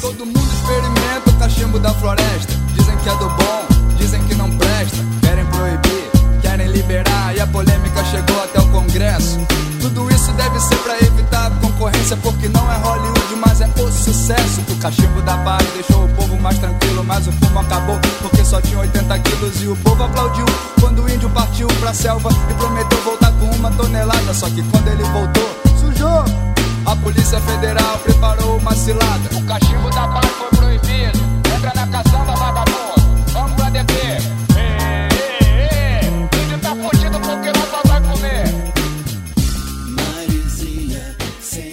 Todo 0.00 0.26
mundo 0.26 0.38
experimenta 0.38 1.30
o 1.30 1.38
cachimbo 1.38 1.78
da 1.78 1.94
floresta. 1.94 2.52
Dizem 2.74 2.96
que 2.98 3.08
é 3.08 3.12
do 3.12 3.28
bom, 3.30 3.66
dizem 3.96 4.20
que 4.26 4.34
não 4.34 4.50
presta. 4.58 4.96
Querem 5.22 5.46
proibir, 5.46 6.10
querem 6.42 6.66
liberar. 6.66 7.36
E 7.36 7.40
a 7.40 7.46
polêmica 7.46 8.04
chegou 8.06 8.42
até 8.42 8.58
o 8.58 8.68
Congresso. 8.72 9.38
Tudo 9.80 10.10
isso 10.10 10.32
deve 10.32 10.58
ser 10.58 10.78
pra 10.78 10.98
evitar 10.98 11.47
concorrência. 11.78 12.16
Porque 12.16 12.48
não 12.48 12.72
é 12.72 12.76
Hollywood, 12.76 13.36
mas 13.36 13.60
é 13.60 13.66
o 13.66 13.92
sucesso. 13.92 14.60
O 14.68 14.76
cachimbo 14.76 15.22
da 15.22 15.36
paz 15.38 15.64
deixou 15.72 16.04
o 16.04 16.08
povo 16.08 16.36
mais 16.40 16.58
tranquilo. 16.58 17.04
Mas 17.04 17.26
o 17.26 17.32
fumo 17.32 17.60
acabou 17.60 17.98
porque 18.20 18.44
só 18.44 18.60
tinha 18.60 18.80
80 18.80 19.18
quilos. 19.20 19.62
E 19.62 19.68
o 19.68 19.76
povo 19.76 20.02
aplaudiu 20.02 20.44
quando 20.80 21.04
o 21.04 21.08
índio 21.08 21.30
partiu 21.30 21.68
pra 21.80 21.94
selva. 21.94 22.30
E 22.50 22.54
prometeu 22.54 23.00
voltar 23.02 23.32
com 23.32 23.46
uma 23.56 23.70
tonelada. 23.70 24.34
Só 24.34 24.46
que 24.50 24.62
quando 24.64 24.88
ele 24.88 25.04
voltou, 25.04 25.48
sujou. 25.78 26.24
A 26.84 26.96
Polícia 26.96 27.40
Federal 27.40 27.98
preparou 27.98 28.58
uma 28.58 28.74
cilada. 28.74 29.36
O 29.36 29.42
cachimbo 29.44 29.90
da 29.90 30.08
paz 30.08 30.26
foi 30.38 30.58
proibido. 30.58 31.18
Entra 31.54 31.72
na 31.74 31.86
caçamba, 31.86 32.34
vagabundo. 32.34 32.97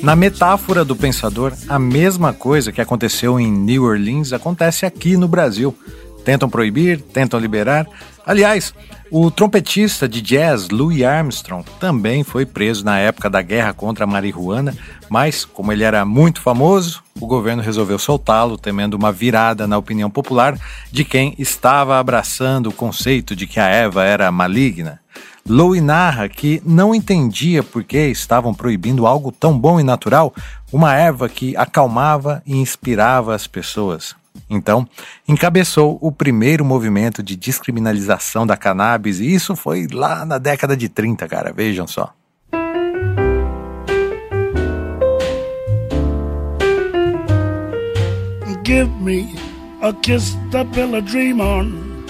Na 0.05 0.15
metáfora 0.15 0.85
do 0.85 0.95
pensador, 0.95 1.51
a 1.67 1.79
mesma 1.79 2.31
coisa 2.31 2.71
que 2.71 2.79
aconteceu 2.79 3.39
em 3.39 3.51
New 3.51 3.85
Orleans 3.85 4.33
acontece 4.33 4.85
aqui 4.85 5.17
no 5.17 5.27
Brasil. 5.27 5.75
Tentam 6.23 6.47
proibir, 6.47 7.01
tentam 7.01 7.39
liberar. 7.39 7.87
Aliás, 8.23 8.71
o 9.09 9.31
trompetista 9.31 10.07
de 10.07 10.21
jazz 10.21 10.69
Louis 10.69 11.01
Armstrong 11.01 11.65
também 11.79 12.23
foi 12.23 12.45
preso 12.45 12.85
na 12.85 12.99
época 12.99 13.31
da 13.31 13.41
guerra 13.41 13.73
contra 13.73 14.03
a 14.03 14.07
marihuana, 14.07 14.77
mas, 15.09 15.43
como 15.43 15.71
ele 15.71 15.83
era 15.83 16.05
muito 16.05 16.39
famoso, 16.39 17.01
o 17.19 17.25
governo 17.25 17.63
resolveu 17.63 17.97
soltá-lo, 17.97 18.59
temendo 18.59 18.93
uma 18.93 19.11
virada 19.11 19.65
na 19.65 19.75
opinião 19.75 20.11
popular 20.11 20.55
de 20.91 21.03
quem 21.03 21.33
estava 21.39 21.97
abraçando 21.97 22.69
o 22.69 22.73
conceito 22.73 23.35
de 23.35 23.47
que 23.47 23.59
a 23.59 23.65
Eva 23.65 24.03
era 24.03 24.31
maligna. 24.31 24.99
Louis 25.47 25.79
narra 25.79 26.27
que 26.27 26.59
não 26.65 26.95
entendia 26.95 27.61
por 27.61 27.83
que 27.83 28.07
estavam 28.07 28.51
proibindo 28.51 29.05
algo 29.05 29.31
tão 29.31 29.55
bom 29.55 29.79
e 29.79 29.83
natural, 29.83 30.33
uma 30.73 30.95
erva 30.95 31.29
que 31.29 31.55
acalmava 31.55 32.41
e 32.47 32.55
inspirava 32.55 33.35
as 33.35 33.45
pessoas. 33.45 34.15
Então, 34.49 34.87
encabeçou 35.27 35.99
o 36.01 36.11
primeiro 36.11 36.65
movimento 36.65 37.21
de 37.21 37.35
descriminalização 37.35 38.47
da 38.47 38.57
cannabis, 38.57 39.19
e 39.19 39.31
isso 39.31 39.55
foi 39.55 39.85
lá 39.85 40.25
na 40.25 40.39
década 40.39 40.75
de 40.75 40.89
30, 40.89 41.27
cara, 41.27 41.53
vejam 41.53 41.85
só. 41.85 42.11
Give 48.63 48.89
me 48.99 49.35
a 49.83 49.93
kiss 50.01 50.35
to 50.49 50.63
build 50.63 50.95
a 50.95 51.01
dream 51.01 51.39
on, 51.39 52.03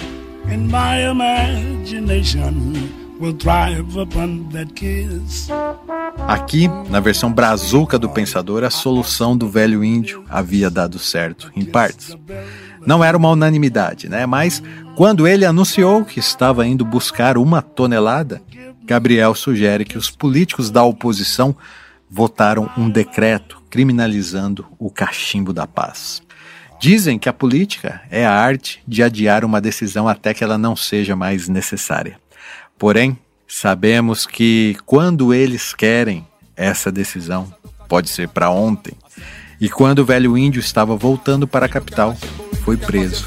and 0.49 0.69
my 0.69 1.01
imagination 1.11 3.04
Aqui, 6.27 6.67
na 6.89 6.99
versão 6.99 7.31
brazuca 7.31 7.97
do 7.97 8.09
Pensador, 8.09 8.63
a 8.63 8.69
solução 8.69 9.37
do 9.37 9.49
velho 9.49 9.83
índio 9.83 10.25
havia 10.29 10.69
dado 10.69 10.99
certo, 10.99 11.51
em 11.55 11.63
partes. 11.63 12.17
Não 12.85 13.03
era 13.03 13.17
uma 13.17 13.29
unanimidade, 13.29 14.09
né? 14.09 14.25
Mas 14.25 14.61
quando 14.95 15.27
ele 15.27 15.45
anunciou 15.45 16.03
que 16.03 16.19
estava 16.19 16.67
indo 16.67 16.83
buscar 16.83 17.37
uma 17.37 17.61
tonelada, 17.61 18.41
Gabriel 18.83 19.33
sugere 19.33 19.85
que 19.85 19.97
os 19.97 20.11
políticos 20.11 20.69
da 20.69 20.83
oposição 20.83 21.55
votaram 22.09 22.69
um 22.77 22.89
decreto 22.89 23.61
criminalizando 23.69 24.65
o 24.77 24.89
cachimbo 24.89 25.51
da 25.51 25.65
paz. 25.65 26.21
Dizem 26.79 27.17
que 27.17 27.29
a 27.29 27.33
política 27.33 28.01
é 28.11 28.25
a 28.25 28.33
arte 28.33 28.83
de 28.87 29.01
adiar 29.01 29.45
uma 29.45 29.61
decisão 29.61 30.07
até 30.07 30.33
que 30.33 30.43
ela 30.43 30.57
não 30.57 30.75
seja 30.75 31.15
mais 31.15 31.47
necessária. 31.47 32.19
Porém, 32.77 33.17
sabemos 33.47 34.25
que 34.25 34.77
quando 34.85 35.33
eles 35.33 35.73
querem 35.73 36.27
essa 36.55 36.91
decisão, 36.91 37.53
pode 37.87 38.09
ser 38.09 38.29
para 38.29 38.49
ontem. 38.49 38.93
E 39.59 39.69
quando 39.69 39.99
o 39.99 40.05
velho 40.05 40.37
índio 40.37 40.59
estava 40.59 40.95
voltando 40.95 41.47
para 41.47 41.65
a 41.65 41.69
capital, 41.69 42.15
foi 42.63 42.77
preso. 42.77 43.25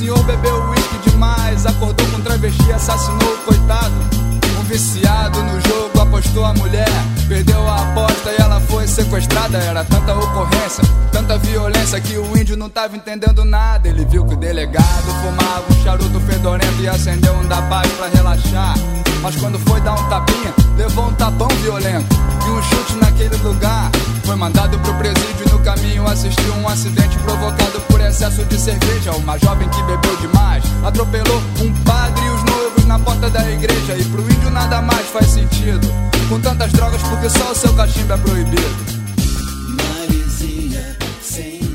Senhor 0.00 0.24
bebeu 0.24 0.70
uísque 0.70 1.10
demais, 1.10 1.66
acordou 1.66 2.06
com 2.06 2.22
travesti, 2.22 2.72
assassinou 2.72 3.34
o 3.34 3.38
coitado. 3.44 4.29
Viciado 4.70 5.42
no 5.42 5.60
jogo 5.62 6.00
apostou 6.00 6.44
a 6.44 6.54
mulher, 6.54 6.86
perdeu 7.26 7.60
a 7.68 7.82
aposta 7.90 8.30
e 8.30 8.40
ela 8.40 8.60
foi 8.60 8.86
sequestrada. 8.86 9.58
Era 9.58 9.84
tanta 9.84 10.14
ocorrência, 10.14 10.84
tanta 11.10 11.36
violência 11.38 12.00
que 12.00 12.16
o 12.16 12.38
índio 12.38 12.56
não 12.56 12.70
tava 12.70 12.96
entendendo 12.96 13.44
nada. 13.44 13.88
Ele 13.88 14.04
viu 14.04 14.24
que 14.24 14.34
o 14.34 14.36
delegado 14.36 15.06
fumava 15.22 15.64
um 15.68 15.82
charuto 15.82 16.20
fedorento 16.20 16.80
e 16.80 16.88
acendeu 16.88 17.34
um 17.34 17.48
da 17.48 17.60
paz 17.62 17.90
pra 17.94 18.06
relaxar. 18.06 18.76
Mas 19.20 19.34
quando 19.34 19.58
foi 19.58 19.80
dar 19.80 19.94
um 19.94 20.08
tapinha, 20.08 20.54
levou 20.76 21.08
um 21.08 21.14
tapão 21.14 21.48
violento 21.62 22.16
e 22.46 22.50
um 22.50 22.62
chute 22.62 22.94
naquele 22.94 23.36
lugar. 23.38 23.90
Foi 24.22 24.36
mandado 24.36 24.78
pro 24.78 24.94
presídio 24.94 25.48
e 25.48 25.50
no 25.50 25.58
caminho 25.58 26.06
assistiu 26.06 26.54
um 26.54 26.68
acidente 26.68 27.18
provocado 27.18 27.80
por 27.88 28.00
excesso 28.00 28.44
de 28.44 28.56
cerveja. 28.56 29.10
Uma 29.16 29.36
jovem 29.36 29.68
que 29.68 29.82
bebeu 29.82 30.16
demais 30.18 30.62
atropelou 30.84 31.42
um 31.60 31.74
padre 31.82 32.24
e 32.24 32.30
os 32.30 32.44
noivos 32.44 32.69
na 32.90 32.98
porta 32.98 33.30
da 33.30 33.48
igreja. 33.48 33.96
E 33.96 34.04
pro 34.06 34.20
índio 34.20 34.50
nada 34.50 34.82
mais 34.82 35.06
faz 35.06 35.26
sentido. 35.28 35.86
Com 36.28 36.40
tantas 36.40 36.72
drogas, 36.72 37.00
porque 37.02 37.30
só 37.30 37.52
o 37.52 37.54
seu 37.54 37.72
cachimbo 37.74 38.12
é 38.12 38.16
proibido. 38.16 39.00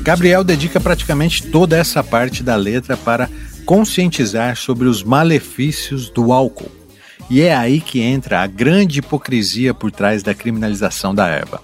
Gabriel 0.02 0.44
dedica 0.44 0.78
praticamente 0.78 1.42
toda 1.44 1.76
essa 1.76 2.04
parte 2.04 2.42
da 2.42 2.54
letra 2.54 2.96
para 2.96 3.28
conscientizar 3.64 4.56
sobre 4.56 4.86
os 4.86 5.02
malefícios 5.02 6.10
do 6.10 6.32
álcool. 6.32 6.70
E 7.28 7.40
é 7.40 7.56
aí 7.56 7.80
que 7.80 8.00
entra 8.02 8.42
a 8.42 8.46
grande 8.46 9.00
hipocrisia 9.00 9.74
por 9.74 9.90
trás 9.90 10.22
da 10.22 10.32
criminalização 10.34 11.12
da 11.14 11.26
erva. 11.26 11.60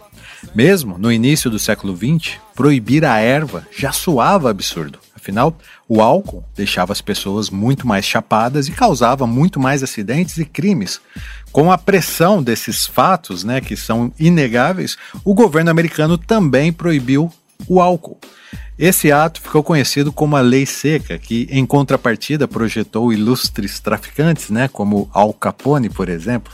Mesmo 0.55 0.98
no 0.98 1.12
início 1.12 1.48
do 1.48 1.59
século 1.59 1.96
XX, 1.96 2.32
proibir 2.55 3.05
a 3.05 3.18
erva 3.18 3.64
já 3.70 3.92
soava 3.92 4.50
absurdo. 4.50 4.98
Afinal, 5.23 5.57
o 5.89 6.03
álcool 6.03 6.45
deixava 6.53 6.93
as 6.93 7.01
pessoas 7.01 7.49
muito 7.49 7.87
mais 7.87 8.05
chapadas 8.05 8.66
e 8.66 8.73
causava 8.73 9.25
muito 9.25 9.61
mais 9.61 9.81
acidentes 9.81 10.37
e 10.39 10.45
crimes. 10.45 11.01
Com 11.53 11.70
a 11.70 11.79
pressão 11.79 12.43
desses 12.43 12.89
fatos, 12.89 13.45
né, 13.45 13.61
que 13.61 13.77
são 13.77 14.12
inegáveis, 14.18 14.99
o 15.25 15.33
governo 15.33 15.70
americano 15.70 16.18
também 16.18 16.73
proibiu 16.73 17.33
o 17.68 17.81
álcool. 17.81 18.18
Esse 18.77 19.12
ato 19.12 19.41
ficou 19.41 19.62
conhecido 19.62 20.12
como 20.12 20.35
a 20.35 20.41
Lei 20.41 20.66
Seca, 20.66 21.16
que, 21.16 21.47
em 21.53 21.64
contrapartida, 21.64 22.49
projetou 22.49 23.12
ilustres 23.12 23.79
traficantes, 23.79 24.51
né, 24.51 24.66
como 24.66 25.09
Al 25.14 25.33
Capone, 25.33 25.89
por 25.89 26.09
exemplo. 26.09 26.53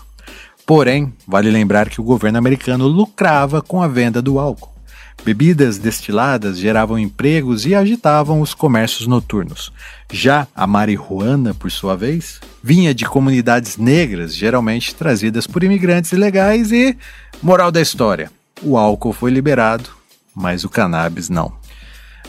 Porém, 0.66 1.10
vale 1.26 1.50
lembrar 1.50 1.88
que 1.88 2.02
o 2.02 2.04
governo 2.04 2.36
americano 2.36 2.86
lucrava 2.86 3.62
com 3.62 3.82
a 3.82 3.88
venda 3.88 4.20
do 4.20 4.38
álcool. 4.38 4.77
Bebidas 5.24 5.78
destiladas 5.78 6.58
geravam 6.58 6.98
empregos 6.98 7.66
e 7.66 7.74
agitavam 7.74 8.40
os 8.40 8.54
comércios 8.54 9.06
noturnos. 9.06 9.72
Já 10.10 10.46
a 10.54 10.66
marihuana, 10.66 11.52
por 11.52 11.70
sua 11.70 11.96
vez, 11.96 12.40
vinha 12.62 12.94
de 12.94 13.04
comunidades 13.04 13.76
negras, 13.76 14.34
geralmente 14.34 14.94
trazidas 14.94 15.46
por 15.46 15.62
imigrantes 15.62 16.12
ilegais 16.12 16.72
e, 16.72 16.96
moral 17.42 17.70
da 17.70 17.80
história, 17.80 18.30
o 18.62 18.76
álcool 18.78 19.12
foi 19.12 19.30
liberado, 19.30 19.90
mas 20.34 20.64
o 20.64 20.68
cannabis 20.68 21.28
não. 21.28 21.52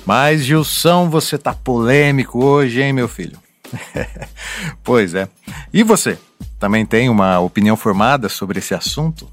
Mas 0.06 0.44
Gilson, 0.44 1.10
você 1.10 1.38
tá 1.38 1.54
polêmico 1.54 2.44
hoje, 2.44 2.82
hein, 2.82 2.94
meu 2.94 3.08
filho? 3.08 3.38
pois 4.84 5.14
é. 5.14 5.28
E 5.72 5.84
você? 5.84 6.18
Também 6.60 6.86
tem 6.86 7.10
uma 7.10 7.40
opinião 7.40 7.78
formada 7.78 8.28
sobre 8.28 8.60
esse 8.60 8.74
assunto? 8.74 9.30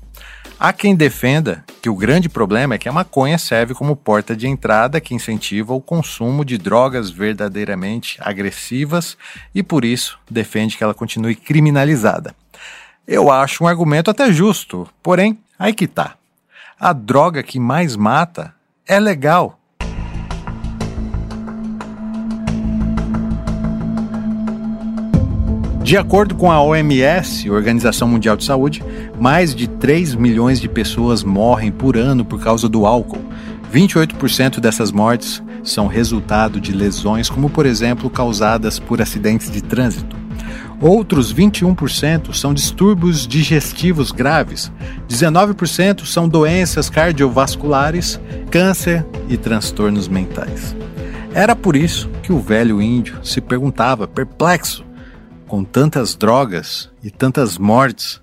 Há 0.59 0.73
quem 0.73 0.97
defenda 0.97 1.63
que 1.83 1.91
o 1.91 1.95
grande 1.95 2.31
problema 2.31 2.75
é 2.75 2.79
que 2.79 2.89
a 2.89 2.93
maconha 2.93 3.37
serve 3.37 3.75
como 3.75 3.95
porta 3.95 4.35
de 4.35 4.49
entrada 4.49 5.03
que 5.03 5.15
incentiva 5.15 5.75
o 5.75 5.83
consumo 5.83 6.47
de 6.47 6.57
drogas 6.57 7.11
verdadeiramente 7.11 8.17
agressivas 8.23 9.19
e 9.55 9.63
por 9.63 9.85
isso 9.85 10.19
defende 10.31 10.75
que 10.75 10.83
ela 10.83 10.95
continue 10.95 11.37
criminalizada. 11.37 12.35
Eu 13.07 13.31
acho 13.31 13.65
um 13.65 13.69
argumento 13.69 14.11
até 14.11 14.33
justo, 14.33 14.89
porém, 15.03 15.39
aí 15.59 15.75
que 15.75 15.87
tá. 15.87 16.15
A 16.81 16.95
droga 16.95 17.43
que 17.43 17.61
mais 17.61 17.95
mata 17.95 18.55
é 18.87 18.99
legal. 18.99 19.61
De 25.87 25.97
acordo 25.97 26.34
com 26.34 26.51
a 26.51 26.61
OMS, 26.61 27.49
Organização 27.49 28.09
Mundial 28.09 28.37
de 28.37 28.43
Saúde, 28.43 28.82
mais 29.20 29.55
de 29.55 29.68
3 29.68 30.16
milhões 30.16 30.61
de 30.61 30.68
pessoas 30.68 31.22
morrem 31.22 31.70
por 31.70 31.97
ano 31.97 32.24
por 32.24 32.41
causa 32.41 32.68
do 32.68 32.84
álcool. 32.84 33.24
28% 33.72 34.59
dessas 34.59 34.91
mortes 34.91 35.41
são 35.62 35.87
resultado 35.87 36.61
de 36.61 36.72
lesões, 36.72 37.30
como 37.30 37.49
por 37.49 37.64
exemplo 37.64 38.11
causadas 38.11 38.80
por 38.80 39.01
acidentes 39.01 39.49
de 39.49 39.62
trânsito. 39.62 40.16
Outros 40.80 41.32
21% 41.32 42.34
são 42.34 42.53
distúrbios 42.53 43.24
digestivos 43.24 44.11
graves, 44.11 44.72
19% 45.09 46.05
são 46.05 46.28
doenças 46.28 46.91
cardiovasculares, 46.91 48.20
câncer 48.51 49.07
e 49.28 49.37
transtornos 49.37 50.09
mentais. 50.09 50.74
Era 51.32 51.55
por 51.55 51.76
isso 51.76 52.11
que 52.24 52.32
o 52.32 52.41
velho 52.41 52.82
índio 52.82 53.20
se 53.22 53.41
perguntava, 53.41 54.09
perplexo, 54.09 54.84
com 55.47 55.62
tantas 55.62 56.14
drogas 56.14 56.90
e 57.03 57.11
tantas 57.11 57.57
mortes, 57.57 58.20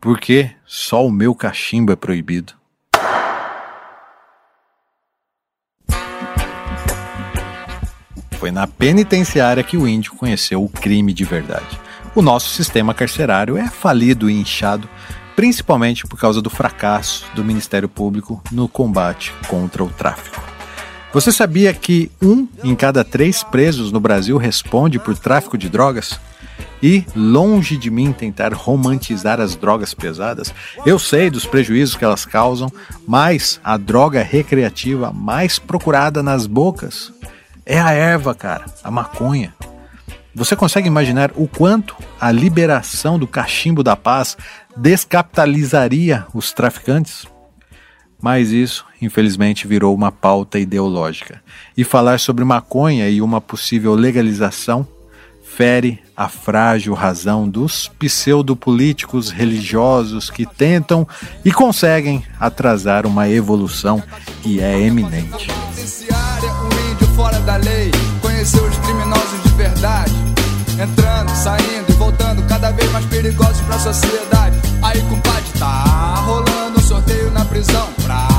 por 0.00 0.20
que 0.20 0.50
só 0.66 1.04
o 1.04 1.10
meu 1.10 1.34
cachimbo 1.34 1.92
é 1.92 1.96
proibido? 1.96 2.52
Foi 8.38 8.50
na 8.50 8.66
penitenciária 8.66 9.62
que 9.62 9.76
o 9.76 9.86
índio 9.86 10.14
conheceu 10.14 10.64
o 10.64 10.68
crime 10.68 11.12
de 11.12 11.24
verdade. 11.24 11.78
O 12.14 12.22
nosso 12.22 12.48
sistema 12.50 12.94
carcerário 12.94 13.56
é 13.56 13.68
falido 13.68 14.30
e 14.30 14.32
inchado, 14.32 14.88
principalmente 15.36 16.06
por 16.06 16.18
causa 16.18 16.40
do 16.40 16.48
fracasso 16.48 17.26
do 17.34 17.44
Ministério 17.44 17.88
Público 17.88 18.42
no 18.50 18.66
combate 18.66 19.32
contra 19.46 19.84
o 19.84 19.90
tráfico. 19.90 20.42
Você 21.12 21.32
sabia 21.32 21.74
que 21.74 22.10
um 22.22 22.48
em 22.62 22.74
cada 22.74 23.04
três 23.04 23.42
presos 23.42 23.92
no 23.92 24.00
Brasil 24.00 24.36
responde 24.38 24.98
por 24.98 25.18
tráfico 25.18 25.58
de 25.58 25.68
drogas? 25.68 26.18
E, 26.82 27.04
longe 27.14 27.76
de 27.76 27.90
mim 27.90 28.12
tentar 28.12 28.52
romantizar 28.52 29.40
as 29.40 29.54
drogas 29.54 29.94
pesadas, 29.94 30.54
eu 30.86 30.98
sei 30.98 31.30
dos 31.30 31.46
prejuízos 31.46 31.96
que 31.96 32.04
elas 32.04 32.24
causam, 32.24 32.72
mas 33.06 33.60
a 33.62 33.76
droga 33.76 34.22
recreativa 34.22 35.12
mais 35.12 35.58
procurada 35.58 36.22
nas 36.22 36.46
bocas 36.46 37.12
é 37.66 37.78
a 37.78 37.92
erva, 37.92 38.34
cara, 38.34 38.64
a 38.82 38.90
maconha. 38.90 39.54
Você 40.34 40.54
consegue 40.54 40.86
imaginar 40.86 41.32
o 41.34 41.48
quanto 41.48 41.96
a 42.20 42.30
liberação 42.30 43.18
do 43.18 43.26
cachimbo 43.26 43.82
da 43.82 43.96
paz 43.96 44.36
descapitalizaria 44.76 46.26
os 46.32 46.52
traficantes? 46.52 47.26
Mas 48.22 48.50
isso, 48.50 48.84
infelizmente, 49.00 49.66
virou 49.66 49.94
uma 49.94 50.12
pauta 50.12 50.58
ideológica. 50.58 51.42
E 51.76 51.84
falar 51.84 52.20
sobre 52.20 52.44
maconha 52.44 53.08
e 53.08 53.20
uma 53.20 53.40
possível 53.40 53.94
legalização 53.94 54.86
fere 55.56 55.98
a 56.16 56.28
frágil 56.28 56.94
razão 56.94 57.48
dos 57.48 57.88
pseudopolíticos 57.98 59.30
religiosos 59.30 60.30
que 60.30 60.46
tentam 60.46 61.06
e 61.44 61.52
conseguem 61.52 62.24
atrasar 62.38 63.06
uma 63.06 63.28
evolução 63.28 64.02
que 64.42 64.60
é 64.60 64.80
eminente. 64.80 65.48
Índio 66.92 67.06
fora 67.14 67.38
da 67.40 67.56
lei, 67.56 67.90
conheceu 68.20 68.64
os 68.64 68.76
criminosos 68.78 69.42
de 69.42 69.48
verdade. 69.50 70.12
Entrando, 70.80 71.28
saindo 71.30 71.90
e 71.90 71.92
voltando, 71.92 72.42
cada 72.48 72.70
vez 72.70 72.90
mais 72.92 73.04
perigosos 73.06 73.60
pra 73.62 73.78
sociedade. 73.78 74.56
Aí, 74.82 75.00
compadre, 75.02 75.58
tá 75.58 76.14
rolando 76.24 76.78
um 76.78 76.82
sorteio 76.82 77.30
na 77.32 77.44
prisão 77.44 77.88
pra 78.02 78.29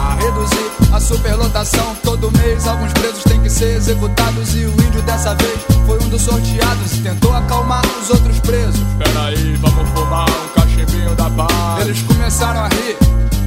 reduzir 0.42 0.72
a 0.94 1.00
superlotação. 1.00 1.96
Todo 2.04 2.32
mês, 2.32 2.68
alguns 2.68 2.92
presos 2.94 3.24
têm 3.24 3.42
que 3.42 3.50
ser 3.50 3.76
executados. 3.78 4.56
E 4.56 4.66
o 4.66 4.72
índio 4.72 5.02
dessa 5.04 5.36
vez 5.36 5.60
foi 5.86 6.00
um 6.00 6.10
dos 6.10 6.22
sorteados 6.22 6.94
e 6.94 7.02
tentou 7.02 7.34
acalmar 7.34 7.82
os 8.02 8.10
outros 8.10 8.39
presos. 8.39 8.82
Peraí, 8.98 9.56
vamos 9.58 9.89
fumar 9.89 10.30
um 10.30 10.60
cachimbinho 10.60 11.16
da 11.16 11.30
paz. 11.30 11.82
Eles 11.82 12.02
começaram 12.04 12.62
a 12.62 12.68
rir 12.70 12.98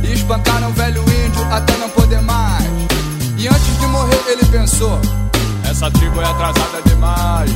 e 0.02 0.12
espancaram 0.12 0.70
o 0.70 0.72
velho 0.72 1.02
índio 1.02 1.44
até 1.52 1.76
não 1.78 1.88
poder 1.90 2.20
mais. 2.22 2.64
E 3.36 3.48
antes 3.48 3.78
de 3.78 3.86
morrer, 3.86 4.24
ele 4.28 4.44
pensou: 4.46 5.00
Essa 5.68 5.90
tribo 5.90 6.20
é 6.20 6.24
atrasada 6.24 6.82
demais. 6.86 7.50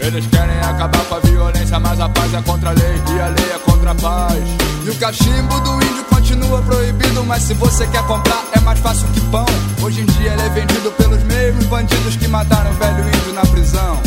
Eles 0.00 0.26
querem 0.26 0.58
acabar 0.60 1.04
com 1.04 1.14
a 1.16 1.18
violência, 1.18 1.78
mas 1.78 2.00
a 2.00 2.08
paz 2.08 2.32
é 2.32 2.40
contra 2.42 2.70
a 2.70 2.72
lei 2.72 3.02
e 3.14 3.20
a 3.20 3.26
lei 3.26 3.52
é 3.52 3.58
contra 3.58 3.90
a 3.90 3.94
paz. 3.94 4.44
E 4.84 4.90
o 4.90 4.94
cachimbo 4.94 5.60
do 5.60 5.74
índio 5.74 6.07
proibido, 6.56 7.24
mas 7.24 7.42
se 7.42 7.54
você 7.54 7.86
quer 7.88 8.02
comprar 8.06 8.44
é 8.52 8.60
mais 8.60 8.78
fácil 8.80 9.06
que 9.08 9.20
pão. 9.30 9.44
Hoje 9.82 10.00
em 10.00 10.06
dia 10.06 10.32
ele 10.32 10.42
é 10.42 10.48
vendido 10.48 10.90
pelos 10.92 11.22
mesmos 11.24 11.64
bandidos 11.66 12.16
que 12.16 12.26
mataram 12.28 12.70
o 12.70 12.74
velho 12.74 13.06
índio 13.06 13.32
na 13.34 13.42
prisão. 13.42 14.00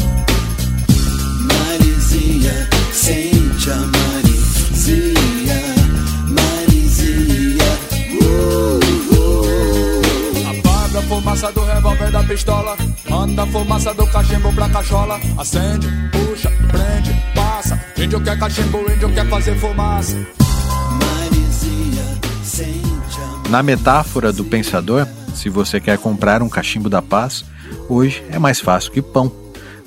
Marizia, 1.39 2.69
sente 2.91 3.69
a 3.69 3.75
Marizia, 3.75 5.61
Marizia, 6.27 7.63
uh, 8.21 8.79
uh. 9.13 10.49
Apaga 10.49 10.99
a 10.99 11.01
fumaça 11.03 11.51
do 11.51 11.63
revólver 11.63 12.11
da 12.11 12.23
pistola. 12.23 12.77
Manda 13.07 13.43
a 13.43 13.47
fumaça 13.47 13.93
do 13.93 14.07
cachimbo 14.07 14.51
pra 14.53 14.69
cachola. 14.69 15.19
Acende, 15.37 15.87
puxa, 16.11 16.51
prende, 16.69 17.13
passa. 17.35 17.79
Índio 17.97 18.19
quer 18.21 18.39
cachimbo, 18.39 18.79
índio 18.91 19.13
quer 19.13 19.27
fazer 19.29 19.55
fumaça. 19.59 20.17
Na 23.51 23.61
metáfora 23.61 24.31
do 24.31 24.45
pensador, 24.45 25.05
se 25.35 25.49
você 25.49 25.77
quer 25.81 25.97
comprar 25.97 26.41
um 26.41 26.47
cachimbo 26.47 26.89
da 26.89 27.01
paz, 27.01 27.43
hoje 27.89 28.23
é 28.31 28.39
mais 28.39 28.61
fácil 28.61 28.93
que 28.93 29.01
pão, 29.01 29.29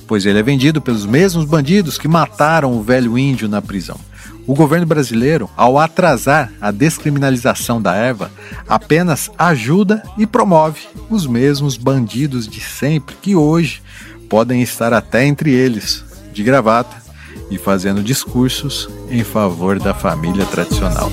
pois 0.07 0.27
ele 0.27 0.39
é 0.39 0.43
vendido 0.43 0.83
pelos 0.83 1.07
mesmos 1.07 1.47
bandidos 1.47 1.97
que 1.97 2.07
mataram 2.07 2.75
o 2.75 2.83
velho 2.83 3.17
índio 3.17 3.49
na 3.49 3.63
prisão. 3.63 3.99
O 4.47 4.55
governo 4.55 4.85
brasileiro, 4.85 5.49
ao 5.57 5.79
atrasar 5.79 6.53
a 6.61 6.71
descriminalização 6.71 7.81
da 7.81 7.95
erva, 7.95 8.31
apenas 8.69 9.31
ajuda 9.39 10.03
e 10.19 10.27
promove 10.27 10.83
os 11.09 11.27
mesmos 11.27 11.79
bandidos 11.79 12.47
de 12.47 12.61
sempre 12.61 13.17
que 13.17 13.35
hoje 13.35 13.83
podem 14.29 14.61
estar 14.61 14.93
até 14.93 15.25
entre 15.25 15.51
eles, 15.51 16.05
de 16.35 16.43
gravata 16.43 17.03
e 17.51 17.57
fazendo 17.57 18.03
discursos 18.03 18.91
em 19.09 19.25
favor 19.25 19.79
da 19.79 19.95
família 19.95 20.45
tradicional. 20.45 21.11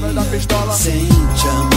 Sente 0.69 1.70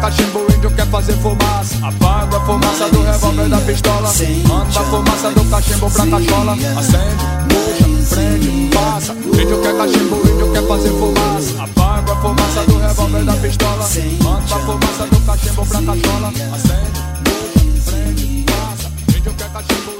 Cachimbo, 0.00 0.46
índio 0.56 0.70
quer 0.70 0.86
fazer 0.86 1.12
fumaça. 1.18 1.76
Apaga 1.86 2.36
a 2.38 2.40
fumaça 2.40 2.88
do 2.88 3.02
revólver 3.02 3.48
da 3.48 3.58
pistola. 3.58 4.10
Manda 4.48 4.80
a 4.80 4.84
fumaça 4.84 5.30
do 5.30 5.44
cachimbo 5.44 5.90
pra 5.90 6.06
cachola. 6.06 6.52
Acende, 6.52 7.24
puxa, 7.48 8.14
prende, 8.14 8.70
passa. 8.74 9.12
Índio 9.12 9.60
quer 9.60 9.76
cachimbo, 9.76 10.16
índio 10.16 10.52
quer 10.52 10.66
fazer 10.66 10.90
fumaça. 10.90 11.62
Apaga 11.62 12.12
a 12.12 12.16
fumaça 12.16 12.62
do 12.66 12.78
revólver 12.78 13.24
da 13.24 13.32
pistola. 13.34 13.88
Manda 14.22 14.54
a 14.54 14.58
fumaça 14.58 15.06
do 15.06 15.20
cachimbo 15.20 15.66
pra 15.66 15.82
cachola. 15.82 16.28
Acende, 16.54 17.00
puxa, 17.24 17.90
prende, 17.90 18.44
passa. 18.46 19.16
Índio 19.16 19.34
quer 19.34 19.50
cachimbo, 19.50 19.92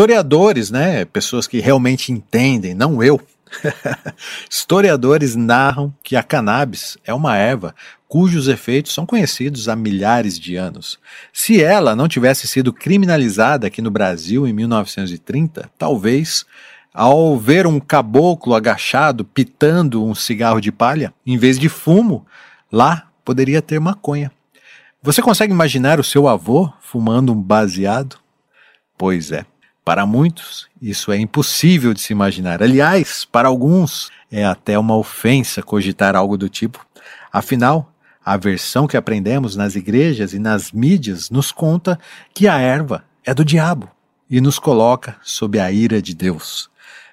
Historiadores, 0.00 0.70
né, 0.70 1.04
pessoas 1.04 1.46
que 1.46 1.60
realmente 1.60 2.10
entendem, 2.10 2.72
não 2.72 3.02
eu, 3.02 3.20
Historiadores 4.48 5.36
narram 5.36 5.92
que 6.02 6.16
a 6.16 6.22
cannabis 6.22 6.96
é 7.04 7.12
uma 7.12 7.36
erva 7.36 7.74
cujos 8.08 8.48
efeitos 8.48 8.94
são 8.94 9.04
conhecidos 9.04 9.68
há 9.68 9.76
milhares 9.76 10.38
de 10.38 10.56
anos. 10.56 10.98
Se 11.34 11.62
ela 11.62 11.94
não 11.94 12.08
tivesse 12.08 12.48
sido 12.48 12.72
criminalizada 12.72 13.66
aqui 13.66 13.82
no 13.82 13.90
Brasil 13.90 14.48
em 14.48 14.54
1930, 14.54 15.70
talvez, 15.76 16.46
ao 16.94 17.38
ver 17.38 17.66
um 17.66 17.78
caboclo 17.78 18.54
agachado 18.54 19.22
pitando 19.22 20.02
um 20.02 20.14
cigarro 20.14 20.62
de 20.62 20.72
palha, 20.72 21.12
em 21.26 21.36
vez 21.36 21.58
de 21.58 21.68
fumo, 21.68 22.24
lá 22.72 23.06
poderia 23.22 23.60
ter 23.60 23.78
maconha. 23.78 24.32
Você 25.02 25.20
consegue 25.20 25.52
imaginar 25.52 26.00
o 26.00 26.04
seu 26.04 26.26
avô 26.26 26.72
fumando 26.80 27.34
um 27.34 27.42
baseado? 27.42 28.16
Pois 28.96 29.30
é. 29.30 29.44
Para 29.84 30.06
muitos, 30.06 30.68
isso 30.80 31.10
é 31.10 31.18
impossível 31.18 31.94
de 31.94 32.00
se 32.00 32.12
imaginar. 32.12 32.62
Aliás, 32.62 33.24
para 33.24 33.48
alguns, 33.48 34.10
é 34.30 34.44
até 34.44 34.78
uma 34.78 34.96
ofensa 34.96 35.62
cogitar 35.62 36.14
algo 36.14 36.36
do 36.36 36.48
tipo. 36.48 36.84
Afinal, 37.32 37.92
a 38.24 38.36
versão 38.36 38.86
que 38.86 38.96
aprendemos 38.96 39.56
nas 39.56 39.74
igrejas 39.74 40.32
e 40.32 40.38
nas 40.38 40.70
mídias 40.72 41.30
nos 41.30 41.50
conta 41.50 41.98
que 42.34 42.46
a 42.46 42.58
erva 42.58 43.04
é 43.24 43.32
do 43.32 43.44
diabo 43.44 43.90
e 44.28 44.40
nos 44.40 44.58
coloca 44.58 45.16
sob 45.22 45.58
a 45.58 45.72
ira 45.72 46.00
de 46.00 46.14
Deus. 46.14 46.70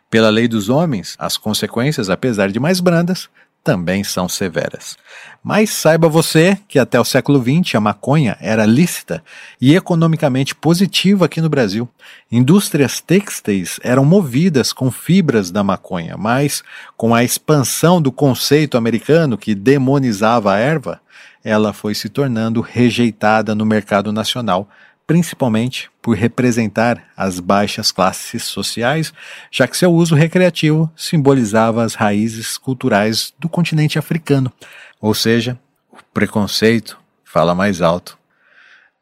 Pela 0.09 0.30
lei 0.30 0.47
dos 0.47 0.70
homens, 0.70 1.15
as 1.18 1.38
consequências, 1.38 2.09
apesar 2.09 2.51
de 2.51 2.59
mais 2.59 2.80
brandas, 2.80 3.30
também 3.68 4.01
são 4.01 4.30
severas. 4.30 4.97
Mas 5.43 5.72
saiba 5.72 6.07
você 6.07 6.57
que 6.70 6.80
até 6.80 6.97
o 6.97 7.03
século 7.03 7.43
XX 7.43 7.76
a 7.76 7.82
maconha 7.82 8.38
era 8.39 8.65
lícita 8.65 9.22
e 9.59 9.76
economicamente 9.76 10.55
positiva 10.55 11.26
aqui 11.26 11.41
no 11.41 11.49
Brasil. 11.49 11.89
Indústrias 12.32 13.01
têxteis 13.01 13.78
eram 13.84 14.05
movidas 14.05 14.72
com 14.72 14.89
fibras 14.89 15.51
da 15.51 15.65
maconha, 15.65 16.15
mas 16.15 16.63
com 16.95 17.13
a 17.13 17.26
expansão 17.26 18.01
do 18.01 18.09
conceito 18.09 18.78
americano 18.78 19.38
que 19.38 19.53
demonizava 19.53 20.53
a 20.53 20.57
erva, 20.57 21.01
ela 21.43 21.74
foi 21.74 21.93
se 21.93 22.07
tornando 22.07 22.61
rejeitada 22.61 23.53
no 23.53 23.65
mercado 23.65 24.13
nacional 24.13 24.70
principalmente 25.07 25.89
por 26.01 26.17
representar 26.17 27.07
as 27.15 27.39
baixas 27.39 27.93
classes 27.93 28.43
sociais, 28.43 29.13
já 29.49 29.65
que 29.65 29.77
seu 29.77 29.91
uso 29.91 30.13
recreativo 30.13 30.91
simbolizava 30.97 31.83
as 31.83 31.95
raízes 31.95 32.57
culturais 32.57 33.33
do 33.39 33.47
continente 33.47 33.97
africano. 33.97 34.51
Ou 34.99 35.13
seja, 35.13 35.57
o 35.89 35.97
preconceito 36.13 36.99
fala 37.23 37.55
mais 37.55 37.81
alto, 37.81 38.19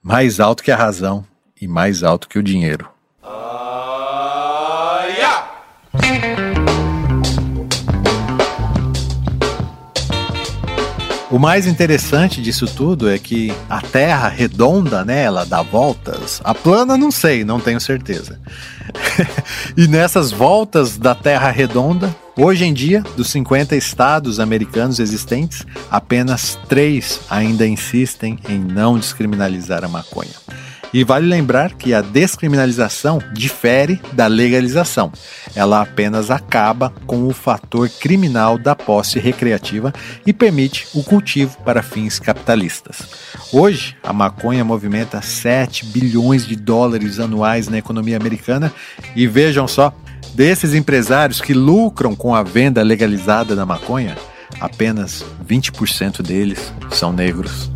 mais 0.02 0.40
alto 0.40 0.64
que 0.64 0.72
a 0.72 0.78
razão 0.78 1.26
e 1.60 1.68
mais 1.68 2.04
alto 2.04 2.30
que 2.30 2.38
o 2.38 2.44
dinheiro. 2.44 2.95
O 11.36 11.38
mais 11.38 11.68
interessante 11.68 12.42
disso 12.42 12.66
tudo 12.66 13.10
é 13.10 13.20
que 13.20 13.54
a 13.70 13.82
Terra 13.82 14.30
redonda, 14.30 15.04
né, 15.04 15.22
ela 15.22 15.46
dá 15.46 15.62
voltas. 15.62 16.40
A 16.46 16.56
plana 16.56 16.96
não 16.96 17.12
sei, 17.12 17.44
não 17.44 17.60
tenho 17.60 17.82
certeza. 17.82 18.40
e 19.76 19.86
nessas 19.86 20.32
voltas 20.32 20.98
da 20.98 21.14
Terra 21.14 21.52
redonda, 21.52 22.16
hoje 22.38 22.64
em 22.64 22.74
dia, 22.74 23.04
dos 23.18 23.32
50 23.32 23.76
estados 23.76 24.40
americanos 24.40 24.98
existentes, 24.98 25.66
apenas 25.92 26.58
três 26.70 27.20
ainda 27.30 27.68
insistem 27.68 28.40
em 28.48 28.58
não 28.58 28.98
descriminalizar 28.98 29.84
a 29.84 29.90
maconha. 29.90 30.36
E 30.94 31.04
vale 31.04 31.28
lembrar 31.28 31.74
que 31.74 31.94
a 31.94 32.02
descriminalização 32.02 33.20
difere 33.34 34.00
da 34.14 34.28
legalização. 34.28 35.12
Ela 35.56 35.82
apenas 35.82 36.32
acaba 36.32 36.94
com 37.06 37.28
o 37.28 37.34
fator 37.34 37.90
criminal 37.90 38.58
da 38.58 38.76
posse 38.76 39.20
recreativa 39.20 39.94
e 40.26 40.32
permite 40.32 40.88
o 40.94 41.04
cultivo 41.04 41.58
para 41.66 41.84
fins 41.84 42.20
capitalistas. 42.20 43.04
Hoje, 43.52 43.96
a 44.04 44.14
maconha 44.14 44.64
movimenta 44.64 45.22
7 45.22 45.86
bilhões 45.86 46.46
de 46.46 46.56
dólares 46.56 47.20
anuais 47.20 47.68
na 47.68 47.78
economia 47.78 48.18
americana 48.18 48.74
e 49.16 49.28
vejam 49.28 49.68
só, 49.68 49.94
desses 50.34 50.74
empresários 50.74 51.42
que 51.42 51.54
lucram 51.54 52.16
com 52.16 52.36
a 52.36 52.44
venda 52.44 52.82
legalizada 52.84 53.56
da 53.56 53.66
maconha, 53.66 54.18
apenas 54.60 55.26
20% 55.48 56.22
deles 56.22 56.74
são 56.92 57.12
negros. 57.12 57.75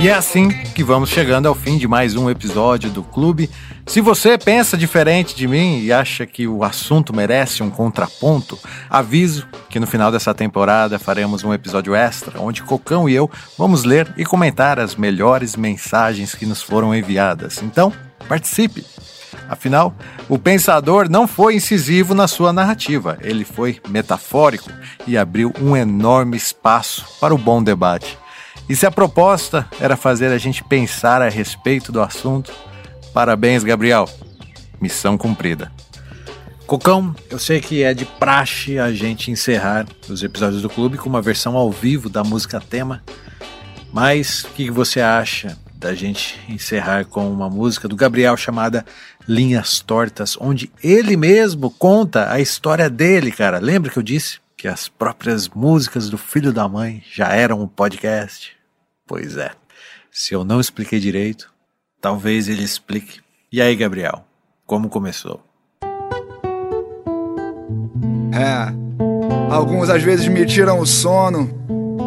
E 0.00 0.08
é 0.08 0.14
assim 0.14 0.48
que 0.48 0.82
vamos 0.82 1.10
chegando 1.10 1.46
ao 1.46 1.54
fim 1.54 1.76
de 1.76 1.86
mais 1.86 2.16
um 2.16 2.30
episódio 2.30 2.88
do 2.88 3.02
Clube. 3.02 3.50
Se 3.86 4.00
você 4.00 4.38
pensa 4.38 4.74
diferente 4.74 5.36
de 5.36 5.46
mim 5.46 5.78
e 5.82 5.92
acha 5.92 6.24
que 6.24 6.48
o 6.48 6.64
assunto 6.64 7.14
merece 7.14 7.62
um 7.62 7.68
contraponto, 7.68 8.58
aviso 8.88 9.46
que 9.68 9.78
no 9.78 9.86
final 9.86 10.10
dessa 10.10 10.32
temporada 10.32 10.98
faremos 10.98 11.44
um 11.44 11.52
episódio 11.52 11.94
extra 11.94 12.40
onde 12.40 12.62
Cocão 12.62 13.10
e 13.10 13.14
eu 13.14 13.30
vamos 13.58 13.84
ler 13.84 14.10
e 14.16 14.24
comentar 14.24 14.80
as 14.80 14.96
melhores 14.96 15.54
mensagens 15.54 16.34
que 16.34 16.46
nos 16.46 16.62
foram 16.62 16.94
enviadas. 16.94 17.62
Então, 17.62 17.92
participe! 18.26 18.86
Afinal, 19.50 19.94
o 20.30 20.38
pensador 20.38 21.10
não 21.10 21.28
foi 21.28 21.56
incisivo 21.56 22.14
na 22.14 22.26
sua 22.26 22.54
narrativa, 22.54 23.18
ele 23.20 23.44
foi 23.44 23.78
metafórico 23.90 24.70
e 25.06 25.18
abriu 25.18 25.52
um 25.60 25.76
enorme 25.76 26.38
espaço 26.38 27.04
para 27.20 27.34
o 27.34 27.38
bom 27.38 27.62
debate. 27.62 28.16
E 28.70 28.76
se 28.76 28.86
a 28.86 28.90
proposta 28.92 29.68
era 29.80 29.96
fazer 29.96 30.28
a 30.28 30.38
gente 30.38 30.62
pensar 30.62 31.20
a 31.20 31.28
respeito 31.28 31.90
do 31.90 32.00
assunto, 32.00 32.52
parabéns, 33.12 33.64
Gabriel. 33.64 34.08
Missão 34.80 35.18
cumprida. 35.18 35.72
Cocão, 36.68 37.12
eu 37.28 37.36
sei 37.36 37.60
que 37.60 37.82
é 37.82 37.92
de 37.92 38.04
praxe 38.04 38.78
a 38.78 38.92
gente 38.92 39.28
encerrar 39.28 39.88
os 40.08 40.22
episódios 40.22 40.62
do 40.62 40.70
clube 40.70 40.96
com 40.96 41.08
uma 41.08 41.20
versão 41.20 41.56
ao 41.56 41.68
vivo 41.72 42.08
da 42.08 42.22
música 42.22 42.60
tema, 42.60 43.02
mas 43.92 44.44
o 44.44 44.50
que 44.50 44.70
você 44.70 45.00
acha 45.00 45.58
da 45.74 45.92
gente 45.92 46.38
encerrar 46.48 47.06
com 47.06 47.28
uma 47.28 47.50
música 47.50 47.88
do 47.88 47.96
Gabriel 47.96 48.36
chamada 48.36 48.86
Linhas 49.26 49.80
Tortas, 49.80 50.36
onde 50.40 50.70
ele 50.80 51.16
mesmo 51.16 51.72
conta 51.72 52.30
a 52.30 52.38
história 52.38 52.88
dele, 52.88 53.32
cara? 53.32 53.58
Lembra 53.58 53.90
que 53.90 53.98
eu 53.98 54.02
disse 54.04 54.38
que 54.56 54.68
as 54.68 54.88
próprias 54.88 55.48
músicas 55.48 56.08
do 56.08 56.16
filho 56.16 56.52
da 56.52 56.68
mãe 56.68 57.02
já 57.12 57.34
eram 57.34 57.60
um 57.60 57.66
podcast? 57.66 58.59
Pois 59.10 59.36
é. 59.36 59.50
Se 60.08 60.34
eu 60.34 60.44
não 60.44 60.60
expliquei 60.60 61.00
direito, 61.00 61.52
talvez 62.00 62.48
ele 62.48 62.62
explique. 62.62 63.18
E 63.50 63.60
aí, 63.60 63.74
Gabriel, 63.74 64.24
como 64.64 64.88
começou? 64.88 65.40
É. 68.32 69.52
Alguns 69.52 69.90
às 69.90 70.00
vezes 70.00 70.28
me 70.28 70.46
tiram 70.46 70.78
o 70.78 70.86
sono, 70.86 71.50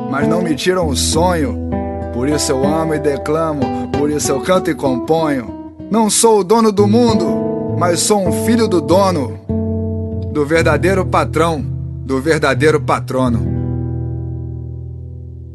mas 0.10 0.26
não 0.30 0.41
me 0.41 0.56
tiram 0.56 0.88
o 0.88 0.95
sonho. 0.95 1.70
Por 2.14 2.30
isso 2.30 2.54
eu 2.54 2.66
amo 2.66 2.93
e 2.93 2.99
declamo, 2.99 3.89
por 3.91 4.10
isso 4.10 4.32
eu 4.32 4.39
canto 4.39 4.72
e 4.72 4.74
componho. 4.74 5.76
Não 5.91 6.10
sou 6.10 6.39
o 6.39 6.43
dono 6.43 6.72
do 6.72 6.88
mundo, 6.88 7.76
mas 7.78 7.99
sou 7.99 8.26
um 8.26 8.45
filho 8.45 8.66
do 8.66 8.80
dono, 8.80 9.41
do 10.32 10.45
verdadeiro 10.45 11.06
patrão, 11.06 11.62
do 11.62 12.22
verdadeiro 12.22 12.80
patrono. 12.80 13.53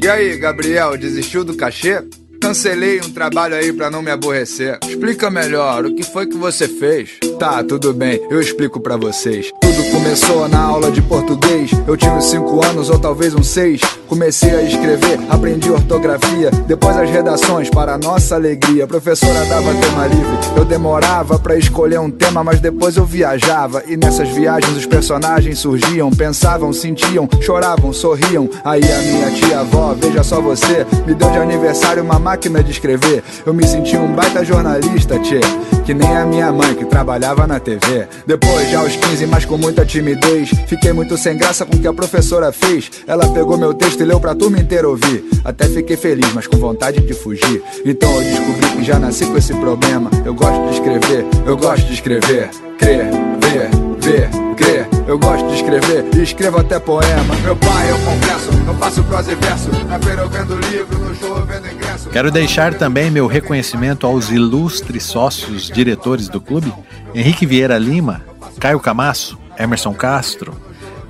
E 0.01 0.09
aí, 0.09 0.37
Gabriel, 0.37 0.97
desistiu 0.97 1.45
do 1.45 1.57
cachê? 1.57 2.05
Cancelei 2.41 3.01
um 3.01 3.11
trabalho 3.11 3.57
aí 3.57 3.73
pra 3.73 3.91
não 3.91 4.01
me 4.01 4.11
aborrecer. 4.11 4.79
Explica 4.87 5.29
melhor, 5.29 5.85
o 5.85 5.95
que 5.95 6.05
foi 6.05 6.27
que 6.27 6.37
você 6.37 6.69
fez? 6.69 7.19
Tá, 7.39 7.63
tudo 7.65 7.93
bem, 7.93 8.21
eu 8.31 8.41
explico 8.41 8.81
pra 8.81 8.97
vocês. 8.97 9.51
Tudo 9.61 9.91
começou 9.91 10.49
na 10.49 10.61
aula 10.61 10.91
de 10.91 11.03
português. 11.03 11.71
Eu 11.87 11.97
tive 11.97 12.21
cinco 12.23 12.65
anos 12.65 12.91
ou 12.91 12.99
talvez 12.99 13.35
uns 13.35 13.49
seis. 13.49 13.81
Comecei 14.07 14.51
a 14.51 14.63
escrever, 14.63 15.19
aprendi 15.29 15.71
ortografia. 15.71 16.51
Depois 16.67 16.97
as 16.97 17.11
redações, 17.11 17.69
para 17.69 17.99
nossa 17.99 18.37
alegria. 18.37 18.85
A 18.85 18.89
professora 18.89 19.45
dava 19.47 19.75
tema 19.75 20.07
livre. 20.07 20.39
Eu 20.57 20.65
demorava 20.65 21.39
pra 21.39 21.57
escolher 21.57 22.01
um 22.01 22.11
tema, 22.11 22.43
mas 22.43 22.61
depois 22.61 22.97
eu 22.97 23.05
viajava. 23.05 23.83
E 23.87 23.97
nessas 23.97 24.29
viagens 24.31 24.77
os 24.77 24.87
personagens 24.87 25.59
surgiam. 25.59 26.11
Pensavam, 26.11 26.73
sentiam, 26.73 27.29
choravam, 27.43 27.93
sorriam. 27.93 28.49
Aí 28.65 28.81
a 28.83 29.03
minha 29.03 29.31
tia-avó, 29.33 29.95
veja 29.95 30.23
só 30.23 30.41
você, 30.41 30.87
me 31.07 31.15
deu 31.15 31.31
de 31.31 31.39
aniversário 31.39 32.03
uma 32.03 32.19
máquina 32.29 32.63
de 32.63 32.71
escrever. 32.71 33.25
Eu 33.47 33.55
me 33.55 33.67
senti 33.67 33.97
um 33.97 34.13
baita 34.13 34.45
jornalista, 34.45 35.19
tchê. 35.19 35.41
Que 35.87 35.95
nem 35.95 36.15
a 36.15 36.27
minha 36.27 36.53
mãe 36.53 36.75
que 36.75 36.85
trabalhava 36.85 37.47
na 37.47 37.59
TV. 37.59 38.07
Depois, 38.27 38.71
já 38.71 38.81
aos 38.81 38.95
15, 38.95 39.27
mas 39.27 39.47
com 39.47 39.57
muita 39.57 39.87
timidez. 39.87 40.51
Fiquei 40.67 40.93
muito 40.93 41.17
sem 41.17 41.39
graça 41.39 41.65
com 41.65 41.75
o 41.77 41.81
que 41.81 41.89
a 41.89 41.93
professora 41.93 42.53
fez. 42.53 42.91
Ela 43.07 43.27
pegou 43.33 43.57
meu 43.57 43.73
texto 43.73 44.03
e 44.03 44.05
leu 44.05 44.21
pra 44.21 44.35
turma 44.35 44.59
inteira 44.59 44.87
ouvir. 44.87 45.25
Até 45.43 45.67
fiquei 45.69 45.97
feliz, 45.97 46.31
mas 46.35 46.47
com 46.47 46.59
vontade 46.59 47.01
de 47.01 47.15
fugir. 47.15 47.63
Então 47.83 48.13
eu 48.17 48.21
descobri 48.21 48.77
que 48.77 48.85
já 48.85 48.99
nasci 48.99 49.25
com 49.25 49.39
esse 49.39 49.55
problema. 49.55 50.11
Eu 50.27 50.35
gosto 50.35 50.63
de 50.67 50.75
escrever, 50.75 51.25
eu 51.47 51.57
gosto 51.57 51.87
de 51.87 51.95
escrever. 51.95 52.51
Crer, 52.79 53.07
ver, 53.41 53.88
ver, 54.11 54.31
crer. 54.57 54.89
Eu 55.07 55.19
gosto 55.19 55.47
de 55.49 55.55
escrever 55.55 56.09
escrevo 56.23 56.59
até 56.59 56.79
poema. 56.79 57.35
Meu 57.43 57.57
pai, 57.57 57.91
eu 57.91 57.99
confesso, 57.99 58.51
eu 58.67 58.75
faço 58.75 59.03
prosa 59.05 59.33
e 59.33 59.35
verso. 59.35 59.71
Na 59.87 59.99
feira 59.99 60.23
eu 60.23 60.29
vendo 60.29 60.57
livro, 60.57 60.99
no 60.99 61.15
show 61.15 61.39
eu 61.39 61.47
vendo 61.47 61.67
ingresso. 61.67 62.11
Quero 62.11 62.31
deixar 62.31 62.75
também 62.75 63.11
meu 63.11 63.27
reconhecimento 63.27 64.07
aos 64.07 64.31
ilustres 64.31 65.05
sócios 65.05 65.69
diretores 65.69 66.29
do 66.29 66.41
clube: 66.41 66.73
Henrique 67.15 67.47
Vieira 67.47 67.79
Lima, 67.79 68.23
Caio 68.61 68.81
Camasso, 68.81 69.39
Emerson 69.59 69.95
Castro, 69.95 70.55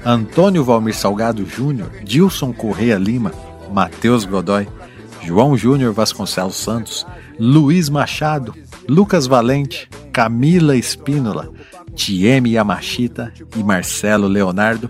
Antônio 0.04 0.64
Valmir 0.64 0.94
Salgado 0.94 1.44
Júnior, 1.44 1.90
Dilson 2.04 2.52
Correia 2.52 2.96
Lima, 2.96 3.32
Matheus 3.72 4.24
Godoy, 4.24 4.68
João 5.22 5.56
Júnior 5.56 5.92
Vasconcelos 5.92 6.56
Santos, 6.56 7.06
Luiz 7.38 7.88
Machado, 7.88 8.54
Lucas 8.88 9.26
Valente, 9.26 9.88
Camila 10.12 10.76
Espínola, 10.76 11.50
Tieme 11.94 12.52
Yamashita 12.52 13.32
e 13.56 13.62
Marcelo 13.62 14.26
Leonardo. 14.26 14.88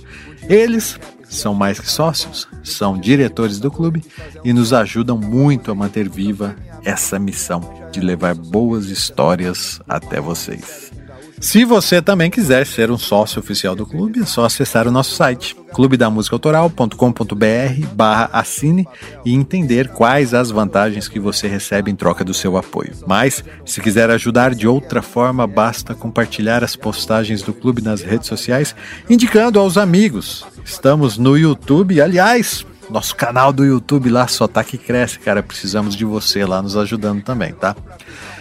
Eles 0.49 0.99
são 1.29 1.55
mais 1.55 1.79
que 1.79 1.91
sócios, 1.91 2.49
são 2.65 2.99
diretores 2.99 3.59
do 3.61 3.71
clube 3.71 4.03
e 4.45 4.53
nos 4.53 4.73
ajudam 4.73 5.19
muito 5.19 5.71
a 5.71 5.75
manter 5.75 6.09
viva 6.09 6.57
essa 6.85 7.19
missão 7.19 7.61
de 7.93 8.01
levar 8.01 8.35
boas 8.35 8.87
histórias 8.87 9.81
até 9.89 10.21
vocês. 10.21 10.98
Se 11.41 11.65
você 11.65 12.03
também 12.03 12.31
quiser 12.31 12.67
ser 12.67 12.91
um 12.91 12.99
sócio 12.99 13.39
oficial 13.39 13.77
do 13.77 13.87
clube, 13.87 14.21
é 14.21 14.27
só 14.27 14.45
acessar 14.45 14.89
o 14.89 14.91
nosso 14.91 15.15
site, 15.15 15.55
clubedamusicaautoral.com.br 15.73 17.87
barra 17.93 18.29
assine 18.33 18.89
e 19.25 19.33
entender 19.33 19.87
quais 19.89 20.35
as 20.35 20.51
vantagens 20.51 21.07
que 21.07 21.21
você 21.21 21.47
recebe 21.47 21.93
em 21.93 21.97
troca 21.97 22.25
do 22.25 22.35
seu 22.35 22.57
apoio. 22.57 22.91
Mas, 23.07 23.45
se 23.65 23.81
quiser 23.81 24.11
ajudar 24.11 24.53
de 24.53 24.67
outra 24.67 25.01
forma, 25.01 25.47
basta 25.47 25.95
compartilhar 25.95 26.65
as 26.65 26.75
postagens 26.75 27.41
do 27.41 27.55
clube 27.55 27.83
nas 27.83 28.03
redes 28.03 28.27
sociais, 28.27 28.75
indicando 29.09 29.61
aos 29.61 29.79
amigos. 29.79 30.45
Estamos 30.65 31.19
no 31.19 31.39
YouTube, 31.39 32.01
aliás, 32.01 32.67
nosso 32.91 33.15
canal 33.15 33.53
do 33.53 33.65
YouTube 33.65 34.11
lá 34.11 34.27
só 34.27 34.49
tá 34.49 34.65
que 34.65 34.77
cresce, 34.77 35.21
cara. 35.21 35.41
Precisamos 35.43 35.95
de 35.95 36.05
você 36.05 36.45
lá 36.45 36.61
nos 36.61 36.77
ajudando 36.77 37.23
também, 37.23 37.53
tá? 37.53 37.77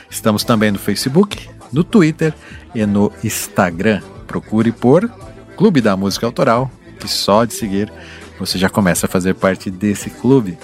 Estamos 0.09 0.43
também 0.43 0.71
no 0.71 0.79
Facebook, 0.79 1.47
no 1.72 1.84
Twitter 1.84 2.34
e 2.74 2.86
no 2.86 3.11
Instagram. 3.24 4.01
Procure 4.26 4.72
por 4.72 5.09
Clube 5.55 5.82
da 5.82 5.95
Música 5.97 6.26
Autoral, 6.26 6.70
que 6.99 7.07
só 7.07 7.45
de 7.45 7.53
seguir 7.53 7.91
você 8.39 8.57
já 8.57 8.70
começa 8.70 9.07
a 9.07 9.09
fazer 9.09 9.34
parte 9.34 9.72
desse 9.72 10.09
clube. 10.09 10.57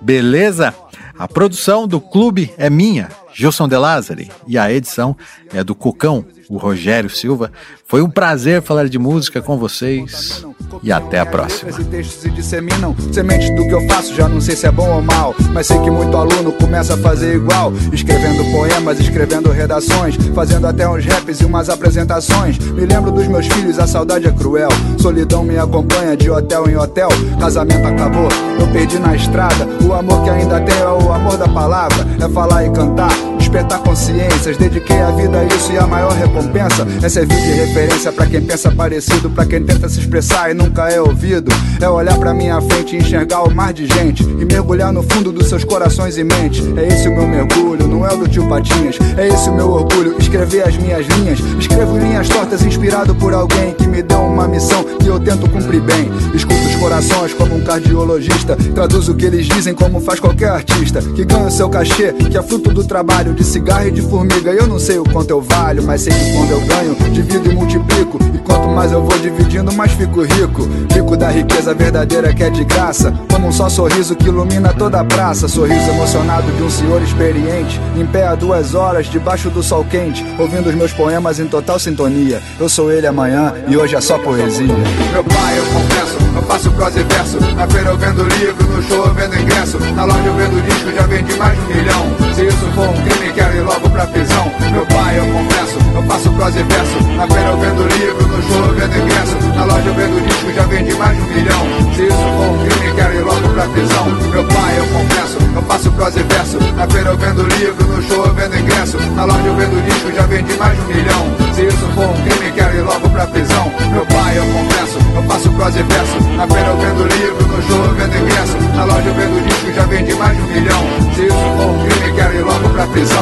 Beleza? 0.00 0.74
A 1.18 1.26
produção 1.26 1.88
do 1.88 2.00
clube 2.00 2.52
é 2.56 2.68
minha, 2.68 3.08
Gilson 3.32 3.66
De 3.66 3.76
Lázari, 3.76 4.30
e 4.46 4.58
a 4.58 4.70
edição 4.70 5.16
é 5.52 5.64
do 5.64 5.74
Cocão, 5.74 6.24
o 6.48 6.56
Rogério 6.56 7.10
Silva. 7.10 7.50
Foi 7.86 8.02
um 8.02 8.10
prazer 8.10 8.62
falar 8.62 8.88
de 8.88 8.98
música 8.98 9.40
com 9.40 9.56
vocês 9.56 10.44
e 10.82 10.90
até 10.92 11.18
a 11.18 11.26
próxima. 11.26 11.70
E 11.80 11.84
textos 11.84 12.20
se 12.20 12.30
disseminam, 12.30 12.94
semente 13.12 13.52
do 13.54 13.62
que 13.64 13.72
eu 13.72 13.86
faço, 13.86 14.14
já 14.14 14.28
não 14.28 14.40
sei 14.40 14.56
se 14.56 14.66
é 14.66 14.70
bom 14.70 14.88
ou 14.88 15.02
mal. 15.02 15.34
Mas 15.52 15.66
sei 15.66 15.78
que 15.80 15.90
muito 15.90 16.16
aluno 16.16 16.52
começa 16.52 16.94
a 16.94 16.98
fazer 16.98 17.36
igual. 17.36 17.72
Escrevendo 17.92 18.44
poemas, 18.52 18.98
escrevendo 18.98 19.50
redações, 19.50 20.16
fazendo 20.34 20.66
até 20.66 20.88
uns 20.88 21.04
raps 21.04 21.40
e 21.40 21.44
umas 21.44 21.68
apresentações. 21.68 22.58
Me 22.58 22.86
lembro 22.86 23.10
dos 23.10 23.26
meus 23.26 23.46
filhos, 23.46 23.78
a 23.78 23.86
saudade 23.86 24.26
é 24.26 24.32
cruel. 24.32 24.68
Solidão 24.98 25.44
me 25.44 25.58
acompanha 25.58 26.16
de 26.16 26.30
hotel 26.30 26.68
em 26.68 26.76
hotel. 26.76 27.08
Casamento 27.38 27.86
acabou, 27.86 28.28
eu 28.58 28.66
perdi 28.72 28.98
na 28.98 29.14
estrada. 29.14 29.66
O 29.86 29.92
amor 29.92 30.22
que 30.24 30.30
ainda 30.30 30.60
tenho 30.60 30.82
é 30.82 31.04
o 31.04 31.12
amor 31.12 31.36
da 31.36 31.48
palavra. 31.48 32.06
É 32.20 32.28
falar 32.28 32.64
e 32.64 32.70
cantar, 32.70 33.12
despertar 33.56 33.78
consciências. 33.78 34.56
Dediquei 34.58 35.00
a 35.00 35.10
vida 35.12 35.40
a 35.40 35.44
isso 35.44 35.72
e 35.72 35.78
a 35.78 35.86
maior 35.86 36.12
recompensa 36.12 36.86
é 37.02 37.08
servir 37.08 37.36
de 37.36 37.52
referência 37.52 38.12
pra 38.12 38.26
quem 38.26 38.42
pensa 38.42 38.70
parecido, 38.70 39.30
pra 39.30 39.46
quem 39.46 39.62
tenta 39.64 39.88
se 39.88 40.00
expressar 40.00 40.50
e 40.50 40.54
nunca 40.54 40.88
é 40.88 41.00
ouvido. 41.00 41.50
É 41.80 41.88
olhar 41.88 42.18
pra 42.18 42.34
minha 42.34 42.60
frente 42.60 42.96
e 42.96 42.98
enxergar 42.98 43.42
o 43.44 43.54
mar 43.54 43.72
de 43.72 43.86
gente 43.86 44.22
e 44.22 44.44
mergulhar 44.44 44.92
no 44.92 45.02
fundo 45.02 45.32
dos 45.32 45.48
seus 45.48 45.64
corações 45.64 46.18
e 46.18 46.24
mentes. 46.24 46.64
É 46.76 46.88
esse 46.88 47.08
o 47.08 47.14
meu 47.14 47.26
mergulho, 47.26 47.88
não 47.88 48.06
é 48.06 48.12
o 48.12 48.18
do 48.18 48.28
tio 48.28 48.46
Patinhas. 48.46 48.98
É 49.16 49.28
esse 49.28 49.48
o 49.48 49.54
meu 49.54 49.70
orgulho, 49.70 50.16
escrever 50.18 50.68
as 50.68 50.76
minhas 50.76 51.06
linhas. 51.06 51.38
Escrevo 51.58 51.98
linhas 51.98 52.28
tortas 52.28 52.62
inspirado 52.62 53.14
por 53.14 53.32
alguém 53.32 53.72
que 53.72 53.86
me 53.86 54.02
deu 54.02 54.20
uma 54.20 54.46
missão 54.46 54.84
que 54.84 55.06
eu 55.06 55.18
tento 55.18 55.48
cumprir 55.48 55.80
bem. 55.80 56.10
Escuto 56.34 56.60
os 56.60 56.76
corações 56.76 57.32
como 57.32 57.56
um 57.56 57.64
cardiologista, 57.64 58.56
traduzo 58.74 59.12
o 59.12 59.14
que 59.14 59.24
eles 59.24 59.46
dizem 59.46 59.74
como 59.74 60.00
faz 60.00 60.20
qualquer 60.20 60.50
artista 60.50 61.00
que 61.00 61.24
ganha 61.24 61.46
o 61.46 61.50
seu 61.50 61.70
cachê, 61.70 62.12
que 62.12 62.36
é 62.36 62.42
fruto 62.42 62.70
do 62.72 62.84
trabalho 62.84 63.32
de 63.32 63.45
cigarro 63.46 63.88
e 63.88 63.90
de 63.90 64.02
formiga. 64.02 64.50
Eu 64.50 64.66
não 64.66 64.78
sei 64.78 64.98
o 64.98 65.04
quanto 65.04 65.30
eu 65.30 65.40
valho, 65.40 65.82
mas 65.82 66.02
sei 66.02 66.12
que 66.12 66.32
quando 66.32 66.50
eu 66.50 66.60
ganho, 66.60 66.94
divido 67.12 67.50
e 67.50 67.54
multiplico. 67.54 68.18
E 68.34 68.38
quanto 68.38 68.68
mais 68.68 68.92
eu 68.92 69.02
vou 69.02 69.18
dividindo, 69.18 69.72
mais 69.72 69.92
fico 69.92 70.22
rico. 70.22 70.68
Rico 70.92 71.16
da 71.16 71.30
riqueza 71.30 71.72
verdadeira 71.74 72.34
que 72.34 72.42
é 72.42 72.50
de 72.50 72.64
graça, 72.64 73.12
como 73.30 73.48
um 73.48 73.52
só 73.52 73.68
sorriso 73.68 74.16
que 74.16 74.28
ilumina 74.28 74.72
toda 74.72 75.00
a 75.00 75.04
praça. 75.04 75.48
Sorriso 75.48 75.90
emocionado 75.90 76.50
de 76.52 76.62
um 76.62 76.70
senhor 76.70 77.02
experiente, 77.02 77.80
em 77.96 78.06
pé 78.06 78.26
há 78.26 78.34
duas 78.34 78.74
horas, 78.74 79.06
debaixo 79.06 79.48
do 79.50 79.62
sol 79.62 79.84
quente, 79.84 80.24
ouvindo 80.38 80.68
os 80.68 80.74
meus 80.74 80.92
poemas 80.92 81.38
em 81.38 81.46
total 81.46 81.78
sintonia. 81.78 82.42
Eu 82.58 82.68
sou 82.68 82.90
ele 82.90 83.06
amanhã 83.06 83.54
e 83.68 83.76
hoje 83.76 83.94
é 83.94 84.00
só 84.00 84.18
poesia. 84.18 84.66
Meu 85.12 85.24
pai, 85.24 85.58
eu 85.58 85.64
confesso, 85.66 86.16
eu 86.34 86.42
faço 86.42 86.70
prosa 86.72 87.00
e 87.00 87.04
verso. 87.04 87.38
Na 87.54 87.66
feira 87.68 87.90
eu 87.90 87.96
vendo 87.96 88.22
livro, 88.24 88.66
no 88.66 88.82
show 88.82 89.06
eu 89.06 89.14
vendo 89.14 89.38
ingresso. 89.38 89.78
Na 89.94 90.04
loja 90.04 90.26
eu 90.26 90.34
vendo 90.34 90.62
disco, 90.66 90.92
já 90.92 91.02
vendi 91.02 91.34
mais 91.36 91.58
de 91.58 91.64
um 91.64 91.76
milhão. 91.76 92.34
Se 92.34 92.46
isso 92.46 92.66
for 92.74 92.88
um 92.88 93.02
crime, 93.02 93.25
quero 93.32 93.56
ir 93.56 93.62
logo 93.62 93.88
pra 93.90 94.06
prisão. 94.06 94.52
Meu 94.70 94.86
pai, 94.86 95.18
eu 95.18 95.26
confesso, 95.26 95.78
eu 95.94 96.02
faço 96.02 96.30
prosa 96.32 96.60
e 96.60 96.62
verso. 96.64 97.02
Na 97.16 97.26
feira 97.26 97.48
eu 97.48 97.58
vendo 97.58 97.82
livro, 97.82 98.28
no 98.28 98.42
show 98.42 98.64
eu 98.66 98.74
vendo 98.74 98.96
ingresso. 98.96 99.36
Na 99.56 99.64
loja 99.64 99.88
eu 99.88 99.94
vendo 99.94 100.26
disco, 100.26 100.52
já 100.52 100.62
vendi 100.64 100.94
mais 100.94 101.16
de 101.16 101.22
um 101.22 101.26
milhão. 101.26 101.66
Se 101.94 102.02
isso 102.02 102.16
for 102.16 102.50
um 102.50 102.66
crime, 102.66 102.94
quero 102.94 103.14
ir 103.14 103.24
logo 103.24 103.48
pra 103.48 103.66
prisão. 103.68 104.04
Meu 104.30 104.44
pai, 104.44 104.78
eu 104.78 104.86
confesso, 104.86 105.38
eu 105.54 105.62
faço 105.62 105.90
prosa 105.92 106.20
e 106.20 106.22
verso. 106.24 106.58
Na 106.76 106.86
feira 106.86 107.10
eu 107.10 107.16
vendo 107.16 107.42
livro, 107.42 107.86
no 107.86 108.02
show 108.02 108.26
eu 108.26 108.34
vendo 108.34 108.56
ingresso. 108.58 108.98
Na 109.14 109.24
loja 109.24 109.46
eu 109.46 109.56
vendo 109.56 109.84
disco, 109.86 110.12
já 110.12 110.22
vendi 110.26 110.56
mais 110.56 110.76
de 110.76 110.84
um 110.84 110.88
milhão. 110.88 111.36
Se 111.54 111.62
isso 111.66 111.86
for 111.94 112.08
um 112.08 112.22
crime, 112.22 112.52
quero 112.52 112.76
ir 112.76 112.82
logo 112.82 113.08
pra 113.08 113.26
prisão. 113.26 113.72
Meu 113.92 114.06
pai, 114.06 114.38
eu 114.38 114.44
confesso, 114.44 114.98
eu 115.14 115.22
faço 115.22 115.50
prosa 115.50 115.80
e 115.80 115.82
verso. 115.82 116.20
Na 116.36 116.46
feira 116.46 116.68
eu 116.68 116.76
vendo 116.76 117.02
livro, 117.14 117.46
no 117.48 117.62
show 117.62 117.84
eu 117.84 117.94
vendo 117.94 118.16
ingresso. 118.16 118.56
Na 118.76 118.84
loja 118.84 119.08
eu 119.08 119.14
vendo 119.14 119.46
disco, 119.46 119.72
já 119.72 119.82
vendi 119.86 120.14
mais 120.14 120.36
de 120.36 120.42
um 120.42 120.46
milhão. 120.46 120.84
Se 121.14 121.22
isso 121.22 121.34
for 121.56 121.66
um 121.66 121.88
crime, 121.88 122.12
quero 122.14 122.34
ir 122.34 122.42
logo 122.42 122.68
pra 122.70 122.86
prisão. 122.88 123.15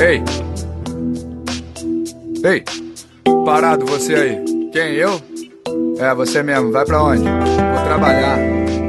Ei! 0.00 0.22
Ei! 2.44 2.64
Parado 3.44 3.86
você 3.86 4.14
aí. 4.14 4.44
Quem, 4.72 4.94
eu? 4.94 5.20
É, 5.98 6.14
você 6.14 6.42
mesmo. 6.42 6.72
Vai 6.72 6.84
pra 6.84 7.02
onde? 7.02 7.22
Vou 7.22 7.84
trabalhar. 7.84 8.38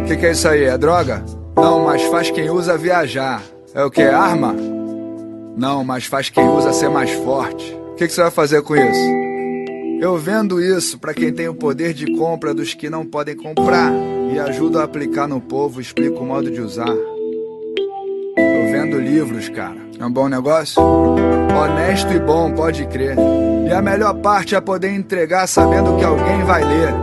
Que 0.08 0.18
que 0.18 0.26
é 0.26 0.32
isso 0.32 0.48
aí? 0.48 0.64
É 0.64 0.78
droga? 0.78 1.24
Não, 1.56 1.84
mas 1.86 2.02
faz 2.04 2.32
quem 2.32 2.50
usa 2.50 2.78
viajar. 2.78 3.42
É 3.76 3.84
o 3.84 3.92
que? 3.92 4.02
Arma? 4.02 4.56
Não, 5.56 5.84
mas 5.84 6.06
faz 6.06 6.30
quem 6.30 6.48
usa 6.48 6.74
ser 6.74 6.90
mais 6.90 7.12
forte. 7.12 7.74
O 7.92 7.96
que, 7.96 8.08
que 8.08 8.14
você 8.14 8.22
vai 8.22 8.32
fazer 8.32 8.62
com 8.64 8.76
isso? 8.76 9.24
Eu 10.02 10.18
vendo 10.18 10.62
isso 10.62 11.00
pra 11.00 11.14
quem 11.14 11.32
tem 11.32 11.48
o 11.48 11.54
poder 11.54 11.94
de 11.94 12.12
compra 12.18 12.54
dos 12.54 12.74
que 12.74 12.90
não 12.90 13.06
podem 13.06 13.36
comprar 13.36 13.92
e 14.34 14.40
ajudo 14.40 14.80
a 14.80 14.84
aplicar 14.84 15.28
no 15.28 15.40
povo, 15.40 15.80
explico 15.80 16.20
o 16.20 16.26
modo 16.26 16.50
de 16.50 16.60
usar. 16.60 16.94
Eu 18.84 18.90
vendo 18.90 19.00
livros, 19.00 19.48
cara. 19.48 19.78
É 19.98 20.06
um 20.06 20.12
bom 20.12 20.28
negócio? 20.28 20.82
Honesto 20.82 22.14
e 22.14 22.20
bom, 22.20 22.52
pode 22.52 22.86
crer. 22.88 23.16
E 23.66 23.72
a 23.72 23.82
melhor 23.82 24.14
parte 24.16 24.56
é 24.56 24.62
poder 24.62 24.94
entregar 24.94 25.48
sabendo 25.48 25.96
que 25.96 26.04
alguém 26.04 26.44
vai 26.44 26.66
ler. 26.66 26.94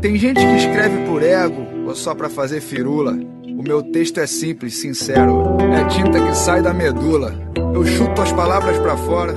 Tem 0.00 0.16
gente 0.16 0.40
que 0.40 0.56
escreve 0.56 1.06
por 1.06 1.22
ego 1.22 1.64
ou 1.86 1.94
só 1.94 2.12
pra 2.12 2.28
fazer 2.28 2.60
firula. 2.60 3.12
O 3.56 3.62
meu 3.62 3.84
texto 3.84 4.18
é 4.18 4.26
simples, 4.26 4.80
sincero. 4.80 5.56
É 5.60 5.84
tinta 5.84 6.20
que 6.20 6.36
sai 6.36 6.60
da 6.60 6.74
medula. 6.74 7.32
Eu 7.72 7.86
chuto 7.86 8.20
as 8.20 8.32
palavras 8.32 8.76
pra 8.78 8.96
fora 8.96 9.32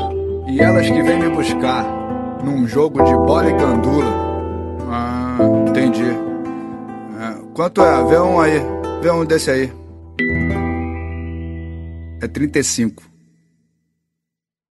e 0.47 0.59
elas 0.59 0.89
que 0.89 1.03
vêm 1.03 1.19
me 1.19 1.29
buscar. 1.29 1.85
Num 2.43 2.67
jogo 2.67 3.03
de 3.03 3.13
bola 3.13 3.47
e 3.47 3.53
gandula. 3.53 4.11
Ah, 4.89 5.37
entendi. 5.67 6.09
É, 7.21 7.35
quanto 7.53 7.81
é? 7.83 8.03
Vê 8.05 8.17
um 8.17 8.39
aí. 8.39 8.59
Vê 9.03 9.11
um 9.11 9.23
desse 9.23 9.51
aí. 9.51 9.84
É 12.25 12.27
35. 12.27 13.03